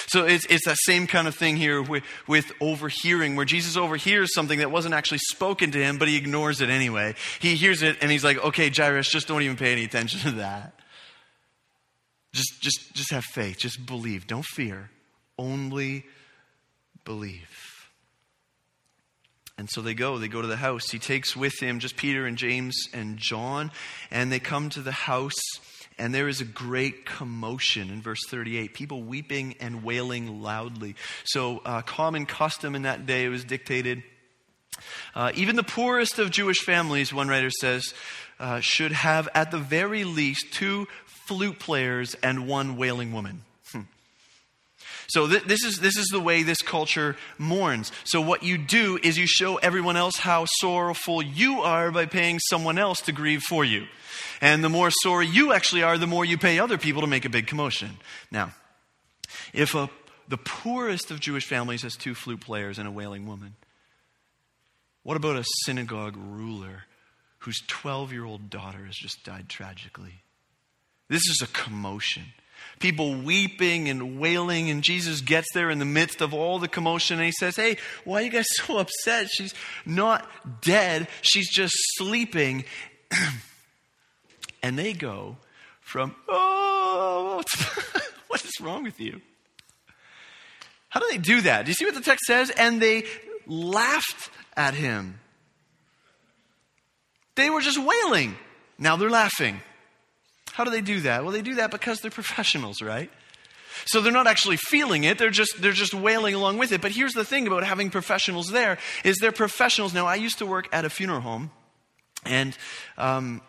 So 0.08 0.26
it's, 0.26 0.46
it's 0.46 0.66
that 0.66 0.78
same 0.82 1.08
kind 1.08 1.28
of 1.28 1.36
thing 1.36 1.58
here 1.58 1.82
with, 1.82 2.04
with 2.28 2.52
overhearing, 2.60 3.36
where 3.36 3.46
Jesus 3.46 3.78
overhears 3.78 4.34
something 4.34 4.60
that 4.60 4.72
wasn't 4.72 4.94
actually 4.94 5.20
spoken 5.30 5.72
to 5.72 5.78
him, 5.78 5.98
but 5.98 6.08
he 6.08 6.18
ignores 6.18 6.62
it 6.62 6.70
anyway. 6.70 7.16
He 7.40 7.56
hears 7.56 7.82
it, 7.82 7.98
and 8.02 8.12
he's 8.12 8.24
like, 8.24 8.38
okay, 8.44 8.70
Jairus, 8.70 9.10
just 9.10 9.28
don't 9.28 9.42
even 9.42 9.58
pay 9.58 9.72
any 9.72 9.84
attention 9.84 10.20
to 10.22 10.32
that. 10.38 10.74
Just, 12.34 12.62
just, 12.62 12.94
just 12.94 13.12
have 13.12 13.26
faith. 13.26 13.58
Just 13.58 13.86
believe. 13.86 14.28
Don't 14.28 14.46
fear. 14.46 14.90
Only 15.38 16.06
believe. 17.04 17.90
And 19.58 19.70
so 19.70 19.82
they 19.82 19.94
go. 19.94 20.18
They 20.18 20.28
go 20.28 20.42
to 20.42 20.48
the 20.48 20.58
house. 20.58 20.90
He 20.90 21.00
takes 21.00 21.36
with 21.36 21.54
him 21.62 21.80
just 21.80 21.98
Peter 21.98 22.26
and 22.26 22.38
James 22.38 22.76
and 22.94 23.18
John. 23.18 23.72
And 24.10 24.32
they 24.32 24.40
come 24.40 24.70
to 24.72 24.82
the 24.82 24.92
house. 24.92 25.40
And 26.00 26.16
there 26.16 26.28
is 26.28 26.42
a 26.42 26.46
great 26.46 27.06
commotion 27.06 27.90
in 27.90 28.02
verse 28.02 28.22
38 28.28 28.74
people 28.74 29.04
weeping 29.04 29.56
and 29.60 29.84
wailing 29.84 30.42
loudly. 30.42 30.96
So, 31.26 31.60
uh, 31.60 31.82
common 31.82 32.26
custom 32.26 32.76
in 32.76 32.84
that 32.84 33.06
day 33.06 33.28
was 33.28 33.44
dictated. 33.44 34.02
Uh, 35.14 35.32
even 35.36 35.58
the 35.58 35.64
poorest 35.64 36.18
of 36.18 36.32
Jewish 36.32 36.60
families, 36.60 37.14
one 37.14 37.28
writer 37.28 37.52
says, 37.52 37.94
uh, 38.40 38.62
should 38.62 38.94
have, 38.94 39.30
at 39.36 39.52
the 39.52 39.60
very 39.60 40.04
least, 40.04 40.54
two 40.54 40.88
flute 41.26 41.60
players 41.60 42.16
and 42.24 42.48
one 42.48 42.78
wailing 42.78 43.14
woman. 43.14 43.44
Hmm. 43.72 43.82
So 45.08 45.28
th- 45.28 45.44
this 45.44 45.64
is 45.64 45.80
this 45.80 45.98
is 45.98 46.08
the 46.08 46.20
way 46.20 46.44
this 46.44 46.62
culture 46.62 47.16
mourns. 47.38 47.92
So 48.04 48.22
what 48.22 48.44
you 48.44 48.58
do 48.58 49.00
is 49.02 49.18
you 49.18 49.28
show 49.28 49.58
everyone 49.58 49.98
else 49.98 50.18
how 50.18 50.46
sorrowful 50.60 51.22
you 51.22 51.62
are 51.62 51.92
by 51.92 52.06
paying 52.06 52.40
someone 52.40 52.78
else 52.78 53.02
to 53.02 53.12
grieve 53.12 53.42
for 53.42 53.64
you. 53.64 53.88
And 54.42 54.64
the 54.64 54.70
more 54.70 54.90
sorry 55.04 55.28
you 55.28 55.54
actually 55.54 55.84
are, 55.84 55.98
the 55.98 56.08
more 56.08 56.26
you 56.26 56.38
pay 56.38 56.60
other 56.60 56.78
people 56.78 57.02
to 57.02 57.08
make 57.08 57.26
a 57.26 57.30
big 57.30 57.48
commotion. 57.48 57.92
Now, 58.32 58.54
if 59.54 59.76
a, 59.76 59.90
the 60.28 60.38
poorest 60.38 61.12
of 61.12 61.20
Jewish 61.20 61.46
families 61.46 61.84
has 61.84 61.96
two 61.96 62.16
flute 62.16 62.42
players 62.42 62.80
and 62.80 62.88
a 62.88 62.92
wailing 62.92 63.28
woman, 63.28 63.56
what 65.04 65.18
about 65.18 65.36
a 65.36 65.46
synagogue 65.66 66.16
ruler 66.18 66.84
whose 67.40 67.62
12 67.68 68.12
year 68.12 68.26
old 68.26 68.50
daughter 68.50 68.86
has 68.86 68.96
just 68.96 69.24
died 69.24 69.50
tragically? 69.50 70.22
This 71.12 71.28
is 71.28 71.42
a 71.42 71.48
commotion. 71.48 72.24
People 72.80 73.16
weeping 73.16 73.90
and 73.90 74.18
wailing, 74.18 74.70
and 74.70 74.82
Jesus 74.82 75.20
gets 75.20 75.50
there 75.54 75.70
in 75.70 75.78
the 75.78 75.84
midst 75.84 76.22
of 76.22 76.34
all 76.34 76.58
the 76.58 76.70
commotion 76.70 77.18
and 77.18 77.26
he 77.26 77.34
says, 77.34 77.58
Hey, 77.58 77.76
why 78.06 78.22
are 78.22 78.24
you 78.24 78.30
guys 78.32 78.46
so 78.56 78.78
upset? 78.78 79.28
She's 79.30 79.54
not 79.86 80.26
dead, 80.62 81.10
she's 81.22 81.52
just 81.52 81.74
sleeping. 81.98 82.64
and 84.64 84.80
they 84.80 84.94
go 84.94 85.36
from, 85.82 86.16
Oh, 86.30 87.44
what 88.28 88.46
is 88.46 88.62
wrong 88.62 88.84
with 88.84 89.02
you? 89.02 89.20
How 90.88 91.02
do 91.02 91.08
they 91.12 91.18
do 91.18 91.42
that? 91.42 91.66
Do 91.66 91.72
you 91.72 91.76
see 91.76 91.84
what 91.84 91.94
the 91.94 92.00
text 92.00 92.24
says? 92.26 92.52
And 92.52 92.82
they 92.82 93.04
laughed 93.46 94.30
at 94.56 94.76
him. 94.76 95.20
They 97.36 97.50
were 97.50 97.60
just 97.60 97.78
wailing. 97.78 98.38
Now 98.80 98.96
they're 98.96 99.10
laughing. 99.10 99.60
How 100.54 100.64
do 100.64 100.72
they 100.72 100.82
do 100.82 101.02
that? 101.02 101.24
Well, 101.24 101.32
they 101.32 101.42
do 101.42 101.56
that 101.56 101.72
because 101.72 102.02
they're 102.02 102.12
professionals, 102.22 102.82
right? 102.82 103.10
So 103.86 104.02
they're 104.02 104.12
not 104.12 104.28
actually 104.28 104.58
feeling 104.58 105.06
it, 105.06 105.18
they're 105.18 105.30
just, 105.30 105.62
they're 105.62 105.72
just 105.72 105.94
wailing 105.94 106.36
along 106.36 106.58
with 106.58 106.72
it. 106.72 106.82
But 106.82 106.92
here's 106.92 107.14
the 107.14 107.26
thing 107.26 107.48
about 107.48 107.64
having 107.64 107.90
professionals 107.90 108.50
there 108.50 108.78
is 109.04 109.18
they're 109.18 109.32
professionals. 109.32 109.94
Now, 109.94 110.06
I 110.06 110.16
used 110.16 110.38
to 110.40 110.46
work 110.46 110.68
at 110.72 110.86
a 110.86 110.90
funeral 110.90 111.22
home, 111.22 111.52
and 112.26 112.56
um, 112.98 113.42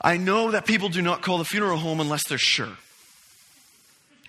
I 0.00 0.16
know 0.16 0.52
that 0.52 0.66
people 0.66 0.88
do 0.88 1.02
not 1.02 1.22
call 1.22 1.38
the 1.38 1.44
funeral 1.44 1.78
home 1.78 2.00
unless 2.00 2.26
they're 2.28 2.38
sure. 2.38 2.76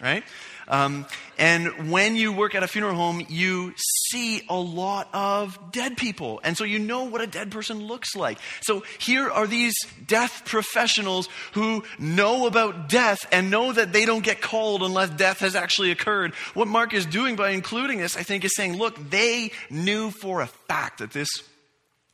Right? 0.01 0.23
Um, 0.67 1.05
and 1.37 1.91
when 1.91 2.15
you 2.15 2.31
work 2.31 2.55
at 2.55 2.63
a 2.63 2.67
funeral 2.67 2.95
home, 2.95 3.25
you 3.29 3.73
see 3.77 4.41
a 4.49 4.57
lot 4.57 5.09
of 5.13 5.71
dead 5.71 5.97
people. 5.97 6.39
And 6.43 6.57
so 6.57 6.63
you 6.63 6.79
know 6.79 7.03
what 7.03 7.21
a 7.21 7.27
dead 7.27 7.51
person 7.51 7.79
looks 7.85 8.15
like. 8.15 8.39
So 8.61 8.83
here 8.99 9.29
are 9.29 9.47
these 9.47 9.75
death 10.07 10.43
professionals 10.45 11.29
who 11.53 11.83
know 11.99 12.47
about 12.47 12.89
death 12.89 13.19
and 13.31 13.51
know 13.51 13.73
that 13.73 13.93
they 13.93 14.05
don't 14.05 14.23
get 14.23 14.41
called 14.41 14.81
unless 14.81 15.09
death 15.11 15.39
has 15.39 15.55
actually 15.55 15.91
occurred. 15.91 16.33
What 16.53 16.67
Mark 16.67 16.93
is 16.93 17.05
doing 17.05 17.35
by 17.35 17.51
including 17.51 17.99
this, 17.99 18.17
I 18.17 18.23
think, 18.23 18.45
is 18.45 18.55
saying, 18.55 18.77
look, 18.77 19.09
they 19.09 19.51
knew 19.69 20.11
for 20.11 20.41
a 20.41 20.47
fact 20.47 20.99
that 20.99 21.11
this, 21.11 21.29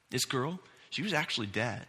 this 0.10 0.26
girl, 0.26 0.60
she 0.90 1.04
was 1.04 1.14
actually 1.14 1.48
dead. 1.48 1.86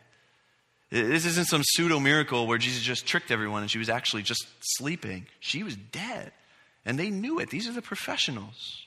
This 0.91 1.25
isn't 1.25 1.47
some 1.47 1.63
pseudo 1.65 1.99
miracle 1.99 2.47
where 2.47 2.59
Jesus 2.59 2.83
just 2.83 3.07
tricked 3.07 3.31
everyone 3.31 3.63
and 3.63 3.71
she 3.71 3.79
was 3.79 3.89
actually 3.89 4.23
just 4.23 4.47
sleeping. 4.61 5.27
She 5.41 5.63
was 5.63 5.75
dead. 5.75 6.33
And 6.85 6.99
they 6.99 7.11
knew 7.11 7.39
it. 7.39 7.51
These 7.51 7.69
are 7.69 7.73
the 7.73 7.83
professionals. 7.83 8.87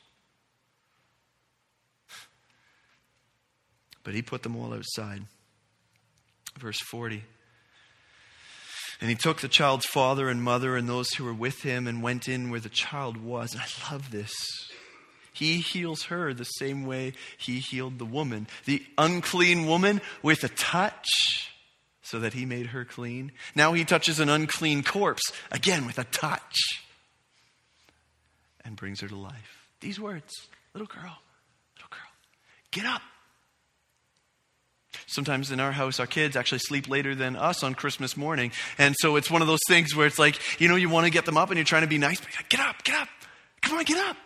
But 4.03 4.13
he 4.13 4.21
put 4.21 4.43
them 4.43 4.55
all 4.55 4.73
outside. 4.73 5.23
Verse 6.59 6.79
40. 6.79 7.23
And 9.01 9.09
he 9.09 9.15
took 9.15 9.41
the 9.41 9.47
child's 9.47 9.85
father 9.85 10.29
and 10.29 10.41
mother 10.41 10.77
and 10.77 10.87
those 10.87 11.09
who 11.11 11.25
were 11.25 11.33
with 11.33 11.63
him 11.63 11.87
and 11.87 12.01
went 12.01 12.27
in 12.27 12.49
where 12.49 12.59
the 12.59 12.69
child 12.69 13.17
was. 13.17 13.53
And 13.53 13.61
I 13.61 13.91
love 13.91 14.11
this. 14.11 14.33
He 15.33 15.57
heals 15.57 16.03
her 16.03 16.33
the 16.33 16.45
same 16.45 16.85
way 16.85 17.13
he 17.37 17.59
healed 17.59 17.99
the 17.99 18.05
woman. 18.05 18.47
The 18.63 18.85
unclean 18.97 19.65
woman 19.65 19.99
with 20.21 20.45
a 20.45 20.49
touch 20.49 21.51
so 22.01 22.19
that 22.19 22.33
he 22.33 22.45
made 22.45 22.67
her 22.67 22.85
clean. 22.85 23.33
Now 23.53 23.73
he 23.73 23.83
touches 23.83 24.19
an 24.19 24.29
unclean 24.29 24.83
corpse, 24.83 25.23
again 25.51 25.85
with 25.85 25.99
a 25.99 26.05
touch 26.05 26.84
and 28.65 28.75
brings 28.75 28.99
her 29.01 29.07
to 29.07 29.15
life. 29.15 29.69
These 29.79 29.99
words 29.99 30.33
little 30.73 30.87
girl, 30.87 31.17
little 31.75 31.89
girl, 31.89 32.11
get 32.71 32.85
up. 32.85 33.01
Sometimes 35.07 35.51
in 35.51 35.59
our 35.59 35.71
house, 35.71 35.99
our 35.99 36.07
kids 36.07 36.35
actually 36.35 36.59
sleep 36.59 36.89
later 36.89 37.15
than 37.15 37.35
us 37.35 37.63
on 37.63 37.75
Christmas 37.75 38.17
morning. 38.17 38.51
And 38.77 38.95
so 38.99 39.17
it's 39.17 39.29
one 39.29 39.41
of 39.41 39.47
those 39.47 39.59
things 39.67 39.95
where 39.95 40.07
it's 40.07 40.19
like, 40.19 40.39
you 40.59 40.67
know, 40.67 40.75
you 40.75 40.89
want 40.89 41.05
to 41.05 41.11
get 41.11 41.25
them 41.25 41.37
up 41.37 41.49
and 41.49 41.57
you're 41.57 41.65
trying 41.65 41.83
to 41.83 41.87
be 41.87 41.97
nice, 41.97 42.19
but 42.19 42.29
like, 42.35 42.49
get 42.49 42.59
up, 42.59 42.83
get 42.83 42.95
up. 42.95 43.07
Come 43.61 43.77
on, 43.77 43.83
get 43.83 43.97
up. 43.97 44.17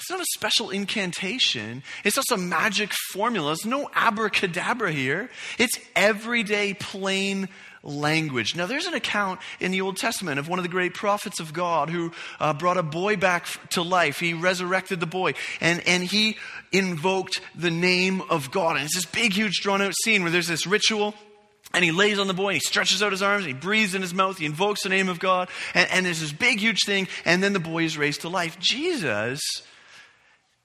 It's 0.00 0.08
not 0.08 0.20
a 0.20 0.26
special 0.32 0.70
incantation. 0.70 1.82
It's 2.04 2.16
not 2.16 2.26
some 2.26 2.48
magic 2.48 2.90
formula. 3.12 3.48
There's 3.48 3.66
no 3.66 3.90
abracadabra 3.94 4.92
here. 4.92 5.28
It's 5.58 5.78
everyday 5.94 6.72
plain 6.72 7.50
language. 7.82 8.56
Now, 8.56 8.64
there's 8.64 8.86
an 8.86 8.94
account 8.94 9.40
in 9.60 9.72
the 9.72 9.82
Old 9.82 9.98
Testament 9.98 10.38
of 10.38 10.48
one 10.48 10.58
of 10.58 10.62
the 10.62 10.70
great 10.70 10.94
prophets 10.94 11.38
of 11.38 11.52
God 11.52 11.90
who 11.90 12.12
uh, 12.38 12.54
brought 12.54 12.78
a 12.78 12.82
boy 12.82 13.16
back 13.16 13.46
to 13.70 13.82
life. 13.82 14.18
He 14.18 14.32
resurrected 14.32 15.00
the 15.00 15.06
boy 15.06 15.34
and, 15.60 15.86
and 15.86 16.02
he 16.02 16.38
invoked 16.72 17.42
the 17.54 17.70
name 17.70 18.22
of 18.30 18.50
God. 18.50 18.76
And 18.76 18.86
it's 18.86 18.94
this 18.94 19.04
big, 19.04 19.34
huge, 19.34 19.60
drawn 19.60 19.82
out 19.82 19.92
scene 20.02 20.22
where 20.22 20.32
there's 20.32 20.48
this 20.48 20.66
ritual. 20.66 21.14
And 21.74 21.84
he 21.84 21.92
lays 21.92 22.18
on 22.18 22.26
the 22.26 22.34
boy, 22.34 22.48
and 22.48 22.54
he 22.54 22.60
stretches 22.60 23.00
out 23.00 23.12
his 23.12 23.22
arms, 23.22 23.44
and 23.44 23.54
he 23.54 23.60
breathes 23.60 23.94
in 23.94 24.02
his 24.02 24.12
mouth, 24.12 24.38
he 24.38 24.44
invokes 24.44 24.82
the 24.82 24.88
name 24.88 25.08
of 25.08 25.20
God, 25.20 25.48
and, 25.72 25.88
and 25.92 26.04
there's 26.04 26.18
this 26.18 26.32
big, 26.32 26.58
huge 26.58 26.80
thing, 26.84 27.06
and 27.24 27.44
then 27.44 27.52
the 27.52 27.60
boy 27.60 27.84
is 27.84 27.96
raised 27.96 28.22
to 28.22 28.28
life. 28.28 28.58
Jesus 28.58 29.40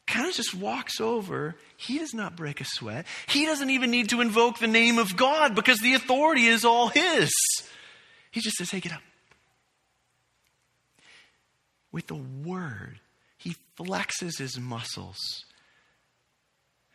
kind 0.08 0.28
of 0.28 0.36
just 0.36 0.54
walks 0.54 1.02
over. 1.02 1.56
He 1.78 1.98
does 1.98 2.14
not 2.14 2.36
break 2.36 2.62
a 2.62 2.66
sweat. 2.66 3.06
He 3.28 3.46
doesn't 3.46 3.70
even 3.70 3.92
need 3.92 4.10
to 4.10 4.22
invoke 4.22 4.60
the 4.60 4.68
name 4.68 4.98
of 4.98 5.18
God 5.18 5.56
because 5.56 5.80
the 5.80 5.96
authority 5.96 6.46
is 6.46 6.64
all 6.64 6.90
his. 6.90 7.32
He 8.32 8.42
just 8.42 8.58
says, 8.58 8.70
hey, 8.72 8.80
get 8.80 8.94
up. 8.94 9.02
With 11.92 12.08
the 12.08 12.16
word, 12.16 13.00
he 13.38 13.56
flexes 13.80 14.38
his 14.38 14.60
muscles 14.60 15.46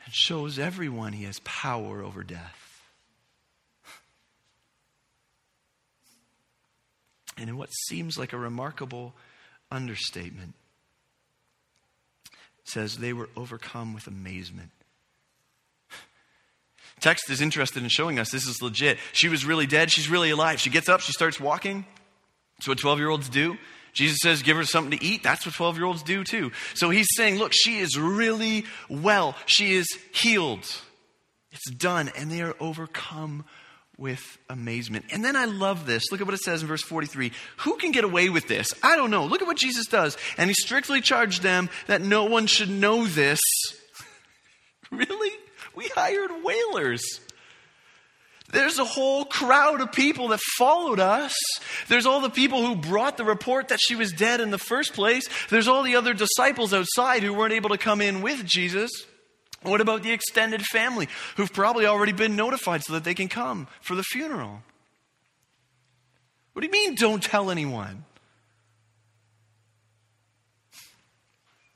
and 0.04 0.14
shows 0.14 0.58
everyone 0.58 1.12
he 1.12 1.24
has 1.24 1.40
power 1.40 2.02
over 2.02 2.22
death. 2.22 2.82
And 7.36 7.48
in 7.48 7.56
what 7.56 7.70
seems 7.88 8.18
like 8.18 8.34
a 8.34 8.38
remarkable 8.38 9.14
understatement, 9.70 10.54
says 12.70 12.98
they 12.98 13.12
were 13.12 13.28
overcome 13.36 13.94
with 13.94 14.06
amazement. 14.06 14.70
Text 17.00 17.30
is 17.30 17.40
interested 17.40 17.82
in 17.82 17.88
showing 17.88 18.18
us 18.18 18.30
this 18.30 18.46
is 18.46 18.62
legit. 18.62 18.98
She 19.12 19.28
was 19.28 19.44
really 19.44 19.66
dead. 19.66 19.90
She's 19.90 20.08
really 20.08 20.30
alive. 20.30 20.60
She 20.60 20.70
gets 20.70 20.88
up. 20.88 21.00
She 21.00 21.12
starts 21.12 21.40
walking. 21.40 21.84
That's 22.58 22.68
what 22.68 22.78
12 22.78 22.98
year 22.98 23.08
olds 23.08 23.28
do. 23.28 23.56
Jesus 23.92 24.18
says, 24.22 24.42
give 24.42 24.56
her 24.56 24.64
something 24.64 24.98
to 24.98 25.04
eat. 25.04 25.22
That's 25.22 25.44
what 25.44 25.54
12 25.54 25.76
year 25.76 25.86
olds 25.86 26.02
do 26.02 26.24
too. 26.24 26.52
So 26.74 26.90
he's 26.90 27.08
saying, 27.16 27.38
look, 27.38 27.52
she 27.52 27.78
is 27.78 27.98
really 27.98 28.64
well. 28.88 29.34
She 29.46 29.72
is 29.72 29.86
healed. 30.12 30.66
It's 31.52 31.70
done. 31.70 32.10
And 32.16 32.30
they 32.30 32.42
are 32.42 32.54
overcome 32.60 33.44
with 34.00 34.38
amazement. 34.48 35.04
And 35.12 35.22
then 35.22 35.36
I 35.36 35.44
love 35.44 35.84
this. 35.84 36.10
Look 36.10 36.22
at 36.22 36.26
what 36.26 36.34
it 36.34 36.40
says 36.40 36.62
in 36.62 36.68
verse 36.68 36.82
43. 36.82 37.32
Who 37.58 37.76
can 37.76 37.92
get 37.92 38.02
away 38.02 38.30
with 38.30 38.48
this? 38.48 38.72
I 38.82 38.96
don't 38.96 39.10
know. 39.10 39.26
Look 39.26 39.42
at 39.42 39.46
what 39.46 39.58
Jesus 39.58 39.86
does. 39.86 40.16
And 40.38 40.48
he 40.48 40.54
strictly 40.54 41.02
charged 41.02 41.42
them 41.42 41.68
that 41.86 42.00
no 42.00 42.24
one 42.24 42.46
should 42.46 42.70
know 42.70 43.06
this. 43.06 43.38
really? 44.90 45.30
We 45.76 45.88
hired 45.88 46.30
wailers. 46.42 47.20
There's 48.52 48.78
a 48.78 48.84
whole 48.84 49.26
crowd 49.26 49.80
of 49.80 49.92
people 49.92 50.28
that 50.28 50.40
followed 50.58 50.98
us. 50.98 51.34
There's 51.86 52.06
all 52.06 52.20
the 52.20 52.30
people 52.30 52.66
who 52.66 52.74
brought 52.74 53.16
the 53.18 53.24
report 53.24 53.68
that 53.68 53.80
she 53.80 53.94
was 53.94 54.12
dead 54.12 54.40
in 54.40 54.50
the 54.50 54.58
first 54.58 54.94
place. 54.94 55.28
There's 55.50 55.68
all 55.68 55.82
the 55.82 55.96
other 55.96 56.14
disciples 56.14 56.74
outside 56.74 57.22
who 57.22 57.34
weren't 57.34 57.52
able 57.52 57.70
to 57.70 57.78
come 57.78 58.00
in 58.00 58.22
with 58.22 58.44
Jesus. 58.44 58.90
What 59.62 59.80
about 59.80 60.02
the 60.02 60.12
extended 60.12 60.62
family 60.62 61.08
who've 61.36 61.52
probably 61.52 61.86
already 61.86 62.12
been 62.12 62.34
notified 62.34 62.82
so 62.82 62.94
that 62.94 63.04
they 63.04 63.14
can 63.14 63.28
come 63.28 63.68
for 63.82 63.94
the 63.94 64.02
funeral? 64.02 64.62
What 66.52 66.62
do 66.62 66.66
you 66.66 66.72
mean, 66.72 66.94
don't 66.94 67.22
tell 67.22 67.50
anyone? 67.50 68.04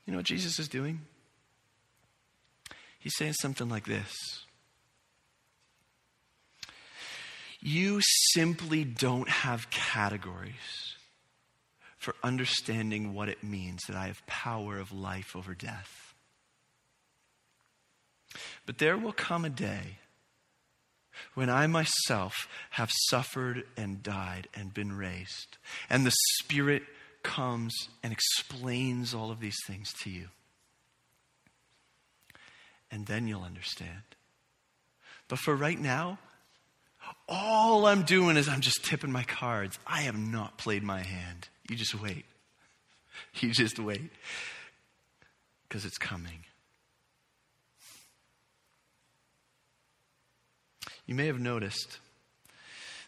You 0.05 0.11
know 0.11 0.17
what 0.17 0.25
Jesus 0.25 0.59
is 0.59 0.67
doing? 0.67 1.01
He's 2.99 3.15
saying 3.17 3.33
something 3.33 3.69
like 3.69 3.85
this 3.85 4.13
You 7.59 7.99
simply 8.33 8.83
don't 8.83 9.29
have 9.29 9.69
categories 9.69 10.95
for 11.97 12.15
understanding 12.23 13.13
what 13.15 13.29
it 13.29 13.43
means 13.43 13.81
that 13.87 13.95
I 13.95 14.07
have 14.07 14.25
power 14.27 14.77
of 14.77 14.91
life 14.91 15.35
over 15.35 15.55
death. 15.55 16.04
But 18.65 18.77
there 18.77 18.97
will 18.97 19.13
come 19.13 19.45
a 19.45 19.49
day 19.49 19.97
when 21.33 21.49
I 21.49 21.67
myself 21.67 22.47
have 22.71 22.91
suffered 23.09 23.63
and 23.77 24.03
died 24.03 24.47
and 24.53 24.73
been 24.73 24.97
raised, 24.97 25.57
and 25.89 26.05
the 26.05 26.13
Spirit 26.39 26.83
comes 27.23 27.73
and 28.03 28.13
explains 28.13 29.13
all 29.13 29.31
of 29.31 29.39
these 29.39 29.57
things 29.65 29.91
to 30.03 30.09
you. 30.09 30.27
And 32.91 33.07
then 33.07 33.27
you'll 33.27 33.43
understand. 33.43 34.03
But 35.27 35.39
for 35.39 35.55
right 35.55 35.79
now, 35.79 36.19
all 37.27 37.87
I'm 37.87 38.03
doing 38.03 38.37
is 38.37 38.47
I'm 38.47 38.61
just 38.61 38.85
tipping 38.85 39.11
my 39.11 39.23
cards. 39.23 39.79
I 39.85 40.01
have 40.01 40.17
not 40.17 40.57
played 40.57 40.83
my 40.83 41.01
hand. 41.01 41.49
You 41.69 41.75
just 41.75 41.99
wait. 41.99 42.25
You 43.39 43.51
just 43.51 43.79
wait. 43.79 44.11
Because 45.67 45.85
it's 45.85 45.97
coming. 45.97 46.44
You 51.05 51.13
may 51.13 51.27
have 51.27 51.39
noticed 51.39 51.99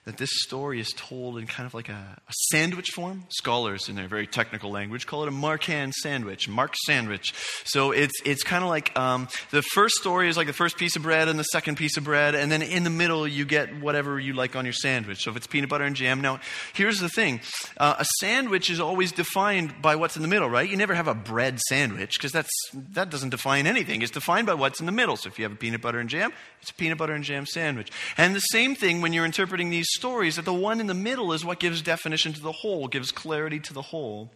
that 0.07 0.15
this 0.15 0.29
story 0.35 0.79
is 0.79 0.93
told 0.95 1.37
in 1.37 1.45
kind 1.47 1.67
of 1.67 1.73
like 1.73 1.89
a, 1.89 1.91
a, 1.91 2.33
sandwich 2.49 2.91
form. 2.91 3.25
Scholars, 3.27 3.89
in 3.89 3.97
their 3.97 4.07
very 4.07 4.25
technical 4.25 4.71
language, 4.71 5.05
call 5.05 5.23
it 5.23 5.27
a 5.27 5.31
Markan 5.31 5.91
sandwich, 5.91 6.47
Mark 6.47 6.75
sandwich. 6.85 7.33
So 7.65 7.91
it's, 7.91 8.13
it's 8.23 8.41
kind 8.41 8.63
of 8.63 8.69
like 8.69 8.97
um, 8.97 9.27
the 9.51 9.61
first 9.61 9.95
story 9.95 10.29
is 10.29 10.37
like 10.37 10.47
the 10.47 10.53
first 10.53 10.77
piece 10.77 10.95
of 10.95 11.01
bread 11.01 11.27
and 11.27 11.37
the 11.37 11.43
second 11.43 11.75
piece 11.75 11.97
of 11.97 12.05
bread, 12.05 12.35
and 12.35 12.49
then 12.49 12.61
in 12.61 12.85
the 12.85 12.89
middle 12.89 13.27
you 13.27 13.43
get 13.43 13.81
whatever 13.81 14.17
you 14.17 14.31
like 14.31 14.55
on 14.55 14.63
your 14.63 14.73
sandwich. 14.73 15.23
So 15.23 15.31
if 15.31 15.35
it's 15.35 15.45
peanut 15.45 15.69
butter 15.69 15.83
and 15.83 15.93
jam. 15.93 16.21
Now, 16.21 16.39
here's 16.71 17.01
the 17.01 17.09
thing 17.09 17.41
uh, 17.75 17.95
a 17.99 18.05
sandwich 18.21 18.69
is 18.69 18.79
always 18.79 19.11
defined 19.11 19.81
by 19.81 19.97
what's 19.97 20.15
in 20.15 20.21
the 20.21 20.29
middle, 20.29 20.49
right? 20.49 20.69
You 20.69 20.77
never 20.77 20.95
have 20.95 21.09
a 21.09 21.15
bread 21.15 21.59
sandwich 21.67 22.17
because 22.17 22.31
that 22.31 23.09
doesn't 23.09 23.31
define 23.31 23.67
anything. 23.67 24.01
It's 24.01 24.11
defined 24.11 24.47
by 24.47 24.53
what's 24.53 24.79
in 24.79 24.85
the 24.85 24.93
middle. 24.93 25.17
So 25.17 25.27
if 25.27 25.37
you 25.37 25.43
have 25.43 25.51
a 25.51 25.57
peanut 25.57 25.81
butter 25.81 25.99
and 25.99 26.09
jam, 26.09 26.31
it's 26.61 26.71
a 26.71 26.75
peanut 26.75 26.97
butter 26.97 27.13
and 27.13 27.25
jam 27.25 27.45
sandwich. 27.45 27.91
And 28.17 28.33
the 28.33 28.39
same 28.39 28.73
thing 28.73 29.01
when 29.01 29.11
you're 29.11 29.25
interpreting 29.25 29.69
these 29.69 29.96
stories, 29.97 30.37
that 30.37 30.45
the 30.45 30.53
one 30.53 30.79
in 30.79 30.87
the 30.87 30.93
middle 30.93 31.33
is 31.33 31.43
what 31.43 31.59
gives 31.59 31.81
definition 31.81 32.33
to 32.33 32.41
the 32.41 32.51
whole, 32.51 32.87
gives 32.87 33.11
clarity 33.11 33.59
to 33.59 33.73
the 33.73 33.81
whole. 33.81 34.31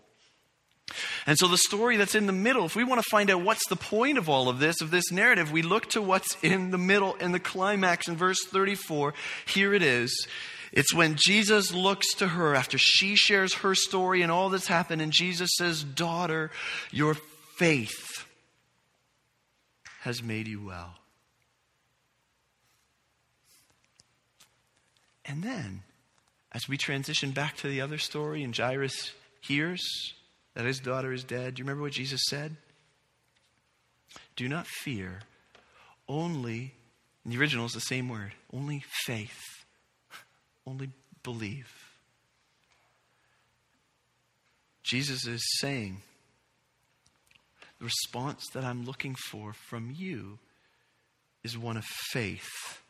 And 1.26 1.38
so, 1.38 1.48
the 1.48 1.58
story 1.58 1.98
that's 1.98 2.16
in 2.16 2.26
the 2.26 2.34
middle, 2.34 2.66
if 2.66 2.76
we 2.76 2.84
want 2.84 3.02
to 3.02 3.10
find 3.10 3.30
out 3.30 3.42
what's 3.42 3.68
the 3.70 3.76
point 3.76 4.18
of 4.18 4.28
all 4.28 4.50
of 4.50 4.60
this, 4.60 4.82
of 4.82 4.92
this 4.92 5.12
narrative, 5.12 5.52
we 5.52 5.62
look 5.62 5.88
to 5.92 6.02
what's 6.02 6.36
in 6.42 6.72
the 6.72 6.78
middle, 6.78 7.14
in 7.16 7.32
the 7.32 7.40
climax 7.40 8.08
in 8.08 8.18
verse 8.18 8.44
34. 8.46 9.14
Here 9.46 9.74
it 9.74 9.84
is. 9.84 10.28
It's 10.72 10.94
when 10.94 11.18
Jesus 11.18 11.74
looks 11.74 12.14
to 12.16 12.30
her 12.30 12.56
after 12.56 12.78
she 12.78 13.16
shares 13.16 13.56
her 13.56 13.76
story 13.76 14.22
and 14.22 14.32
all 14.32 14.50
that's 14.50 14.68
happened, 14.68 15.02
and 15.02 15.12
Jesus 15.12 15.52
says, 15.58 15.84
Daughter, 15.84 16.52
your 16.92 17.16
faith 17.56 18.26
has 20.02 20.24
made 20.24 20.48
you 20.48 20.66
well. 20.66 20.96
And 25.32 25.44
then, 25.44 25.84
as 26.52 26.68
we 26.68 26.76
transition 26.76 27.32
back 27.32 27.56
to 27.58 27.70
the 27.70 27.80
other 27.80 27.98
story, 27.98 28.44
and 28.44 28.56
Jairus 28.56 29.14
hears 29.40 29.82
that 30.56 30.66
his 30.66 30.82
daughter 30.82 31.14
is 31.14 31.24
dead, 31.24 31.56
do 31.56 31.62
you 31.62 31.64
remember 31.64 31.84
what 31.84 31.94
Jesus 31.94 32.20
said? 32.28 32.58
Do 34.36 34.50
not 34.50 34.68
fear, 34.68 35.22
only, 36.10 36.74
in 37.24 37.32
the 37.32 37.38
original 37.38 37.66
is 37.66 37.72
the 37.72 37.80
same 37.80 38.10
word, 38.10 38.34
only 38.52 38.84
faith, 39.06 39.40
only 40.68 40.90
believe. 41.24 41.72
Jesus 44.84 45.26
is 45.26 45.42
saying, 45.62 46.02
the 47.80 47.86
response 47.86 48.50
that 48.50 48.66
I'm 48.66 48.84
looking 48.84 49.16
for 49.30 49.54
from 49.54 49.94
you 49.96 50.40
is 51.42 51.58
one 51.58 51.78
of 51.78 51.86
faith 51.86 52.81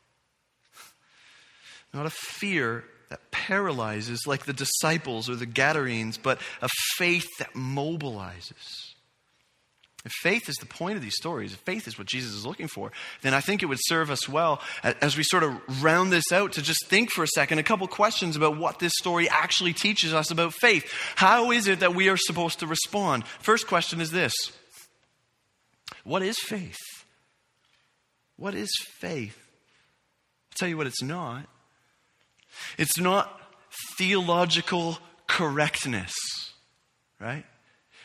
not 1.94 2.06
a 2.06 2.12
fear 2.12 2.84
that 3.10 3.32
paralyzes 3.32 4.26
like 4.26 4.46
the 4.46 4.54
disciples 4.54 5.30
or 5.30 5.36
the 5.36 5.46
Gadarenes, 5.46 6.18
but 6.18 6.40
a 6.62 6.70
faith 6.98 7.28
that 7.40 7.54
mobilizes. 7.54 8.92
If 10.04 10.12
faith 10.24 10.50
is 10.50 10.56
the 10.56 10.66
point 10.66 10.96
of 10.96 11.04
these 11.04 11.16
stories, 11.16 11.54
if 11.54 11.60
faith 11.60 11.88
is 11.88 11.98
what 11.98 12.08
Jesus 12.08 12.34
is 12.34 12.46
looking 12.46 12.68
for, 12.68 12.92
then 13.22 13.36
I 13.36 13.42
think 13.42 13.62
it 13.62 13.68
would 13.68 13.80
serve 13.82 14.10
us 14.10 14.28
well 14.28 14.60
as 14.82 15.16
we 15.16 15.24
sort 15.24 15.44
of 15.44 15.84
round 15.84 16.12
this 16.12 16.32
out 16.32 16.54
to 16.54 16.62
just 16.62 16.88
think 16.88 17.12
for 17.12 17.24
a 17.24 17.28
second 17.28 17.60
a 17.60 17.64
couple 17.64 17.88
questions 17.88 18.36
about 18.36 18.58
what 18.58 18.80
this 18.80 18.94
story 18.98 19.30
actually 19.30 19.74
teaches 19.74 20.12
us 20.12 20.32
about 20.32 20.54
faith. 20.54 20.92
How 21.16 21.52
is 21.52 21.68
it 21.68 21.82
that 21.82 21.94
we 21.94 22.10
are 22.10 22.18
supposed 22.18 22.60
to 22.60 22.68
respond? 22.68 23.28
First 23.28 23.68
question 23.68 24.02
is 24.02 24.10
this 24.10 24.34
What 26.04 26.24
is 26.24 26.40
faith? 26.40 26.80
What 28.38 28.56
is 28.56 28.72
faith? 28.88 29.38
I'll 29.38 30.58
tell 30.58 30.70
you 30.70 30.78
what 30.78 30.88
it's 30.88 31.04
not. 31.04 31.46
It's 32.78 33.00
not 33.00 33.40
theological 33.98 35.00
correctness, 35.28 36.12
right? 37.20 37.46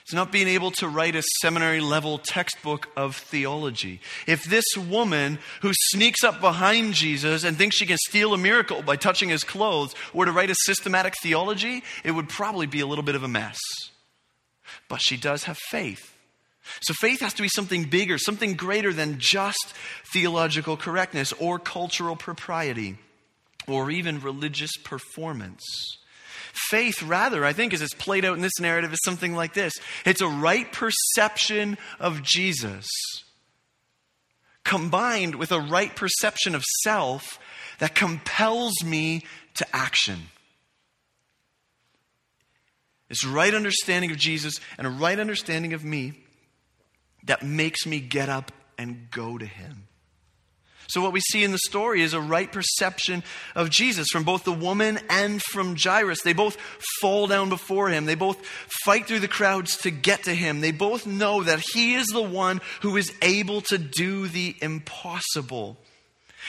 It's 0.02 0.14
not 0.14 0.30
being 0.30 0.46
able 0.46 0.70
to 0.72 0.86
write 0.86 1.16
a 1.16 1.22
seminary 1.40 1.80
level 1.80 2.18
textbook 2.18 2.88
of 2.96 3.16
theology. 3.16 4.00
If 4.28 4.44
this 4.44 4.64
woman 4.76 5.40
who 5.62 5.72
sneaks 5.88 6.22
up 6.22 6.40
behind 6.40 6.94
Jesus 6.94 7.42
and 7.42 7.56
thinks 7.56 7.74
she 7.74 7.86
can 7.86 7.98
steal 7.98 8.32
a 8.32 8.38
miracle 8.38 8.82
by 8.82 8.94
touching 8.94 9.30
his 9.30 9.42
clothes 9.42 9.96
were 10.14 10.26
to 10.26 10.30
write 10.30 10.50
a 10.50 10.54
systematic 10.64 11.14
theology, 11.20 11.82
it 12.04 12.12
would 12.12 12.28
probably 12.28 12.68
be 12.68 12.78
a 12.78 12.86
little 12.86 13.02
bit 13.02 13.16
of 13.16 13.24
a 13.24 13.28
mess. 13.28 13.58
But 14.88 15.00
she 15.02 15.16
does 15.16 15.42
have 15.44 15.58
faith. 15.58 16.16
So 16.82 16.94
faith 16.94 17.20
has 17.20 17.34
to 17.34 17.42
be 17.42 17.48
something 17.48 17.82
bigger, 17.84 18.16
something 18.16 18.54
greater 18.54 18.92
than 18.92 19.18
just 19.18 19.74
theological 20.12 20.76
correctness 20.76 21.32
or 21.32 21.58
cultural 21.58 22.14
propriety 22.14 22.96
or 23.66 23.90
even 23.90 24.20
religious 24.20 24.76
performance. 24.76 25.62
Faith, 26.70 27.02
rather, 27.02 27.44
I 27.44 27.52
think, 27.52 27.74
as 27.74 27.82
it's 27.82 27.94
played 27.94 28.24
out 28.24 28.36
in 28.36 28.42
this 28.42 28.58
narrative, 28.60 28.92
is 28.92 29.00
something 29.04 29.34
like 29.34 29.54
this 29.54 29.74
it's 30.04 30.20
a 30.20 30.28
right 30.28 30.70
perception 30.72 31.76
of 32.00 32.22
Jesus 32.22 32.86
combined 34.64 35.36
with 35.36 35.52
a 35.52 35.60
right 35.60 35.94
perception 35.94 36.54
of 36.54 36.64
self 36.82 37.38
that 37.78 37.94
compels 37.94 38.74
me 38.84 39.24
to 39.54 39.66
action. 39.74 40.28
It's 43.08 43.24
right 43.24 43.54
understanding 43.54 44.10
of 44.10 44.16
Jesus 44.16 44.54
and 44.76 44.86
a 44.86 44.90
right 44.90 45.18
understanding 45.18 45.72
of 45.72 45.84
me 45.84 46.14
that 47.24 47.44
makes 47.44 47.86
me 47.86 48.00
get 48.00 48.28
up 48.28 48.50
and 48.76 49.08
go 49.10 49.38
to 49.38 49.46
Him. 49.46 49.86
So, 50.88 51.00
what 51.00 51.12
we 51.12 51.20
see 51.20 51.44
in 51.44 51.52
the 51.52 51.58
story 51.58 52.02
is 52.02 52.12
a 52.12 52.20
right 52.20 52.50
perception 52.50 53.22
of 53.54 53.70
Jesus 53.70 54.08
from 54.10 54.24
both 54.24 54.44
the 54.44 54.52
woman 54.52 54.98
and 55.08 55.42
from 55.42 55.76
Jairus. 55.76 56.22
They 56.22 56.32
both 56.32 56.56
fall 57.00 57.26
down 57.26 57.48
before 57.48 57.88
him. 57.88 58.06
They 58.06 58.14
both 58.14 58.44
fight 58.84 59.06
through 59.06 59.20
the 59.20 59.28
crowds 59.28 59.76
to 59.78 59.90
get 59.90 60.24
to 60.24 60.34
him. 60.34 60.60
They 60.60 60.72
both 60.72 61.06
know 61.06 61.42
that 61.42 61.60
he 61.72 61.94
is 61.94 62.06
the 62.06 62.22
one 62.22 62.60
who 62.82 62.96
is 62.96 63.12
able 63.22 63.60
to 63.62 63.78
do 63.78 64.28
the 64.28 64.54
impossible. 64.60 65.76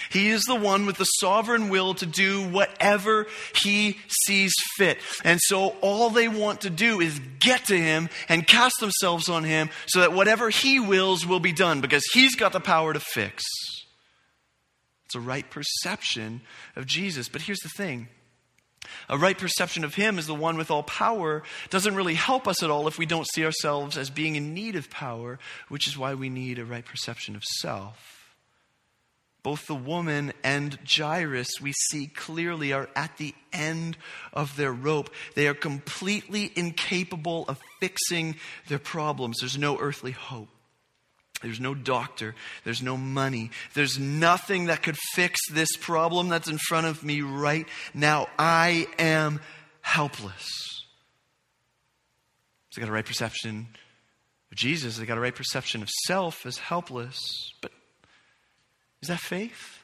He 0.10 0.30
is 0.30 0.44
the 0.44 0.56
one 0.56 0.86
with 0.86 0.98
the 0.98 1.06
sovereign 1.06 1.70
will 1.70 1.94
to 1.96 2.06
do 2.06 2.48
whatever 2.48 3.28
he 3.56 3.98
sees 4.26 4.54
fit. 4.78 5.00
And 5.24 5.40
so 5.42 5.70
all 5.82 6.10
they 6.10 6.28
want 6.28 6.62
to 6.62 6.70
do 6.70 7.02
is 7.02 7.20
get 7.40 7.66
to 7.66 7.78
him 7.78 8.10
and 8.30 8.46
cast 8.46 8.76
themselves 8.80 9.30
on 9.30 9.44
him 9.44 9.70
so 9.88 10.02
that 10.02 10.14
whatever 10.14 10.50
he 10.50 10.80
wills 10.80 11.26
will 11.26 11.40
be 11.40 11.52
done 11.52 11.82
because 11.82 12.04
he's 12.14 12.36
got 12.36 12.54
the 12.54 12.60
power 12.60 12.94
to 12.94 13.00
fix. 13.00 13.44
It's 15.08 15.16
a 15.16 15.22
right 15.22 15.50
perception 15.50 16.42
of 16.76 16.86
Jesus. 16.86 17.30
But 17.30 17.42
here's 17.42 17.60
the 17.60 17.70
thing 17.70 18.10
a 19.08 19.18
right 19.18 19.38
perception 19.38 19.86
of 19.86 19.96
Him 19.96 20.20
as 20.20 20.28
the 20.28 20.36
one 20.36 20.58
with 20.58 20.70
all 20.70 20.84
power 20.84 21.44
doesn't 21.70 21.96
really 21.96 22.14
help 22.14 22.46
us 22.46 22.62
at 22.62 22.70
all 22.70 22.90
if 22.90 22.98
we 22.98 23.06
don't 23.06 23.28
see 23.28 23.46
ourselves 23.46 23.98
as 23.98 24.10
being 24.10 24.36
in 24.36 24.54
need 24.54 24.76
of 24.76 24.90
power, 24.90 25.40
which 25.70 25.88
is 25.88 25.98
why 25.98 26.14
we 26.14 26.28
need 26.28 26.60
a 26.60 26.66
right 26.66 26.84
perception 26.84 27.38
of 27.38 27.44
self. 27.62 28.36
Both 29.44 29.68
the 29.68 29.76
woman 29.76 30.34
and 30.44 30.78
Jairus, 30.86 31.62
we 31.62 31.72
see 31.72 32.08
clearly, 32.08 32.74
are 32.74 32.90
at 32.98 33.16
the 33.16 33.34
end 33.54 33.98
of 34.34 34.58
their 34.58 34.74
rope. 34.74 35.10
They 35.36 35.48
are 35.48 35.54
completely 35.54 36.52
incapable 36.54 37.46
of 37.48 37.62
fixing 37.80 38.36
their 38.68 38.80
problems. 38.80 39.38
There's 39.40 39.58
no 39.58 39.80
earthly 39.80 40.12
hope. 40.12 40.50
There's 41.42 41.60
no 41.60 41.76
doctor. 41.76 42.36
There's 42.64 42.82
no 42.82 42.98
money. 42.98 43.52
There's 43.74 44.00
nothing 44.00 44.66
that 44.66 44.82
could 44.82 44.98
fix 45.14 45.40
this 45.52 45.70
problem 45.80 46.30
that's 46.30 46.48
in 46.48 46.58
front 46.58 46.88
of 46.88 47.04
me 47.04 47.22
right 47.22 47.68
now. 47.94 48.28
I 48.40 48.88
am 48.98 49.40
helpless. 49.82 50.86
So 52.70 52.82
they 52.82 52.86
got 52.86 52.90
a 52.90 52.94
right 52.94 53.06
perception 53.06 53.68
of 54.52 54.58
Jesus. 54.58 54.98
They 54.98 55.06
got 55.06 55.18
a 55.18 55.22
right 55.22 55.36
perception 55.36 55.84
of 55.84 55.90
self 55.90 56.46
as 56.46 56.58
helpless. 56.58 57.54
But 57.62 57.72
is 59.02 59.10
that 59.10 59.20
faith? 59.20 59.80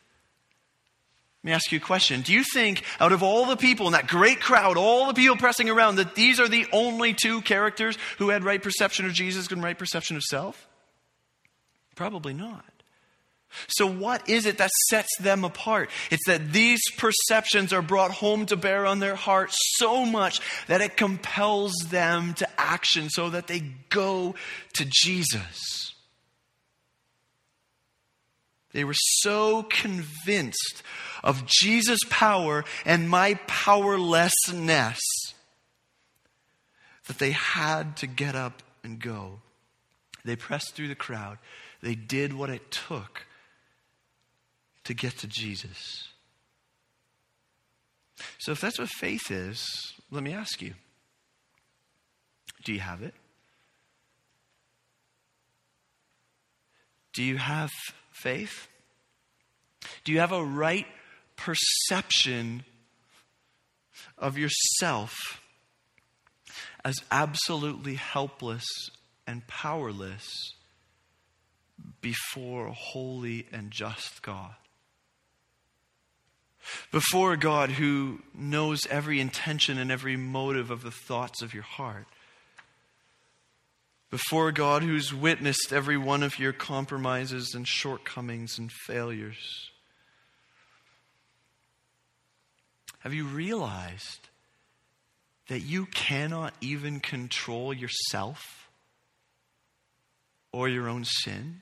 Let 1.43 1.49
me 1.49 1.54
ask 1.54 1.72
you 1.72 1.78
a 1.78 1.82
question. 1.82 2.22
Do 2.22 2.34
you 2.34 2.43
think, 2.54 2.84
out 3.01 3.12
of 3.12 3.22
all 3.22 3.45
the 3.45 3.58
people 3.58 3.86
in 3.88 3.93
that 3.93 4.08
great 4.08 4.39
crowd, 4.39 4.78
all 4.78 5.08
the 5.08 5.14
people 5.14 5.36
pressing 5.36 5.70
around, 5.70 5.97
that 5.97 6.16
these 6.16 6.39
are 6.39 6.47
the 6.47 6.66
only 6.72 7.14
two 7.14 7.41
characters 7.41 7.97
who 8.18 8.30
had 8.30 8.43
right 8.45 8.64
perception 8.64 9.06
of 9.06 9.14
Jesus 9.14 9.51
and 9.51 9.62
right 9.62 9.78
perception 9.78 10.16
of 10.16 10.24
self? 10.24 10.68
Probably 11.96 12.34
not. 12.34 12.66
So, 13.68 13.86
what 13.86 14.28
is 14.28 14.46
it 14.46 14.58
that 14.58 14.72
sets 14.89 15.16
them 15.20 15.44
apart? 15.44 15.89
It's 16.10 16.26
that 16.26 16.52
these 16.52 16.82
perceptions 16.98 17.72
are 17.72 17.82
brought 17.82 18.12
home 18.12 18.46
to 18.48 18.56
bear 18.56 18.86
on 18.86 19.00
their 19.00 19.16
heart 19.16 19.52
so 19.52 20.06
much 20.06 20.41
that 20.68 20.82
it 20.82 20.98
compels 20.98 21.74
them 21.89 22.34
to 22.36 22.50
action 22.60 23.10
so 23.10 23.30
that 23.30 23.48
they 23.48 23.60
go 23.89 24.36
to 24.74 24.86
Jesus. 24.89 25.94
They 28.72 28.84
were 28.84 28.96
so 28.96 29.64
convinced 29.64 30.82
of 31.24 31.46
Jesus' 31.46 32.00
power 32.10 32.66
and 32.86 33.08
my 33.08 33.36
powerlessness 33.46 35.00
that 37.06 37.20
they 37.20 37.32
had 37.32 37.98
to 37.98 38.08
get 38.08 38.34
up 38.36 38.64
and 38.84 39.00
go. 39.00 39.41
They 40.26 40.36
pressed 40.36 40.74
through 40.74 40.88
the 40.88 40.96
crowd. 40.96 41.38
They 41.84 41.96
did 41.96 42.32
what 42.34 42.50
it 42.50 42.72
took 42.72 43.26
to 44.86 44.94
get 44.94 45.18
to 45.18 45.28
Jesus. 45.28 46.08
So, 48.40 48.54
if 48.54 48.62
that's 48.62 48.80
what 48.80 48.88
faith 48.88 49.30
is, 49.30 49.62
let 50.10 50.24
me 50.24 50.34
ask 50.34 50.62
you 50.62 50.76
do 52.64 52.72
you 52.72 52.80
have 52.80 53.02
it? 53.02 53.14
Do 57.12 57.22
you 57.22 57.36
have 57.36 57.70
faith? 58.12 58.70
Do 60.06 60.14
you 60.14 60.22
have 60.22 60.32
a 60.32 60.44
right 60.44 60.88
perception 61.36 62.64
of 64.18 64.38
yourself 64.38 65.14
as 66.86 66.96
absolutely 67.12 67.96
helpless 67.96 68.66
and 69.28 69.46
powerless 69.48 70.54
before 72.02 72.68
a 72.68 72.74
holy 72.74 73.48
and 73.52 73.72
just 73.72 74.22
God? 74.22 74.56
before 76.92 77.34
a 77.34 77.38
God 77.38 77.72
who 77.72 78.20
knows 78.34 78.82
every 78.90 79.20
intention 79.20 79.78
and 79.78 79.92
every 79.92 80.16
motive 80.16 80.72
of 80.72 80.84
the 80.84 80.92
thoughts 80.92 81.42
of 81.42 81.54
your 81.54 81.64
heart, 81.64 82.06
before 84.10 84.52
God 84.52 84.84
who's 84.84 85.14
witnessed 85.14 85.74
every 85.74 85.98
one 85.98 86.24
of 86.24 86.40
your 86.40 86.54
compromises 86.54 87.54
and 87.56 87.68
shortcomings 87.68 88.60
and 88.60 88.72
failures. 88.72 89.70
Have 93.00 93.14
you 93.14 93.26
realized 93.26 94.30
that 95.50 95.62
you 95.62 95.88
cannot 95.88 96.54
even 96.62 97.00
control 97.00 97.74
yourself 97.74 98.62
or 100.54 100.70
your 100.70 100.88
own 100.88 101.04
sin? 101.04 101.62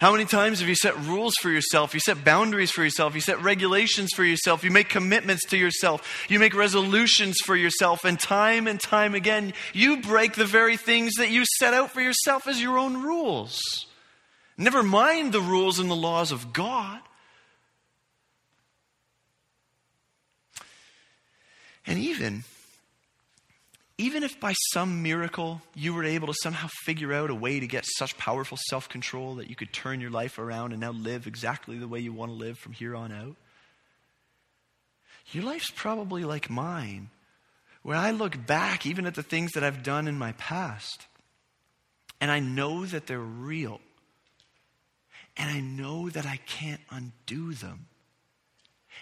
How 0.00 0.10
many 0.10 0.24
times 0.24 0.58
have 0.58 0.68
you 0.68 0.74
set 0.74 0.98
rules 1.04 1.34
for 1.40 1.48
yourself? 1.48 1.94
You 1.94 2.00
set 2.00 2.24
boundaries 2.24 2.72
for 2.72 2.82
yourself. 2.82 3.14
You 3.14 3.20
set 3.20 3.40
regulations 3.40 4.10
for 4.16 4.24
yourself. 4.24 4.64
You 4.64 4.72
make 4.72 4.88
commitments 4.88 5.46
to 5.50 5.56
yourself. 5.56 6.26
You 6.28 6.40
make 6.40 6.56
resolutions 6.56 7.36
for 7.44 7.54
yourself. 7.54 8.04
And 8.04 8.18
time 8.18 8.66
and 8.66 8.80
time 8.80 9.14
again, 9.14 9.52
you 9.72 9.98
break 9.98 10.34
the 10.34 10.44
very 10.44 10.76
things 10.76 11.12
that 11.18 11.30
you 11.30 11.44
set 11.60 11.72
out 11.72 11.92
for 11.92 12.00
yourself 12.00 12.48
as 12.48 12.60
your 12.60 12.78
own 12.78 13.00
rules. 13.04 13.60
Never 14.58 14.82
mind 14.82 15.30
the 15.30 15.40
rules 15.40 15.78
and 15.78 15.88
the 15.88 15.94
laws 15.94 16.32
of 16.32 16.52
God. 16.52 16.98
And 21.86 22.00
even 22.00 22.42
even 24.02 24.24
if 24.24 24.40
by 24.40 24.52
some 24.72 25.00
miracle 25.00 25.62
you 25.76 25.94
were 25.94 26.02
able 26.02 26.26
to 26.26 26.34
somehow 26.42 26.66
figure 26.84 27.12
out 27.12 27.30
a 27.30 27.34
way 27.34 27.60
to 27.60 27.68
get 27.68 27.84
such 27.86 28.18
powerful 28.18 28.58
self 28.68 28.88
control 28.88 29.36
that 29.36 29.48
you 29.48 29.54
could 29.54 29.72
turn 29.72 30.00
your 30.00 30.10
life 30.10 30.40
around 30.40 30.72
and 30.72 30.80
now 30.80 30.90
live 30.90 31.28
exactly 31.28 31.78
the 31.78 31.86
way 31.86 32.00
you 32.00 32.12
want 32.12 32.32
to 32.32 32.36
live 32.36 32.58
from 32.58 32.72
here 32.72 32.96
on 32.96 33.12
out, 33.12 33.36
your 35.30 35.44
life's 35.44 35.70
probably 35.70 36.24
like 36.24 36.50
mine. 36.50 37.10
When 37.84 37.96
I 37.96 38.10
look 38.10 38.44
back, 38.44 38.86
even 38.86 39.06
at 39.06 39.14
the 39.14 39.22
things 39.22 39.52
that 39.52 39.62
I've 39.62 39.84
done 39.84 40.08
in 40.08 40.18
my 40.18 40.32
past, 40.32 41.06
and 42.20 42.28
I 42.28 42.40
know 42.40 42.84
that 42.84 43.06
they're 43.06 43.20
real, 43.20 43.80
and 45.36 45.48
I 45.48 45.60
know 45.60 46.10
that 46.10 46.26
I 46.26 46.40
can't 46.46 46.80
undo 46.90 47.54
them. 47.54 47.86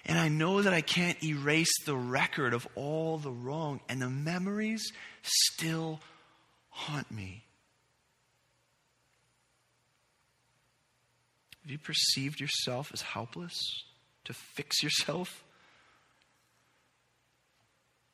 And 0.06 0.18
I 0.18 0.28
know 0.28 0.62
that 0.62 0.72
I 0.72 0.80
can't 0.80 1.22
erase 1.22 1.72
the 1.84 1.96
record 1.96 2.54
of 2.54 2.66
all 2.74 3.18
the 3.18 3.30
wrong, 3.30 3.80
and 3.88 4.00
the 4.00 4.08
memories 4.08 4.82
still 5.22 6.00
haunt 6.70 7.10
me. 7.10 7.44
Have 11.62 11.70
you 11.70 11.78
perceived 11.78 12.40
yourself 12.40 12.90
as 12.92 13.02
helpless 13.02 13.84
to 14.24 14.32
fix 14.32 14.82
yourself? 14.82 15.44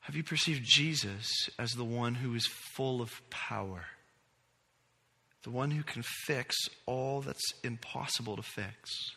Have 0.01 0.15
you 0.15 0.23
perceived 0.23 0.63
Jesus 0.63 1.49
as 1.57 1.71
the 1.71 1.83
one 1.83 2.15
who 2.15 2.35
is 2.35 2.45
full 2.45 3.01
of 3.01 3.21
power? 3.29 3.85
The 5.43 5.49
one 5.49 5.71
who 5.71 5.83
can 5.83 6.03
fix 6.25 6.55
all 6.85 7.21
that's 7.21 7.53
impossible 7.63 8.35
to 8.35 8.41
fix? 8.41 9.16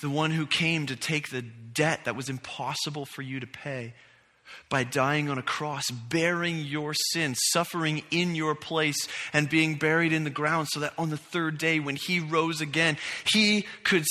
The 0.00 0.10
one 0.10 0.30
who 0.30 0.46
came 0.46 0.86
to 0.86 0.96
take 0.96 1.30
the 1.30 1.42
debt 1.42 2.04
that 2.04 2.16
was 2.16 2.28
impossible 2.28 3.06
for 3.06 3.22
you 3.22 3.40
to 3.40 3.46
pay 3.46 3.94
by 4.68 4.84
dying 4.84 5.28
on 5.28 5.38
a 5.38 5.42
cross, 5.42 5.90
bearing 5.90 6.58
your 6.58 6.94
sin, 6.94 7.34
suffering 7.34 8.02
in 8.10 8.34
your 8.34 8.54
place, 8.54 9.08
and 9.32 9.48
being 9.48 9.76
buried 9.76 10.12
in 10.12 10.24
the 10.24 10.30
ground, 10.30 10.68
so 10.70 10.80
that 10.80 10.92
on 10.98 11.10
the 11.10 11.16
third 11.16 11.58
day, 11.58 11.80
when 11.80 11.96
he 11.96 12.20
rose 12.20 12.60
again, 12.60 12.96
he 13.24 13.66
could 13.84 14.04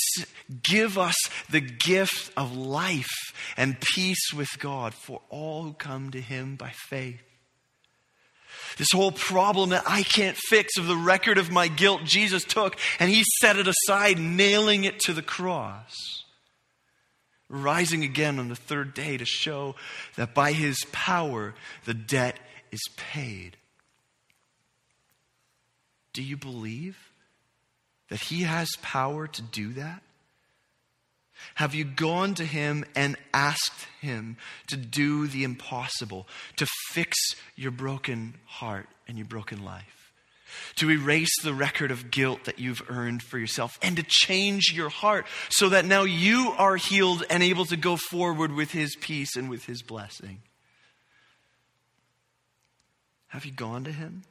give 0.62 0.98
us 0.98 1.16
the 1.50 1.60
gift 1.60 2.30
of 2.36 2.56
life 2.56 3.34
and 3.56 3.80
peace 3.94 4.32
with 4.34 4.48
God 4.58 4.94
for 4.94 5.20
all 5.28 5.62
who 5.62 5.72
come 5.74 6.10
to 6.10 6.20
him 6.20 6.56
by 6.56 6.70
faith. 6.70 7.20
This 8.78 8.92
whole 8.92 9.12
problem 9.12 9.70
that 9.70 9.84
I 9.86 10.02
can't 10.02 10.36
fix 10.48 10.76
of 10.78 10.86
the 10.86 10.96
record 10.96 11.38
of 11.38 11.50
my 11.50 11.68
guilt, 11.68 12.04
Jesus 12.04 12.44
took 12.44 12.78
and 12.98 13.10
he 13.10 13.24
set 13.40 13.56
it 13.56 13.66
aside, 13.66 14.18
nailing 14.18 14.84
it 14.84 15.00
to 15.00 15.12
the 15.12 15.22
cross. 15.22 16.24
Rising 17.48 18.02
again 18.02 18.38
on 18.38 18.48
the 18.48 18.56
third 18.56 18.94
day 18.94 19.16
to 19.16 19.26
show 19.26 19.74
that 20.16 20.34
by 20.34 20.52
his 20.52 20.78
power 20.90 21.54
the 21.84 21.94
debt 21.94 22.38
is 22.70 22.80
paid. 22.96 23.56
Do 26.12 26.22
you 26.22 26.36
believe 26.36 27.12
that 28.08 28.20
he 28.20 28.42
has 28.42 28.68
power 28.80 29.26
to 29.26 29.42
do 29.42 29.72
that? 29.74 30.02
Have 31.56 31.74
you 31.74 31.84
gone 31.84 32.34
to 32.34 32.44
him 32.44 32.84
and 32.94 33.16
asked 33.32 33.86
him 34.00 34.36
to 34.68 34.76
do 34.76 35.26
the 35.26 35.44
impossible, 35.44 36.26
to 36.56 36.66
fix 36.90 37.16
your 37.56 37.70
broken 37.70 38.34
heart 38.46 38.88
and 39.06 39.18
your 39.18 39.26
broken 39.26 39.64
life? 39.64 40.12
To 40.76 40.90
erase 40.90 41.34
the 41.42 41.54
record 41.54 41.90
of 41.90 42.10
guilt 42.10 42.44
that 42.44 42.58
you've 42.58 42.82
earned 42.88 43.22
for 43.22 43.38
yourself 43.38 43.78
and 43.80 43.96
to 43.96 44.04
change 44.06 44.72
your 44.74 44.90
heart 44.90 45.26
so 45.48 45.70
that 45.70 45.86
now 45.86 46.02
you 46.02 46.52
are 46.58 46.76
healed 46.76 47.24
and 47.30 47.42
able 47.42 47.64
to 47.66 47.76
go 47.76 47.96
forward 47.96 48.52
with 48.52 48.70
his 48.70 48.94
peace 48.96 49.34
and 49.34 49.48
with 49.48 49.64
his 49.64 49.82
blessing. 49.82 50.42
Have 53.28 53.46
you 53.46 53.52
gone 53.52 53.84
to 53.84 53.92
him? 53.92 54.24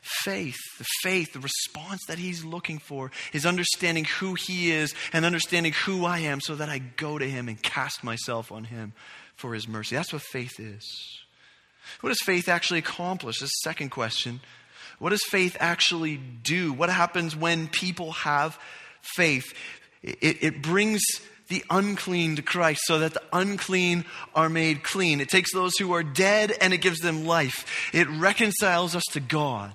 Faith, 0.00 0.56
the 0.78 0.86
faith, 1.02 1.32
the 1.32 1.40
response 1.40 2.00
that 2.08 2.18
he's 2.18 2.44
looking 2.44 2.78
for 2.78 3.10
is 3.32 3.44
understanding 3.44 4.04
who 4.04 4.34
he 4.34 4.70
is 4.70 4.94
and 5.12 5.24
understanding 5.24 5.72
who 5.84 6.04
I 6.04 6.20
am 6.20 6.40
so 6.40 6.54
that 6.54 6.68
I 6.70 6.78
go 6.78 7.18
to 7.18 7.28
him 7.28 7.48
and 7.48 7.62
cast 7.62 8.02
myself 8.02 8.50
on 8.50 8.64
him 8.64 8.94
for 9.36 9.52
his 9.54 9.68
mercy. 9.68 9.94
That's 9.96 10.12
what 10.12 10.22
faith 10.22 10.58
is. 10.58 10.84
What 12.00 12.08
does 12.08 12.22
faith 12.22 12.48
actually 12.48 12.78
accomplish? 12.78 13.40
This 13.40 13.50
second 13.62 13.90
question. 13.90 14.40
What 14.98 15.10
does 15.10 15.22
faith 15.24 15.56
actually 15.60 16.16
do? 16.16 16.72
What 16.72 16.88
happens 16.88 17.36
when 17.36 17.68
people 17.68 18.12
have 18.12 18.58
faith? 19.02 19.52
It, 20.02 20.42
it 20.42 20.62
brings 20.62 21.02
the 21.48 21.64
unclean 21.70 22.36
to 22.36 22.42
Christ 22.42 22.82
so 22.84 22.98
that 23.00 23.14
the 23.14 23.22
unclean 23.32 24.04
are 24.34 24.48
made 24.48 24.82
clean. 24.82 25.20
It 25.20 25.28
takes 25.28 25.52
those 25.52 25.76
who 25.78 25.92
are 25.92 26.02
dead 26.02 26.52
and 26.60 26.72
it 26.72 26.78
gives 26.78 27.00
them 27.00 27.26
life. 27.26 27.90
It 27.92 28.08
reconciles 28.08 28.96
us 28.96 29.04
to 29.12 29.20
God. 29.20 29.72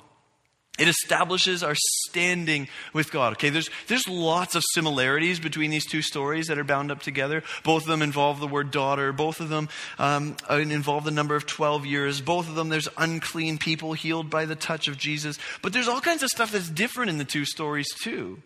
It 0.80 0.88
establishes 0.88 1.62
our 1.62 1.76
standing 1.76 2.70
with 2.94 3.12
God. 3.12 3.34
Okay, 3.34 3.50
there's, 3.50 3.70
there's 3.88 4.08
lots 4.08 4.56
of 4.56 4.64
similarities 4.74 5.38
between 5.38 5.72
these 5.72 5.86
two 5.86 6.02
stories 6.02 6.48
that 6.48 6.58
are 6.58 6.64
bound 6.64 6.90
up 6.90 7.02
together. 7.02 7.44
Both 7.66 7.84
of 7.84 7.90
them 7.90 8.02
involve 8.02 8.40
the 8.40 8.48
word 8.48 8.72
daughter. 8.72 9.12
Both 9.12 9.42
of 9.42 9.50
them 9.50 9.68
um, 10.00 10.38
involve 10.50 11.04
the 11.04 11.12
number 11.12 11.36
of 11.36 11.46
12 11.46 11.86
years. 11.86 12.22
Both 12.22 12.48
of 12.48 12.56
them, 12.56 12.70
there's 12.70 12.88
unclean 12.98 13.58
people 13.58 13.92
healed 13.92 14.30
by 14.30 14.46
the 14.46 14.56
touch 14.56 14.88
of 14.88 14.98
Jesus. 14.98 15.38
But 15.62 15.74
there's 15.74 15.90
all 15.90 16.00
kinds 16.00 16.24
of 16.24 16.30
stuff 16.30 16.54
that's 16.54 16.70
different 16.70 17.10
in 17.10 17.18
the 17.18 17.26
two 17.26 17.44
stories, 17.44 17.88
too. 18.02 18.42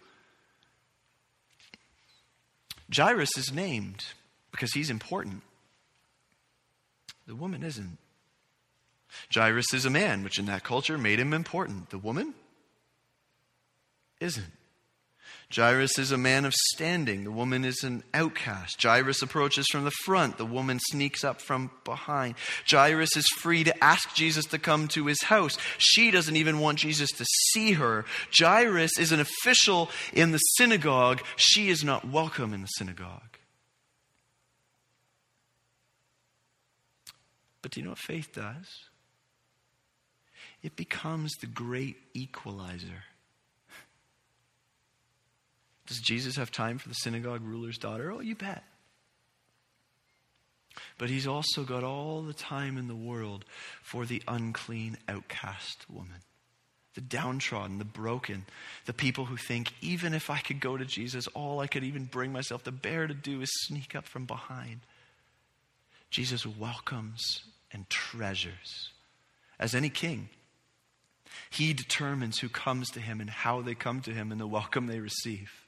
Jairus 2.95 3.37
is 3.37 3.51
named 3.51 4.05
because 4.51 4.71
he's 4.73 4.89
important. 4.89 5.41
The 7.27 7.35
woman 7.35 7.63
isn't. 7.63 7.97
Jairus 9.33 9.73
is 9.73 9.85
a 9.85 9.89
man, 9.89 10.23
which 10.23 10.39
in 10.39 10.45
that 10.45 10.63
culture 10.63 10.97
made 10.97 11.19
him 11.19 11.33
important. 11.33 11.89
The 11.89 11.97
woman? 11.97 12.33
isn't. 14.23 14.51
Jairus 15.53 15.99
is 15.99 16.11
a 16.11 16.17
man 16.17 16.45
of 16.45 16.53
standing. 16.53 17.23
The 17.23 17.31
woman 17.31 17.63
is 17.63 17.83
an 17.83 18.03
outcast. 18.13 18.81
Jairus 18.81 19.21
approaches 19.21 19.67
from 19.71 19.83
the 19.83 19.91
front. 20.03 20.37
The 20.37 20.45
woman 20.45 20.79
sneaks 20.79 21.23
up 21.23 21.41
from 21.41 21.69
behind. 21.83 22.35
Jairus 22.67 23.15
is 23.15 23.27
free 23.37 23.63
to 23.63 23.83
ask 23.83 24.15
Jesus 24.15 24.45
to 24.45 24.57
come 24.57 24.87
to 24.89 25.05
his 25.05 25.21
house. 25.23 25.57
She 25.77 26.09
doesn't 26.09 26.35
even 26.35 26.59
want 26.59 26.79
Jesus 26.79 27.11
to 27.11 27.25
see 27.51 27.73
her. 27.73 28.05
Jairus 28.35 28.97
is 28.97 29.11
an 29.11 29.19
official 29.19 29.89
in 30.11 30.31
the 30.31 30.39
synagogue. 30.57 31.21
She 31.35 31.69
is 31.69 31.83
not 31.83 32.07
welcome 32.07 32.53
in 32.53 32.61
the 32.61 32.67
synagogue. 32.67 33.37
But 37.61 37.71
do 37.71 37.79
you 37.79 37.85
know 37.85 37.91
what 37.91 37.99
faith 37.99 38.29
does? 38.33 38.67
It 40.63 40.75
becomes 40.75 41.31
the 41.41 41.47
great 41.47 41.97
equalizer. 42.13 43.03
Does 45.87 45.99
Jesus 45.99 46.37
have 46.37 46.51
time 46.51 46.77
for 46.77 46.89
the 46.89 46.95
synagogue 46.95 47.41
ruler's 47.43 47.77
daughter? 47.77 48.11
Oh, 48.11 48.21
you 48.21 48.35
bet. 48.35 48.63
But 50.97 51.09
he's 51.09 51.27
also 51.27 51.63
got 51.63 51.83
all 51.83 52.21
the 52.21 52.33
time 52.33 52.77
in 52.77 52.87
the 52.87 52.95
world 52.95 53.45
for 53.81 54.05
the 54.05 54.23
unclean, 54.27 54.97
outcast 55.07 55.85
woman, 55.89 56.21
the 56.95 57.01
downtrodden, 57.01 57.77
the 57.77 57.85
broken, 57.85 58.45
the 58.85 58.93
people 58.93 59.25
who 59.25 59.37
think, 59.37 59.73
even 59.81 60.13
if 60.13 60.29
I 60.29 60.39
could 60.39 60.59
go 60.59 60.77
to 60.77 60.85
Jesus, 60.85 61.27
all 61.27 61.59
I 61.59 61.67
could 61.67 61.83
even 61.83 62.05
bring 62.05 62.31
myself 62.31 62.63
to 62.63 62.71
bear 62.71 63.07
to 63.07 63.13
do 63.13 63.41
is 63.41 63.51
sneak 63.65 63.95
up 63.95 64.07
from 64.07 64.25
behind. 64.25 64.81
Jesus 66.09 66.45
welcomes 66.45 67.43
and 67.71 67.89
treasures. 67.89 68.91
As 69.59 69.75
any 69.75 69.89
king, 69.89 70.29
he 71.49 71.73
determines 71.73 72.39
who 72.39 72.49
comes 72.49 72.89
to 72.91 72.99
him 72.99 73.19
and 73.19 73.29
how 73.29 73.61
they 73.61 73.75
come 73.75 74.01
to 74.01 74.11
him 74.11 74.31
and 74.31 74.39
the 74.39 74.47
welcome 74.47 74.87
they 74.87 74.99
receive 74.99 75.62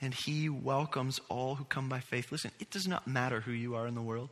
and 0.00 0.14
he 0.14 0.48
welcomes 0.48 1.20
all 1.28 1.56
who 1.56 1.64
come 1.64 1.88
by 1.88 2.00
faith. 2.00 2.30
Listen, 2.30 2.52
it 2.60 2.70
does 2.70 2.86
not 2.86 3.06
matter 3.06 3.40
who 3.40 3.52
you 3.52 3.74
are 3.74 3.86
in 3.86 3.94
the 3.94 4.02
world, 4.02 4.28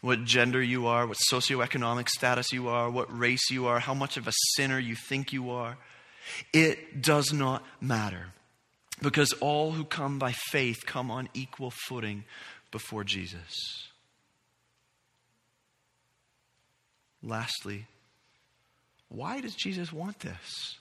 what 0.00 0.24
gender 0.24 0.62
you 0.62 0.86
are, 0.86 1.06
what 1.06 1.18
socioeconomic 1.30 2.08
status 2.08 2.52
you 2.52 2.68
are, 2.68 2.90
what 2.90 3.16
race 3.16 3.50
you 3.50 3.66
are, 3.66 3.80
how 3.80 3.94
much 3.94 4.16
of 4.16 4.28
a 4.28 4.32
sinner 4.54 4.78
you 4.78 4.94
think 4.94 5.32
you 5.32 5.50
are. 5.50 5.76
It 6.52 7.02
does 7.02 7.32
not 7.32 7.64
matter 7.80 8.26
because 9.02 9.32
all 9.34 9.72
who 9.72 9.84
come 9.84 10.18
by 10.18 10.32
faith 10.32 10.86
come 10.86 11.10
on 11.10 11.28
equal 11.34 11.70
footing 11.70 12.24
before 12.70 13.04
Jesus. 13.04 13.88
Lastly, 17.22 17.86
why 19.08 19.40
does 19.40 19.54
Jesus 19.54 19.92
want 19.92 20.20
this? 20.20 20.78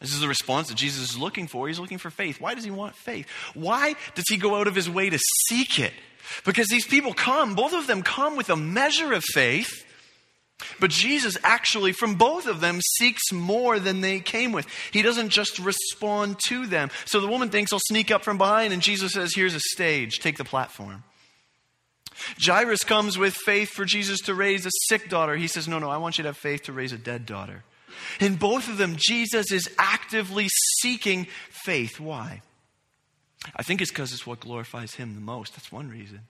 This 0.00 0.14
is 0.14 0.20
the 0.20 0.28
response 0.28 0.68
that 0.68 0.76
Jesus 0.76 1.10
is 1.10 1.18
looking 1.18 1.46
for. 1.46 1.68
He's 1.68 1.78
looking 1.78 1.98
for 1.98 2.10
faith. 2.10 2.40
Why 2.40 2.54
does 2.54 2.64
he 2.64 2.70
want 2.70 2.94
faith? 2.94 3.26
Why 3.54 3.94
does 4.14 4.24
he 4.28 4.38
go 4.38 4.56
out 4.56 4.66
of 4.66 4.74
his 4.74 4.88
way 4.88 5.10
to 5.10 5.18
seek 5.48 5.78
it? 5.78 5.92
Because 6.44 6.68
these 6.68 6.86
people 6.86 7.12
come, 7.12 7.54
both 7.54 7.74
of 7.74 7.86
them 7.86 8.02
come 8.02 8.36
with 8.36 8.50
a 8.50 8.56
measure 8.56 9.12
of 9.12 9.24
faith, 9.24 9.84
but 10.78 10.90
Jesus 10.90 11.36
actually, 11.42 11.92
from 11.92 12.14
both 12.14 12.46
of 12.46 12.60
them, 12.60 12.80
seeks 12.98 13.32
more 13.32 13.78
than 13.78 14.00
they 14.00 14.20
came 14.20 14.52
with. 14.52 14.66
He 14.92 15.02
doesn't 15.02 15.30
just 15.30 15.58
respond 15.58 16.38
to 16.48 16.66
them. 16.66 16.90
So 17.04 17.20
the 17.20 17.26
woman 17.26 17.48
thinks, 17.48 17.72
I'll 17.72 17.80
sneak 17.88 18.10
up 18.10 18.24
from 18.24 18.38
behind, 18.38 18.72
and 18.72 18.82
Jesus 18.82 19.12
says, 19.12 19.32
Here's 19.34 19.54
a 19.54 19.60
stage, 19.60 20.18
take 20.18 20.36
the 20.36 20.44
platform. 20.44 21.04
Jairus 22.38 22.84
comes 22.84 23.16
with 23.16 23.34
faith 23.34 23.70
for 23.70 23.86
Jesus 23.86 24.20
to 24.20 24.34
raise 24.34 24.66
a 24.66 24.70
sick 24.88 25.08
daughter. 25.08 25.36
He 25.36 25.46
says, 25.46 25.66
No, 25.66 25.78
no, 25.78 25.88
I 25.88 25.96
want 25.96 26.18
you 26.18 26.22
to 26.22 26.28
have 26.28 26.36
faith 26.36 26.64
to 26.64 26.72
raise 26.72 26.92
a 26.92 26.98
dead 26.98 27.26
daughter. 27.26 27.64
In 28.20 28.36
both 28.36 28.68
of 28.68 28.78
them, 28.78 28.96
Jesus 28.98 29.52
is 29.52 29.70
actively 29.78 30.48
seeking 30.80 31.26
faith. 31.64 32.00
Why? 32.00 32.42
I 33.56 33.62
think 33.62 33.80
it's 33.80 33.90
because 33.90 34.12
it's 34.12 34.26
what 34.26 34.40
glorifies 34.40 34.94
him 34.94 35.14
the 35.14 35.20
most. 35.20 35.54
That's 35.54 35.72
one 35.72 35.88
reason. 35.88 36.20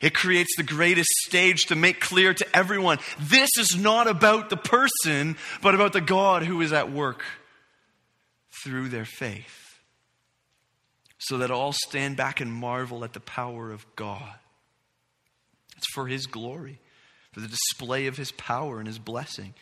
It 0.00 0.14
creates 0.14 0.54
the 0.56 0.62
greatest 0.62 1.08
stage 1.26 1.66
to 1.66 1.76
make 1.76 2.00
clear 2.00 2.34
to 2.34 2.56
everyone 2.56 2.98
this 3.18 3.50
is 3.58 3.76
not 3.78 4.06
about 4.06 4.50
the 4.50 4.56
person, 4.56 5.36
but 5.62 5.74
about 5.74 5.92
the 5.92 6.00
God 6.00 6.42
who 6.42 6.60
is 6.60 6.72
at 6.72 6.92
work 6.92 7.22
through 8.64 8.88
their 8.88 9.04
faith. 9.04 9.80
So 11.18 11.38
that 11.38 11.50
all 11.50 11.72
stand 11.72 12.16
back 12.16 12.40
and 12.40 12.52
marvel 12.52 13.02
at 13.04 13.12
the 13.12 13.20
power 13.20 13.72
of 13.72 13.84
God. 13.96 14.34
It's 15.76 15.92
for 15.92 16.06
His 16.06 16.26
glory, 16.26 16.78
for 17.32 17.40
the 17.40 17.48
display 17.48 18.06
of 18.06 18.16
His 18.16 18.30
power 18.32 18.78
and 18.78 18.86
His 18.86 18.98
blessing. 18.98 19.54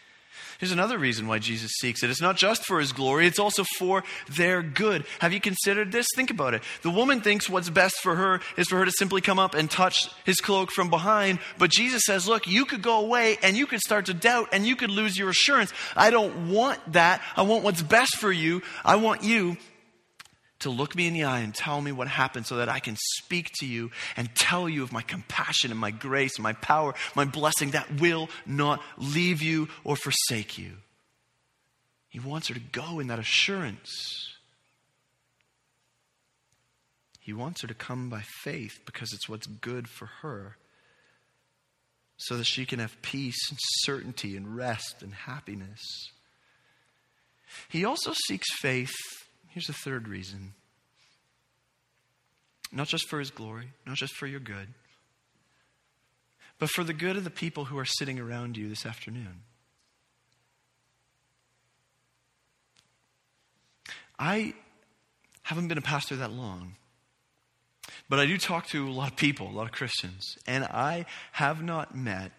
Here's 0.58 0.72
another 0.72 0.98
reason 0.98 1.26
why 1.26 1.38
Jesus 1.38 1.72
seeks 1.80 2.02
it. 2.02 2.10
It's 2.10 2.20
not 2.20 2.36
just 2.36 2.64
for 2.64 2.80
his 2.80 2.92
glory, 2.92 3.26
it's 3.26 3.38
also 3.38 3.64
for 3.78 4.04
their 4.28 4.62
good. 4.62 5.04
Have 5.20 5.32
you 5.32 5.40
considered 5.40 5.92
this? 5.92 6.06
Think 6.14 6.30
about 6.30 6.54
it. 6.54 6.62
The 6.82 6.90
woman 6.90 7.20
thinks 7.20 7.48
what's 7.48 7.68
best 7.68 7.96
for 8.02 8.16
her 8.16 8.40
is 8.56 8.68
for 8.68 8.78
her 8.78 8.84
to 8.84 8.92
simply 8.92 9.20
come 9.20 9.38
up 9.38 9.54
and 9.54 9.70
touch 9.70 10.08
his 10.24 10.40
cloak 10.40 10.70
from 10.70 10.90
behind. 10.90 11.38
But 11.58 11.70
Jesus 11.70 12.02
says, 12.06 12.26
Look, 12.26 12.46
you 12.46 12.64
could 12.64 12.82
go 12.82 13.00
away 13.00 13.38
and 13.42 13.56
you 13.56 13.66
could 13.66 13.80
start 13.80 14.06
to 14.06 14.14
doubt 14.14 14.48
and 14.52 14.66
you 14.66 14.76
could 14.76 14.90
lose 14.90 15.18
your 15.18 15.30
assurance. 15.30 15.72
I 15.94 16.10
don't 16.10 16.50
want 16.50 16.80
that. 16.92 17.22
I 17.36 17.42
want 17.42 17.64
what's 17.64 17.82
best 17.82 18.16
for 18.16 18.32
you. 18.32 18.62
I 18.84 18.96
want 18.96 19.22
you 19.22 19.56
to 20.60 20.70
look 20.70 20.94
me 20.94 21.06
in 21.06 21.14
the 21.14 21.24
eye 21.24 21.40
and 21.40 21.54
tell 21.54 21.80
me 21.80 21.92
what 21.92 22.08
happened 22.08 22.46
so 22.46 22.56
that 22.56 22.68
I 22.68 22.80
can 22.80 22.96
speak 23.16 23.50
to 23.60 23.66
you 23.66 23.90
and 24.16 24.34
tell 24.34 24.68
you 24.68 24.82
of 24.82 24.92
my 24.92 25.02
compassion 25.02 25.70
and 25.70 25.78
my 25.78 25.90
grace, 25.90 26.36
and 26.36 26.42
my 26.42 26.54
power, 26.54 26.94
my 27.14 27.24
blessing 27.24 27.72
that 27.72 28.00
will 28.00 28.28
not 28.46 28.80
leave 28.96 29.42
you 29.42 29.68
or 29.84 29.96
forsake 29.96 30.58
you. 30.58 30.72
He 32.08 32.20
wants 32.20 32.48
her 32.48 32.54
to 32.54 32.60
go 32.60 32.98
in 32.98 33.08
that 33.08 33.18
assurance. 33.18 34.32
He 37.20 37.32
wants 37.32 37.60
her 37.62 37.68
to 37.68 37.74
come 37.74 38.08
by 38.08 38.22
faith 38.42 38.80
because 38.86 39.12
it's 39.12 39.28
what's 39.28 39.46
good 39.46 39.88
for 39.88 40.06
her 40.22 40.56
so 42.16 42.36
that 42.36 42.46
she 42.46 42.64
can 42.64 42.78
have 42.78 43.02
peace 43.02 43.50
and 43.50 43.58
certainty 43.60 44.36
and 44.36 44.56
rest 44.56 45.02
and 45.02 45.12
happiness. 45.12 45.80
He 47.68 47.84
also 47.84 48.14
seeks 48.26 48.46
faith 48.60 48.94
Here's 49.56 49.68
the 49.68 49.72
third 49.72 50.06
reason 50.06 50.52
not 52.70 52.88
just 52.88 53.08
for 53.08 53.18
his 53.18 53.30
glory, 53.30 53.68
not 53.86 53.96
just 53.96 54.12
for 54.12 54.26
your 54.26 54.38
good, 54.38 54.68
but 56.58 56.68
for 56.68 56.84
the 56.84 56.92
good 56.92 57.16
of 57.16 57.24
the 57.24 57.30
people 57.30 57.64
who 57.64 57.78
are 57.78 57.86
sitting 57.86 58.20
around 58.20 58.58
you 58.58 58.68
this 58.68 58.84
afternoon. 58.84 59.40
I 64.18 64.52
haven't 65.44 65.68
been 65.68 65.78
a 65.78 65.80
pastor 65.80 66.16
that 66.16 66.32
long, 66.32 66.74
but 68.10 68.18
I 68.18 68.26
do 68.26 68.36
talk 68.36 68.66
to 68.66 68.86
a 68.86 68.90
lot 68.90 69.12
of 69.12 69.16
people, 69.16 69.48
a 69.48 69.56
lot 69.56 69.64
of 69.64 69.72
Christians, 69.72 70.36
and 70.46 70.64
I 70.64 71.06
have 71.32 71.62
not 71.62 71.96
met 71.96 72.30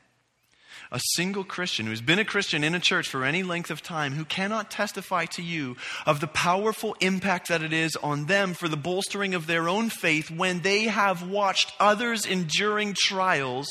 a 0.92 1.00
single 1.16 1.44
Christian 1.44 1.86
who's 1.86 2.02
been 2.02 2.20
a 2.20 2.26
Christian 2.26 2.64
in 2.64 2.76
a 2.76 2.80
church 2.80 3.08
for 3.08 3.24
any 3.24 3.44
length 3.44 3.72
of 3.72 3.82
time 3.82 4.14
who 4.14 4.26
cannot 4.26 4.72
testify 4.72 5.26
to 5.26 5.42
you 5.42 5.76
of 6.06 6.20
the 6.20 6.28
powerful 6.28 6.96
impact 7.00 7.50
that 7.50 7.62
it 7.62 7.74
is 7.74 7.96
on 7.98 8.26
them 8.26 8.54
for 8.54 8.68
the 8.68 8.78
bolstering 8.78 9.34
of 9.34 9.48
their 9.48 9.70
own 9.70 9.90
faith 9.90 10.32
when 10.32 10.62
they 10.62 10.84
have 10.84 11.28
watched 11.30 11.74
others 11.80 12.26
enduring 12.26 12.94
trials 12.98 13.68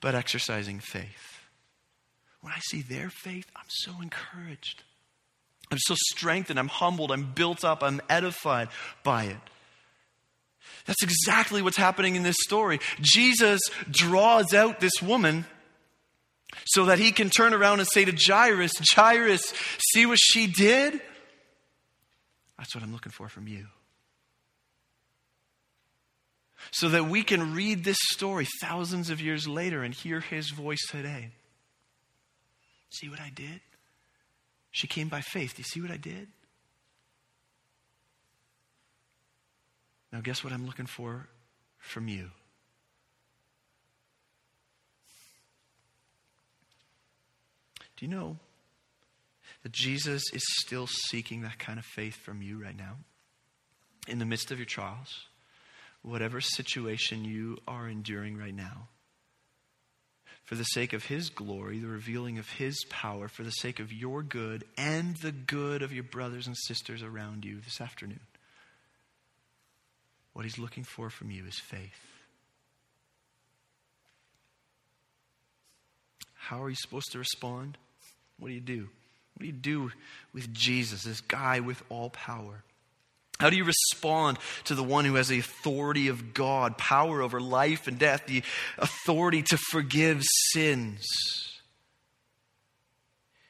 but 0.00 0.14
exercising 0.14 0.80
faith. 0.80 1.40
When 2.42 2.52
I 2.52 2.58
see 2.68 2.82
their 2.82 3.08
faith, 3.08 3.46
I'm 3.56 3.64
so 3.68 3.92
encouraged. 4.02 4.82
I'm 5.70 5.78
so 5.78 5.94
strengthened. 6.10 6.58
I'm 6.58 6.68
humbled. 6.68 7.10
I'm 7.10 7.32
built 7.32 7.64
up. 7.64 7.82
I'm 7.82 8.02
edified 8.10 8.68
by 9.02 9.24
it. 9.24 9.38
That's 10.86 11.02
exactly 11.02 11.62
what's 11.62 11.76
happening 11.76 12.16
in 12.16 12.22
this 12.22 12.36
story. 12.40 12.80
Jesus 13.00 13.60
draws 13.90 14.52
out 14.52 14.80
this 14.80 15.00
woman 15.02 15.46
so 16.66 16.86
that 16.86 16.98
he 16.98 17.10
can 17.10 17.30
turn 17.30 17.54
around 17.54 17.80
and 17.80 17.88
say 17.88 18.04
to 18.04 18.12
Jairus, 18.14 18.72
Jairus, 18.94 19.42
see 19.92 20.06
what 20.06 20.18
she 20.20 20.46
did? 20.46 21.00
That's 22.58 22.74
what 22.74 22.84
I'm 22.84 22.92
looking 22.92 23.12
for 23.12 23.28
from 23.28 23.48
you. 23.48 23.66
So 26.70 26.88
that 26.90 27.06
we 27.06 27.22
can 27.22 27.54
read 27.54 27.84
this 27.84 27.98
story 28.10 28.46
thousands 28.60 29.10
of 29.10 29.20
years 29.20 29.46
later 29.46 29.82
and 29.82 29.92
hear 29.92 30.20
his 30.20 30.50
voice 30.50 30.80
today. 30.90 31.30
See 32.90 33.08
what 33.08 33.20
I 33.20 33.30
did? 33.34 33.60
She 34.70 34.86
came 34.86 35.08
by 35.08 35.20
faith. 35.20 35.56
Do 35.56 35.60
you 35.60 35.64
see 35.64 35.80
what 35.80 35.90
I 35.90 35.96
did? 35.96 36.28
Now, 40.14 40.20
guess 40.20 40.44
what 40.44 40.52
I'm 40.52 40.64
looking 40.64 40.86
for 40.86 41.26
from 41.76 42.06
you? 42.06 42.30
Do 47.96 48.06
you 48.06 48.08
know 48.08 48.36
that 49.64 49.72
Jesus 49.72 50.22
is 50.32 50.44
still 50.60 50.86
seeking 50.86 51.42
that 51.42 51.58
kind 51.58 51.80
of 51.80 51.84
faith 51.84 52.14
from 52.14 52.42
you 52.42 52.62
right 52.62 52.76
now? 52.76 52.98
In 54.06 54.20
the 54.20 54.24
midst 54.24 54.52
of 54.52 54.58
your 54.58 54.66
trials, 54.66 55.26
whatever 56.02 56.40
situation 56.40 57.24
you 57.24 57.58
are 57.66 57.88
enduring 57.88 58.38
right 58.38 58.54
now, 58.54 58.86
for 60.44 60.54
the 60.54 60.62
sake 60.62 60.92
of 60.92 61.06
His 61.06 61.28
glory, 61.28 61.80
the 61.80 61.88
revealing 61.88 62.38
of 62.38 62.48
His 62.50 62.84
power, 62.88 63.26
for 63.26 63.42
the 63.42 63.50
sake 63.50 63.80
of 63.80 63.92
your 63.92 64.22
good 64.22 64.62
and 64.78 65.16
the 65.16 65.32
good 65.32 65.82
of 65.82 65.92
your 65.92 66.04
brothers 66.04 66.46
and 66.46 66.56
sisters 66.56 67.02
around 67.02 67.44
you 67.44 67.58
this 67.60 67.80
afternoon. 67.80 68.20
What 70.34 70.44
He's 70.44 70.58
looking 70.58 70.84
for 70.84 71.08
from 71.08 71.30
you 71.30 71.44
is 71.46 71.58
faith. 71.58 72.14
How 76.34 76.62
are 76.62 76.68
you 76.68 76.76
supposed 76.76 77.10
to 77.12 77.18
respond? 77.18 77.78
What 78.38 78.48
do 78.48 78.54
you 78.54 78.60
do? 78.60 78.88
What 79.34 79.40
do 79.40 79.46
you 79.46 79.52
do 79.52 79.90
with 80.34 80.52
Jesus, 80.52 81.04
this 81.04 81.22
guy 81.22 81.60
with 81.60 81.82
all 81.88 82.10
power? 82.10 82.62
How 83.40 83.50
do 83.50 83.56
you 83.56 83.64
respond 83.64 84.38
to 84.64 84.74
the 84.74 84.82
one 84.82 85.04
who 85.04 85.14
has 85.14 85.28
the 85.28 85.38
authority 85.38 86.08
of 86.08 86.34
God, 86.34 86.78
power 86.78 87.20
over 87.20 87.40
life 87.40 87.88
and 87.88 87.98
death, 87.98 88.26
the 88.26 88.42
authority 88.78 89.42
to 89.42 89.56
forgive 89.70 90.22
sins? 90.52 91.04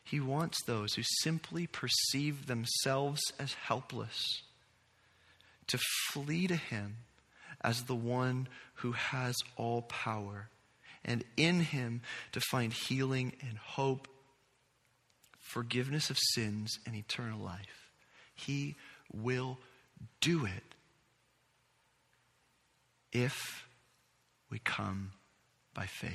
He 0.04 0.20
wants 0.20 0.62
those 0.64 0.94
who 0.94 1.02
simply 1.22 1.66
perceive 1.66 2.46
themselves 2.46 3.20
as 3.38 3.54
helpless 3.54 4.42
to 5.68 5.78
flee 6.10 6.46
to 6.46 6.56
Him 6.56 6.96
as 7.60 7.84
the 7.84 7.94
one 7.94 8.48
who 8.74 8.92
has 8.92 9.34
all 9.56 9.82
power, 9.82 10.48
and 11.04 11.24
in 11.36 11.60
Him 11.60 12.02
to 12.32 12.40
find 12.40 12.72
healing 12.72 13.32
and 13.40 13.56
hope, 13.58 14.08
forgiveness 15.38 16.10
of 16.10 16.18
sins, 16.34 16.78
and 16.86 16.94
eternal 16.94 17.40
life. 17.40 17.90
He 18.34 18.76
will 19.12 19.58
do 20.20 20.44
it 20.44 20.74
if 23.12 23.64
we 24.50 24.58
come 24.58 25.12
by 25.72 25.86
faith. 25.86 26.12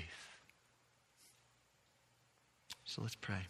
So 2.85 3.01
let's 3.01 3.15
pray. 3.15 3.47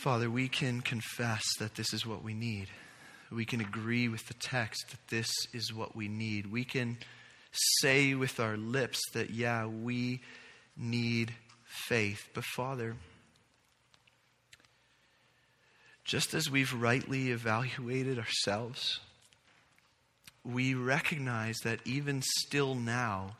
Father, 0.00 0.30
we 0.30 0.48
can 0.48 0.80
confess 0.80 1.42
that 1.58 1.74
this 1.74 1.92
is 1.92 2.06
what 2.06 2.24
we 2.24 2.32
need. 2.32 2.68
We 3.30 3.44
can 3.44 3.60
agree 3.60 4.08
with 4.08 4.26
the 4.28 4.34
text 4.34 4.92
that 4.92 5.08
this 5.08 5.28
is 5.52 5.74
what 5.74 5.94
we 5.94 6.08
need. 6.08 6.50
We 6.50 6.64
can 6.64 6.96
say 7.82 8.14
with 8.14 8.40
our 8.40 8.56
lips 8.56 8.98
that, 9.12 9.28
yeah, 9.28 9.66
we 9.66 10.22
need 10.74 11.34
faith. 11.66 12.30
But, 12.32 12.44
Father, 12.44 12.96
just 16.02 16.32
as 16.32 16.50
we've 16.50 16.72
rightly 16.72 17.30
evaluated 17.30 18.18
ourselves, 18.18 19.00
we 20.42 20.72
recognize 20.72 21.56
that 21.64 21.80
even 21.84 22.22
still 22.22 22.74
now, 22.74 23.36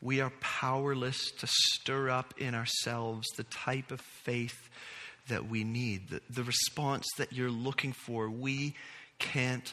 we 0.00 0.20
are 0.20 0.32
powerless 0.40 1.32
to 1.40 1.48
stir 1.48 2.08
up 2.08 2.34
in 2.38 2.54
ourselves 2.54 3.26
the 3.36 3.44
type 3.44 3.90
of 3.90 4.00
faith 4.00 4.68
that 5.28 5.48
we 5.48 5.64
need, 5.64 6.08
the, 6.10 6.20
the 6.30 6.42
response 6.42 7.06
that 7.18 7.32
you're 7.32 7.50
looking 7.50 7.92
for. 7.92 8.28
We 8.28 8.74
can't 9.18 9.72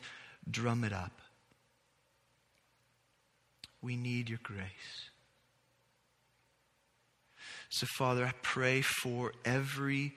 drum 0.49 0.83
it 0.83 0.93
up. 0.93 1.21
We 3.81 3.95
need 3.95 4.29
your 4.29 4.39
grace. 4.43 4.65
So, 7.69 7.87
Father, 7.97 8.25
I 8.25 8.33
pray 8.41 8.81
for 8.81 9.33
every 9.45 10.15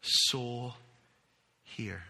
soul 0.00 0.74
here. 1.62 2.04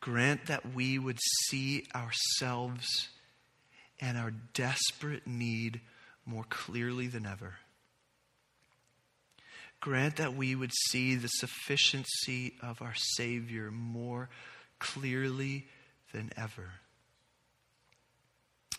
Grant 0.00 0.46
that 0.46 0.74
we 0.74 0.98
would 0.98 1.18
see 1.48 1.86
ourselves 1.94 3.08
and 4.00 4.16
our 4.16 4.32
desperate 4.54 5.26
need 5.26 5.80
more 6.24 6.44
clearly 6.48 7.06
than 7.06 7.26
ever. 7.26 7.54
Grant 9.80 10.16
that 10.16 10.34
we 10.34 10.54
would 10.54 10.72
see 10.90 11.14
the 11.14 11.28
sufficiency 11.28 12.54
of 12.62 12.82
our 12.82 12.94
Savior 12.94 13.70
more 13.70 14.28
clearly 14.78 15.66
than 16.12 16.30
ever. 16.36 16.68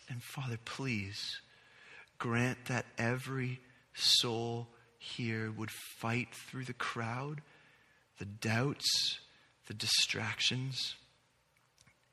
And 0.10 0.22
Father, 0.22 0.58
please 0.64 1.40
grant 2.18 2.66
that 2.66 2.86
every 2.98 3.60
soul 3.96 4.68
here 5.00 5.52
would 5.52 5.72
fight 5.72 6.28
through 6.34 6.66
the 6.66 6.74
crowd, 6.74 7.42
the 8.20 8.26
doubts, 8.26 9.20
the 9.68 9.74
distractions, 9.74 10.96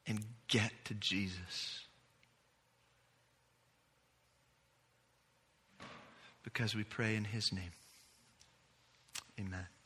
and 0.07 0.25
get 0.47 0.73
to 0.87 0.95
Jesus. 0.95 1.85
Because 6.43 6.75
we 6.75 6.85
pray 6.85 7.15
in 7.15 7.25
His 7.25 7.53
name. 7.53 7.73
Amen. 9.39 9.78